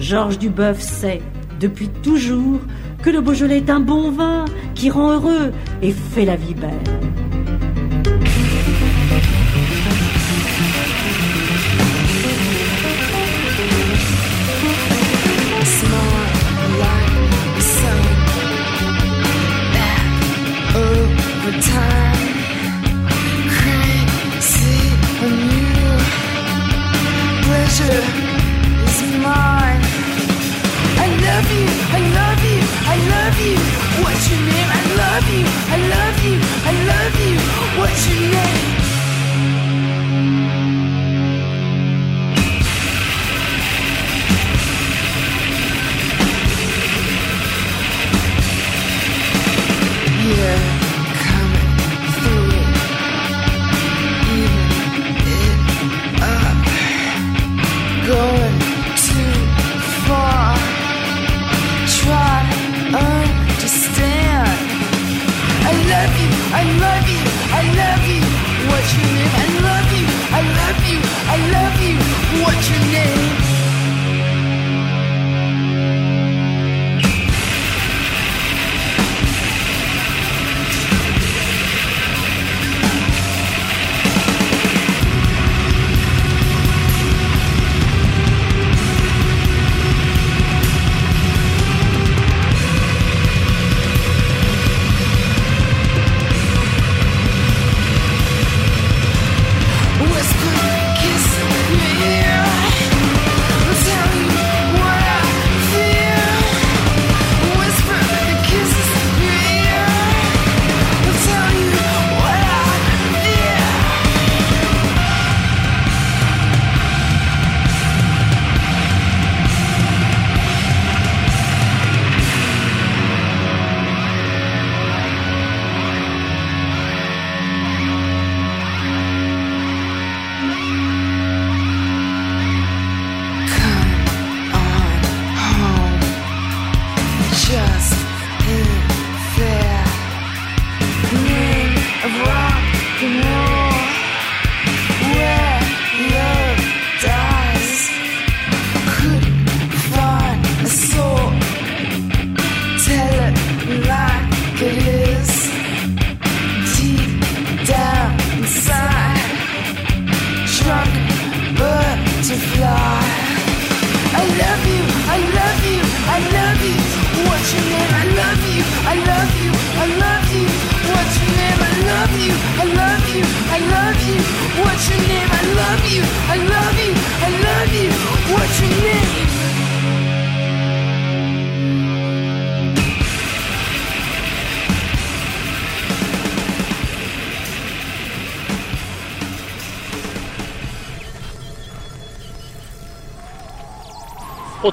Georges 0.00 0.38
Duboeuf 0.38 0.80
sait, 0.80 1.20
depuis 1.60 1.88
toujours, 1.88 2.60
que 3.02 3.10
le 3.10 3.20
Beaujolais 3.20 3.58
est 3.58 3.70
un 3.70 3.80
bon 3.80 4.10
vin 4.10 4.46
qui 4.74 4.88
rend 4.88 5.12
heureux 5.12 5.52
et 5.82 5.92
fait 5.92 6.24
la 6.24 6.36
vie 6.36 6.54
belle. 6.54 6.70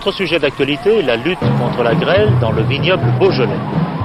Autre 0.07 0.19
sujet 0.19 0.39
d'actualité, 0.39 1.01
la 1.01 1.17
lutte 1.17 1.37
contre 1.59 1.83
la 1.83 1.93
grêle 1.93 2.31
dans 2.39 2.53
le 2.53 2.61
vignoble 2.61 3.03
Beaujolais. 3.19 3.59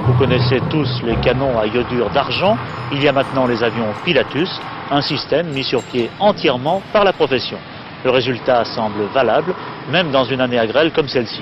Vous 0.04 0.14
connaissez 0.14 0.58
tous 0.68 1.00
les 1.04 1.14
canons 1.20 1.56
à 1.60 1.66
iodure 1.68 2.10
d'argent. 2.10 2.58
Il 2.90 3.00
y 3.00 3.06
a 3.06 3.12
maintenant 3.12 3.46
les 3.46 3.62
avions 3.62 3.86
Pilatus, 4.04 4.50
un 4.90 5.00
système 5.00 5.52
mis 5.52 5.62
sur 5.62 5.80
pied 5.84 6.10
entièrement 6.18 6.82
par 6.92 7.04
la 7.04 7.12
profession. 7.12 7.56
Le 8.04 8.10
résultat 8.10 8.64
semble 8.64 9.04
valable, 9.14 9.54
même 9.92 10.10
dans 10.10 10.24
une 10.24 10.40
année 10.40 10.58
à 10.58 10.66
grêle 10.66 10.90
comme 10.90 11.06
celle-ci. 11.06 11.40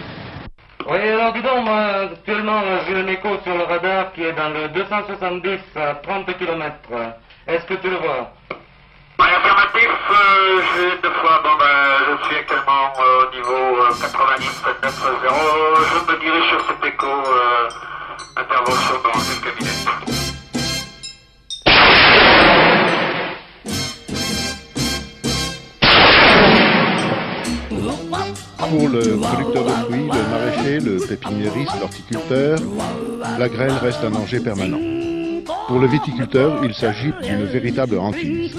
Oui, 0.87 1.09
alors 1.09 1.33
dis 1.33 1.41
donc, 1.41 1.65
moi, 1.65 2.11
actuellement, 2.13 2.61
j'ai 2.87 2.97
un 2.97 3.07
écho 3.07 3.31
sur 3.43 3.57
le 3.57 3.65
radar 3.65 4.13
qui 4.13 4.25
est 4.25 4.35
dans 4.35 4.51
le 4.51 4.69
270 4.75 5.59
à 5.75 5.95
30 6.03 6.27
km. 6.37 6.75
Est-ce 7.47 7.65
que 7.65 7.81
tu 7.81 7.89
le 7.89 7.97
vois? 7.97 8.31
Affirmatif, 9.29 9.91
euh, 10.11 10.61
j'ai 10.75 11.03
deux 11.03 11.15
fois, 11.21 11.41
bon 11.43 11.55
ben, 11.59 11.67
je 12.09 12.27
suis 12.27 12.37
actuellement 12.37 12.93
euh, 12.99 13.27
au 13.27 13.35
niveau 13.35 13.83
euh, 13.83 13.93
90 14.01 14.47
9 14.83 14.95
0. 15.23 15.35
Je 15.91 16.13
me 16.13 16.21
dirige 16.21 16.49
sur 16.49 16.61
cet 16.67 16.85
écho, 16.95 17.07
euh, 17.07 17.69
intervention 18.37 18.95
dans 19.05 19.13
quelques 19.13 19.61
minutes. 19.61 19.89
Pour 28.59 28.89
le 28.89 29.19
producteur 29.19 29.65
de 29.65 29.71
fruits, 29.71 30.09
le 30.09 30.23
maraîcher, 30.31 30.79
le 30.79 31.07
pépiniériste, 31.07 31.81
l'horticulteur, 31.81 32.59
la 33.39 33.49
grêle 33.49 33.73
reste 33.83 34.05
un 34.05 34.11
danger 34.11 34.39
permanent. 34.39 34.79
Pour 35.67 35.79
le 35.81 35.89
viticulteur, 35.89 36.65
il 36.65 36.75
s'agit 36.75 37.13
d'une 37.23 37.45
véritable 37.47 37.99
hantise. 37.99 38.57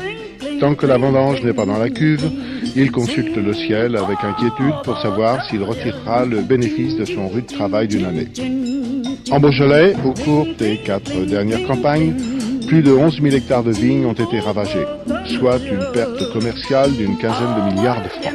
Tant 0.60 0.76
que 0.76 0.86
la 0.86 0.98
vendange 0.98 1.44
n'est 1.44 1.54
pas 1.54 1.66
dans 1.66 1.78
la 1.78 1.90
cuve, 1.90 2.30
il 2.76 2.92
consulte 2.92 3.36
le 3.36 3.54
ciel 3.54 3.96
avec 3.96 4.24
inquiétude 4.24 4.76
pour 4.84 4.98
savoir 5.00 5.44
s'il 5.46 5.64
retirera 5.64 6.26
le 6.26 6.42
bénéfice 6.42 6.96
de 6.96 7.06
son 7.06 7.28
rude 7.28 7.48
travail 7.48 7.88
d'une 7.88 8.06
année. 8.06 8.28
En 9.32 9.40
Beaujolais, 9.40 9.94
au 10.06 10.14
cours 10.14 10.48
des 10.58 10.78
quatre 10.78 11.26
dernières 11.26 11.66
campagnes, 11.68 12.14
plus 12.68 12.82
de 12.82 12.92
11 12.92 13.22
000 13.22 13.36
hectares 13.36 13.64
de 13.64 13.72
vignes 13.72 14.06
ont 14.06 14.14
été 14.14 14.40
ravagés, 14.40 14.86
soit 15.26 15.60
une 15.60 15.92
perte 15.94 16.32
commerciale 16.32 16.92
d'une 16.94 17.18
quinzaine 17.18 17.56
de 17.58 17.74
milliards 17.74 18.02
de 18.02 18.10
francs. 18.10 18.34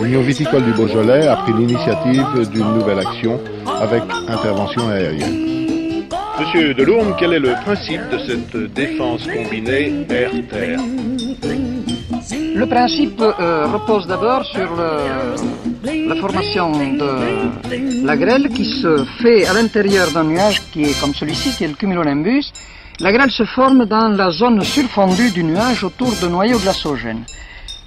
L'Union 0.00 0.22
viticole 0.22 0.64
du 0.64 0.72
Beaujolais 0.72 1.26
a 1.26 1.36
pris 1.36 1.52
l'initiative 1.52 2.48
d'une 2.52 2.74
nouvelle 2.74 3.00
action 3.00 3.38
avec 3.80 4.02
intervention 4.28 4.88
aérienne. 4.88 6.06
Monsieur 6.40 6.72
Delourme, 6.72 7.14
quel 7.18 7.34
est 7.34 7.38
le 7.38 7.52
principe 7.64 8.00
de 8.10 8.18
cette 8.18 8.72
défense 8.72 9.26
combinée 9.26 10.06
air-terre? 10.08 10.80
Le 12.54 12.66
principe 12.66 13.20
euh, 13.20 13.66
repose 13.66 14.06
d'abord 14.06 14.44
sur 14.44 14.68
le- 14.76 16.08
la 16.08 16.14
formation 16.16 16.70
de 16.72 18.04
la 18.04 18.16
grêle 18.16 18.48
qui 18.50 18.64
se 18.64 19.04
fait 19.22 19.46
à 19.46 19.52
l'intérieur 19.54 20.10
d'un 20.10 20.24
nuage 20.24 20.60
qui 20.72 20.82
est 20.82 21.00
comme 21.00 21.14
celui-ci, 21.14 21.54
qui 21.56 21.64
est 21.64 21.68
le 21.68 21.74
cumulonimbus. 21.74 22.46
La 23.00 23.12
grêle 23.12 23.30
se 23.30 23.44
forme 23.44 23.86
dans 23.86 24.08
la 24.08 24.30
zone 24.30 24.62
surfondue 24.62 25.30
du 25.30 25.42
nuage 25.44 25.84
autour 25.84 26.12
de 26.22 26.26
noyaux 26.28 26.58
glaçogènes. 26.58 27.24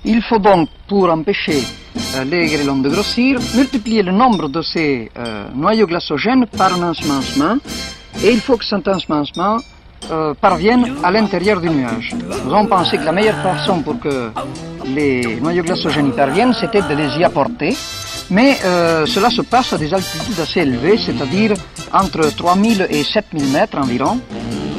Il 0.06 0.22
faut 0.22 0.40
donc, 0.40 0.70
pour 0.88 1.10
empêcher 1.10 1.64
euh, 2.16 2.24
les 2.24 2.48
grêlons 2.48 2.78
de 2.78 2.90
grossir, 2.90 3.40
multiplier 3.56 4.02
le 4.04 4.12
nombre 4.12 4.50
de 4.50 4.62
ces 4.62 5.12
euh, 5.18 5.46
noyaux 5.56 5.88
glaçogènes 5.88 6.46
par 6.58 6.74
un 6.74 6.90
ensemencement 6.90 7.58
et 8.24 8.32
il 8.32 8.40
faut 8.42 8.58
que 8.58 8.66
cet 8.66 8.88
ensemencement 8.88 9.58
euh, 10.12 10.34
parvienne 10.34 10.96
à 11.04 11.12
l'intérieur 11.12 11.62
du 11.62 11.70
nuage. 11.70 12.14
Nous 12.46 12.54
avons 12.54 12.68
pensé 12.68 12.98
que 12.98 13.04
la 13.04 13.12
meilleure 13.12 13.42
façon 13.42 13.82
pour 13.82 14.00
que 14.00 14.32
les 14.88 15.38
noyaux 15.42 15.64
glaçogènes 15.64 16.10
y 16.10 16.12
parviennent, 16.12 16.54
c'était 16.54 16.82
de 16.82 16.94
les 16.94 17.18
y 17.18 17.24
apporter. 17.24 17.76
Mais 18.30 18.58
euh, 18.66 19.06
cela 19.06 19.30
se 19.30 19.42
passe 19.42 19.74
à 19.74 19.78
des 19.78 19.94
altitudes 19.94 20.40
assez 20.40 20.62
élevées, 20.62 20.98
c'est-à-dire 20.98 21.54
entre 21.94 22.36
3000 22.36 22.88
et 22.90 23.04
7000 23.04 23.52
mètres 23.52 23.78
environ. 23.78 24.20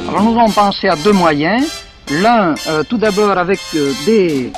Alors 0.09 0.23
nous 0.23 0.39
avons 0.39 0.51
pensé 0.51 0.89
à 0.89 0.97
deux 0.97 1.13
moyens. 1.13 1.67
L'un, 2.11 2.55
euh, 2.69 2.83
tout 2.89 2.99
d'abord 2.99 3.39
avec 3.39 3.61
des 4.05 4.53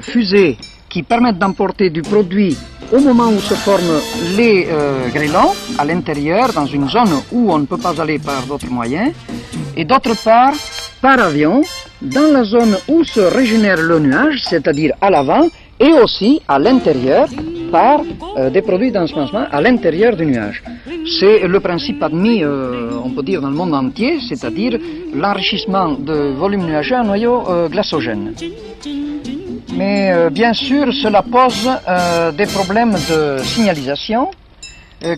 fusées 0.00 0.56
qui 0.88 1.02
permettent 1.02 1.38
d'emporter 1.38 1.90
du 1.90 2.02
produit 2.02 2.56
au 2.92 3.00
moment 3.00 3.28
où 3.28 3.40
se 3.40 3.54
forment 3.54 4.00
les 4.36 4.66
grêlons, 5.12 5.52
à 5.76 5.84
l'intérieur, 5.84 6.52
dans 6.54 6.64
une 6.64 6.88
zone 6.88 7.20
où 7.32 7.52
on 7.52 7.58
ne 7.58 7.66
peut 7.66 7.76
pas 7.76 8.00
aller 8.00 8.18
par 8.18 8.46
d'autres 8.46 8.70
moyens, 8.70 9.12
et 9.78 9.84
d'autre 9.84 10.14
part, 10.24 10.54
par 11.00 11.20
avion, 11.20 11.62
dans 12.02 12.32
la 12.32 12.42
zone 12.42 12.76
où 12.88 13.04
se 13.04 13.20
régénère 13.20 13.80
le 13.80 14.00
nuage, 14.00 14.42
c'est-à-dire 14.42 14.92
à 15.00 15.08
l'avant, 15.08 15.46
et 15.78 15.92
aussi 15.92 16.42
à 16.48 16.58
l'intérieur, 16.58 17.28
par 17.70 18.00
euh, 18.36 18.50
des 18.50 18.62
produits 18.62 18.90
d'ensemencement 18.90 19.46
à 19.52 19.60
l'intérieur 19.60 20.16
du 20.16 20.26
nuage. 20.26 20.64
C'est 21.18 21.46
le 21.46 21.60
principe 21.60 22.02
admis, 22.02 22.42
euh, 22.42 22.90
on 23.04 23.10
peut 23.10 23.22
dire, 23.22 23.40
dans 23.40 23.50
le 23.50 23.54
monde 23.54 23.72
entier, 23.74 24.18
c'est-à-dire 24.28 24.78
l'enrichissement 25.14 25.92
de 25.92 26.32
volume 26.42 26.64
nuageux 26.66 26.96
en 26.96 27.04
noyaux 27.04 27.44
euh, 27.48 27.68
glaçogènes. 27.68 28.34
Mais 29.76 30.10
euh, 30.10 30.30
bien 30.30 30.54
sûr, 30.54 30.92
cela 30.92 31.22
pose 31.22 31.70
des 32.36 32.46
problèmes 32.46 32.96
de 33.12 33.38
signalisation 33.44 34.30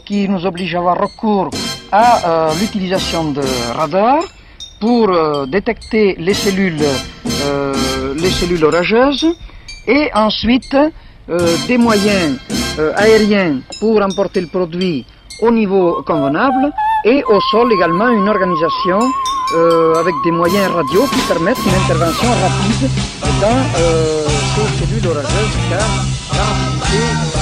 qui 0.04 0.28
nous 0.28 0.44
obligent 0.44 0.74
à 0.74 0.78
avoir 0.80 1.00
recours 1.00 1.48
à 1.90 2.50
l'utilisation 2.61 3.32
de 3.32 3.40
radars 3.74 4.24
pour 4.81 5.11
euh, 5.11 5.47
détecter 5.47 6.16
les 6.18 6.35
cellules, 6.35 6.83
euh, 7.43 8.14
les 8.16 8.31
cellules 8.31 8.64
orageuses 8.64 9.26
et 9.87 10.11
ensuite 10.14 10.74
euh, 10.74 11.57
des 11.68 11.78
moyens 11.78 12.39
aériens 12.97 13.61
pour 13.78 14.01
emporter 14.03 14.41
le 14.41 14.47
produit 14.47 15.05
au 15.43 15.51
niveau 15.51 16.03
convenable 16.07 16.72
et 17.05 17.22
au 17.24 17.41
sol 17.51 17.70
également 17.72 18.09
une 18.09 18.28
organisation 18.28 19.01
avec 19.99 20.14
des 20.24 20.31
moyens 20.31 20.70
radio 20.72 21.03
qui 21.12 21.20
permettent 21.26 21.59
une 21.66 21.74
intervention 21.74 22.31
rapide 22.31 22.89
dans 23.43 23.61
ces 24.55 24.87
cellules 24.87 25.09
orageuses 25.09 25.57
car 25.68 27.39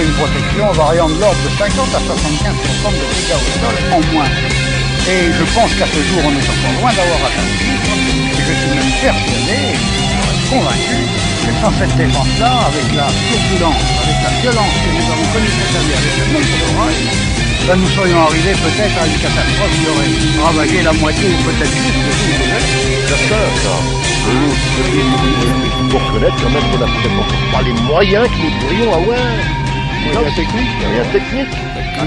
une 0.00 0.12
protection 0.14 0.72
variant 0.72 1.08
de 1.08 1.20
l'ordre 1.20 1.36
de 1.44 1.50
50 1.58 1.68
à 1.92 2.00
75% 2.00 2.96
de 2.96 3.04
dégâts 3.12 3.36
au 3.36 3.50
sol 3.60 3.76
en 3.92 4.00
moins. 4.14 4.30
Et 5.04 5.32
je 5.36 5.44
pense 5.52 5.74
qu'à 5.74 5.84
ce 5.84 6.00
jour, 6.08 6.22
on 6.24 6.32
est 6.32 6.48
encore 6.48 6.74
loin 6.80 6.92
d'avoir 6.96 7.20
atteint 7.28 7.44
ce 7.44 7.56
chiffre, 7.60 7.92
et 7.92 8.40
je 8.40 8.54
suis 8.56 8.72
même 8.72 8.92
persuadé, 9.04 9.76
convaincu, 10.48 10.96
que 11.44 11.52
sans 11.60 11.72
cette 11.76 11.96
défense-là, 11.96 12.72
avec 12.72 12.88
la 12.96 13.04
turbulence, 13.10 13.84
avec 14.00 14.18
la 14.22 14.32
violence 14.40 14.76
que 14.80 14.90
nous 14.96 15.06
avons 15.12 15.28
connue 15.28 15.52
cette 15.60 15.76
année, 15.76 15.96
avec 15.98 16.14
le 16.16 16.24
nombre 16.32 16.56
d'orages, 16.56 17.04
ben 17.66 17.76
nous 17.76 17.90
serions 17.92 18.20
arrivés 18.22 18.56
peut-être 18.56 18.96
à 18.96 19.06
une 19.06 19.18
catastrophe 19.20 19.76
qui 19.76 19.86
aurait 19.92 20.14
ravagé 20.40 20.82
la 20.82 20.92
moitié 20.94 21.28
ou 21.28 21.38
peut-être 21.52 21.70
plus 21.70 21.92
de 21.92 22.00
tout 22.00 22.32
le. 22.32 23.42
Il 25.84 25.90
faut 25.90 25.98
reconnaître 25.98 26.38
quand 26.42 26.50
même 26.50 26.66
qu'on 26.70 26.78
n'a 26.78 26.86
peut-être 26.86 27.52
pas 27.52 27.62
les 27.62 27.74
moyens 27.82 28.26
que 28.30 28.38
nous 28.40 28.52
pourrions 28.60 28.94
avoir. 28.94 29.61
Moyens 30.04 30.34
techniques. 30.34 30.68
Moyens 30.84 31.12
techniques. 31.12 31.56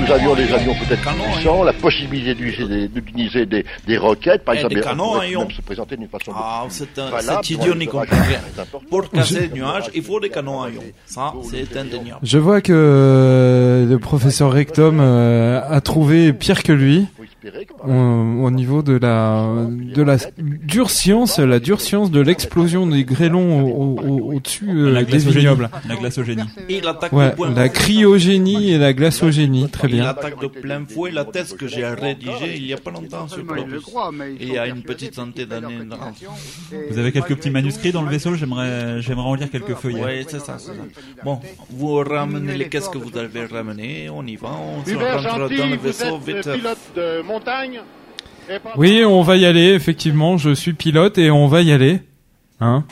Nous 0.01 0.11
avions 0.11 0.35
des 0.35 0.51
avions 0.53 0.73
peut-être 0.75 1.01
puissants, 1.33 1.63
la 1.63 1.73
possibilité 1.73 2.33
d'utiliser 2.35 2.67
des, 2.67 2.87
d'utiliser 2.87 3.45
des, 3.45 3.97
roquettes, 3.97 4.43
par 4.43 4.55
Et 4.55 4.57
exemple, 4.57 4.75
des 4.75 4.81
canons 4.81 5.21
ions. 5.21 5.39
même 5.41 5.51
se 5.51 5.61
présenter 5.61 5.95
d'une 5.95 6.09
façon 6.09 6.33
Ah, 6.35 6.65
c'est 6.69 7.49
idiot 7.49 7.75
n'y 7.75 7.85
comprend 7.85 8.15
rien. 8.27 8.39
Pour 8.89 9.09
casser 9.09 9.47
le 9.47 9.55
nuage, 9.55 9.85
il 9.93 10.03
faut 10.03 10.19
des 10.19 10.29
canons 10.29 10.61
à 10.63 10.69
ions. 10.69 10.81
Ça, 11.05 11.33
c'est 11.49 11.77
indéniable. 11.77 12.19
Je 12.23 12.37
vois 12.37 12.61
que 12.61 12.73
euh, 12.73 13.85
le 13.85 13.99
professeur 13.99 14.51
Rectum 14.51 14.99
euh, 14.99 15.61
a 15.67 15.81
trouvé 15.81 16.33
pire 16.33 16.63
que 16.63 16.73
lui 16.73 17.07
au, 17.83 17.91
au 18.45 18.51
niveau 18.51 18.81
de 18.81 18.93
la 18.97 19.45
de 19.69 20.01
la 20.01 20.17
dure 20.37 20.89
science, 20.89 21.39
la 21.39 21.59
dure 21.59 21.81
science 21.81 22.11
de 22.11 22.19
l'explosion 22.21 22.87
des 22.87 23.03
grêlons 23.03 23.61
au- 23.61 23.99
au- 23.99 24.33
au-dessus 24.35 24.69
euh, 24.69 24.91
La 24.91 25.03
des 25.03 25.11
glaçogénie. 25.11 25.37
vignobles. 25.39 25.69
La 25.87 25.95
glaçogénie. 25.95 26.43
Il 26.69 26.87
attaque 26.87 27.13
Ouais, 27.13 27.31
de 27.35 27.55
la 27.55 27.69
cryogénie 27.69 28.71
et 28.71 28.77
la 28.77 28.93
glaçogénie, 28.93 29.69
très 29.69 29.87
Il 29.87 29.95
bien. 29.95 30.05
attaque 30.05 30.39
de 30.41 30.47
plein 30.47 30.83
fouet 30.87 31.11
la 31.11 31.25
thèse 31.25 31.53
que 31.53 31.67
j'ai 31.67 31.85
rédigée 31.85 32.55
il 32.57 32.65
y 32.65 32.73
a 32.73 32.77
pas 32.77 32.91
longtemps 32.91 33.27
sur 33.27 33.43
il 33.57 33.65
il 34.39 34.43
Et 34.43 34.47
il 34.47 34.53
y 34.53 34.57
a 34.57 34.67
une 34.67 34.81
petite 34.83 35.15
centaine 35.15 35.45
d'années. 35.47 35.79
Vous 36.89 36.97
avez 36.97 37.11
quelques 37.11 37.35
petits 37.35 37.49
manuscrits 37.49 37.91
dans 37.91 38.01
le 38.01 38.09
vaisseau 38.09 38.35
J'aimerais, 38.35 39.01
j'aimerais 39.01 39.27
en 39.27 39.35
lire 39.35 39.49
quelques 39.51 39.75
feuillets. 39.75 40.03
Oui, 40.03 40.25
c'est 40.27 40.39
ça, 40.39 40.55
c'est 40.57 40.67
ça. 40.67 40.73
Bon, 41.23 41.39
vous 41.69 41.95
ramenez 41.97 42.55
les 42.57 42.69
caisses 42.69 42.89
que 42.89 42.97
vous 42.97 43.15
avez 43.17 43.45
ramenées, 43.45 44.09
on 44.09 44.25
y 44.25 44.35
va, 44.35 44.49
on 44.49 44.83
se 44.85 44.93
rentre 44.95 45.49
dans 45.55 45.67
le 45.67 45.77
vaisseau 45.77 46.17
vite. 46.17 46.45
le 46.45 46.53
pilote 46.57 46.77
de 46.95 47.21
montagne 47.35 47.81
Oui, 48.77 49.03
on 49.03 49.21
va 49.21 49.35
y 49.35 49.45
aller, 49.45 49.73
effectivement, 49.73 50.37
je 50.37 50.53
suis 50.53 50.73
pilote 50.73 51.17
et 51.17 51.31
on 51.31 51.47
va 51.47 51.61
y 51.61 51.71
aller. 51.71 51.99
Hein 52.61 52.85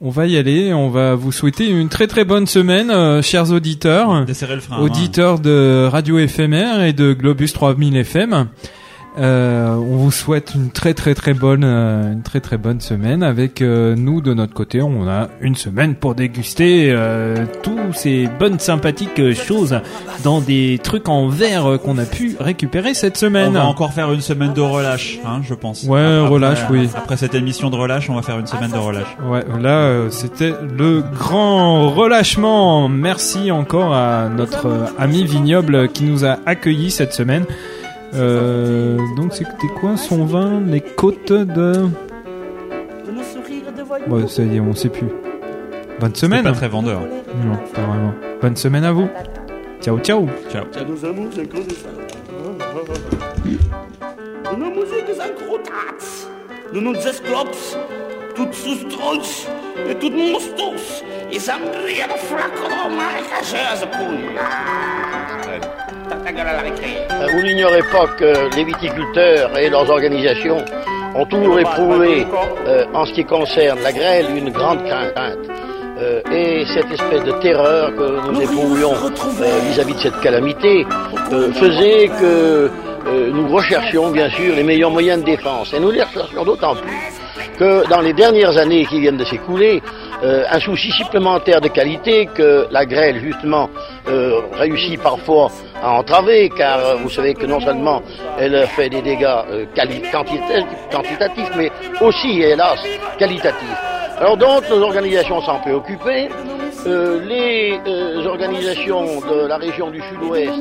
on 0.00 0.10
va 0.10 0.26
y 0.26 0.36
aller, 0.36 0.72
on 0.74 0.90
va 0.90 1.14
vous 1.14 1.32
souhaiter 1.32 1.68
une 1.68 1.88
très 1.88 2.06
très 2.06 2.24
bonne 2.24 2.46
semaine, 2.46 2.90
euh, 2.90 3.22
chers 3.22 3.50
auditeurs, 3.50 4.24
le 4.26 4.34
frein 4.60 4.76
main. 4.76 4.82
auditeurs 4.82 5.40
de 5.40 5.88
Radio 5.90 6.18
éphémère 6.18 6.82
et 6.82 6.92
de 6.92 7.12
Globus 7.12 7.52
3000 7.54 7.96
FM. 7.96 8.48
Euh, 9.18 9.74
on 9.76 9.96
vous 9.96 10.10
souhaite 10.10 10.52
une 10.54 10.70
très 10.70 10.92
très 10.92 11.14
très 11.14 11.32
bonne 11.32 11.64
euh, 11.64 12.12
une 12.12 12.22
très 12.22 12.40
très 12.40 12.58
bonne 12.58 12.82
semaine 12.82 13.22
avec 13.22 13.62
euh, 13.62 13.94
nous 13.96 14.20
de 14.20 14.34
notre 14.34 14.52
côté 14.52 14.82
on 14.82 15.08
a 15.08 15.28
une 15.40 15.54
semaine 15.56 15.94
pour 15.94 16.14
déguster 16.14 16.88
euh, 16.90 17.46
tous 17.62 17.94
ces 17.94 18.28
bonnes 18.38 18.58
sympathiques 18.58 19.18
euh, 19.18 19.32
choses 19.34 19.80
dans 20.22 20.42
des 20.42 20.78
trucs 20.82 21.08
en 21.08 21.28
verre 21.28 21.64
euh, 21.64 21.78
qu'on 21.78 21.96
a 21.96 22.04
pu 22.04 22.36
récupérer 22.38 22.92
cette 22.92 23.16
On 23.16 23.20
semaine. 23.20 23.52
va 23.54 23.64
encore 23.64 23.94
faire 23.94 24.12
une 24.12 24.20
semaine 24.20 24.52
de 24.52 24.60
relâche, 24.60 25.18
hein, 25.24 25.40
je 25.42 25.54
pense. 25.54 25.84
Ouais, 25.84 26.18
relâche, 26.18 26.60
oui. 26.70 26.90
Après 26.94 27.16
cette 27.16 27.34
émission 27.34 27.70
de 27.70 27.76
relâche, 27.76 28.10
on 28.10 28.14
va 28.16 28.22
faire 28.22 28.38
une 28.38 28.46
semaine 28.46 28.70
de 28.70 28.76
relâche. 28.76 29.16
Ouais, 29.26 29.44
là, 29.60 29.78
euh, 29.86 30.10
c'était 30.10 30.52
le 30.76 31.02
grand 31.02 31.88
relâchement. 31.90 32.90
Merci 32.90 33.50
encore 33.50 33.94
à 33.94 34.28
notre 34.28 34.92
ami 34.98 35.24
Vignoble 35.24 35.88
qui 35.88 36.04
nous 36.04 36.26
a 36.26 36.36
accueillis 36.44 36.90
cette 36.90 37.14
semaine. 37.14 37.46
Euh, 38.14 38.98
donc, 39.16 39.32
c'était 39.34 39.68
quoi 39.80 39.96
son 39.96 40.24
vin 40.24 40.60
Les 40.60 40.80
côtes 40.80 41.32
de. 41.32 41.88
Bon, 44.06 44.26
ça 44.28 44.42
y 44.42 44.56
est, 44.56 44.60
on 44.60 44.74
sait 44.74 44.88
plus. 44.88 45.08
Bonne 46.00 46.14
semaine. 46.14 46.44
pas 46.44 46.52
très 46.52 46.68
vendeur. 46.68 47.00
Non, 47.00 47.56
pas 47.74 47.82
vraiment. 47.82 48.14
Bonne 48.40 48.56
semaine 48.56 48.84
à 48.84 48.92
vous. 48.92 49.08
Ciao, 49.80 49.98
ciao. 50.00 50.28
Ciao. 50.50 50.64
Ta 66.08 66.32
gueule 66.32 66.46
à 66.46 66.52
la 66.54 66.60
récré. 66.60 66.86
Euh, 67.10 67.26
Vous 67.32 67.42
n'ignorez 67.42 67.82
pas 67.92 68.06
que 68.18 68.54
les 68.56 68.64
viticulteurs 68.64 69.56
et 69.58 69.68
leurs 69.68 69.88
organisations 69.90 70.58
ont 71.14 71.26
toujours 71.26 71.58
éprouvé, 71.58 72.26
euh, 72.66 72.84
en 72.94 73.04
ce 73.06 73.12
qui 73.12 73.24
concerne 73.24 73.80
la 73.82 73.92
grêle, 73.92 74.26
une 74.36 74.50
grande 74.50 74.84
crainte. 74.84 75.12
Euh, 75.98 76.20
et 76.30 76.64
cette 76.74 76.92
espèce 76.92 77.24
de 77.24 77.32
terreur 77.40 77.90
que 77.96 78.30
nous 78.30 78.42
éprouvions 78.42 78.92
euh, 78.92 79.58
vis-à-vis 79.70 79.94
de 79.94 79.98
cette 80.00 80.20
calamité 80.20 80.86
euh, 81.32 81.50
faisait 81.54 82.08
que 82.20 82.70
euh, 83.06 83.30
nous 83.32 83.48
recherchions 83.48 84.10
bien 84.10 84.28
sûr 84.28 84.54
les 84.54 84.62
meilleurs 84.62 84.90
moyens 84.90 85.20
de 85.20 85.24
défense. 85.24 85.72
Et 85.72 85.80
nous 85.80 85.90
les 85.90 86.02
recherchions 86.02 86.44
d'autant 86.44 86.74
plus 86.74 86.92
que 87.58 87.88
dans 87.88 88.02
les 88.02 88.12
dernières 88.12 88.58
années 88.58 88.84
qui 88.84 89.00
viennent 89.00 89.16
de 89.16 89.24
s'écouler, 89.24 89.82
euh, 90.22 90.44
un 90.50 90.60
souci 90.60 90.90
supplémentaire 90.90 91.62
de 91.62 91.68
qualité 91.68 92.26
que 92.26 92.66
la 92.70 92.84
grêle 92.84 93.18
justement 93.22 93.70
euh, 94.08 94.40
réussit 94.52 95.00
parfois 95.00 95.50
à 95.82 95.98
entraver, 95.98 96.48
car 96.56 96.78
euh, 96.78 96.94
vous 96.96 97.10
savez 97.10 97.34
que 97.34 97.44
non 97.44 97.60
seulement 97.60 98.02
elle 98.38 98.66
fait 98.68 98.88
des 98.88 99.02
dégâts 99.02 99.24
euh, 99.50 99.66
quantitatifs, 100.90 101.50
mais 101.56 101.70
aussi, 102.00 102.40
hélas, 102.40 102.78
qualitatifs. 103.18 103.78
Alors 104.18 104.36
donc, 104.36 104.68
nos 104.70 104.80
organisations 104.80 105.40
s'en 105.42 105.58
préoccupaient. 105.58 106.28
Les 106.86 107.80
organisations 108.26 109.20
de 109.22 109.46
la 109.46 109.56
région 109.56 109.90
du 109.90 110.00
Sud-Ouest, 110.02 110.52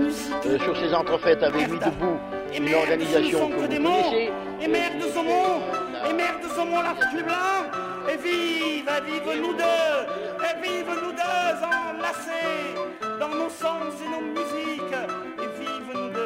sur 0.63 0.75
ces 0.77 0.93
entrefaites, 0.93 1.43
avaient 1.43 1.67
mis 1.67 1.77
debout 1.77 2.17
une 2.57 2.73
organisation 2.73 3.49
que 3.49 3.53
vous 3.53 3.61
connaissez 3.61 4.31
et 6.09 6.13
merde 6.13 6.41
de 6.43 6.49
saumon 6.49 6.81
la 6.81 6.93
du 6.93 7.23
blanc. 7.23 7.59
Et 8.07 8.17
vive, 8.17 8.91
vive 9.05 9.41
nous 9.41 9.53
deux, 9.53 9.99
et 10.45 10.61
vive 10.61 10.91
nous 11.03 11.11
deux 11.11 11.57
enlacés 11.63 12.75
dans 13.19 13.29
nos 13.29 13.49
sens 13.49 13.93
et 14.03 14.09
nos 14.09 14.21
musiques. 14.21 14.97
Et 15.43 15.59
vive 15.59 15.89
nous 15.93 16.09
deux. 16.09 16.24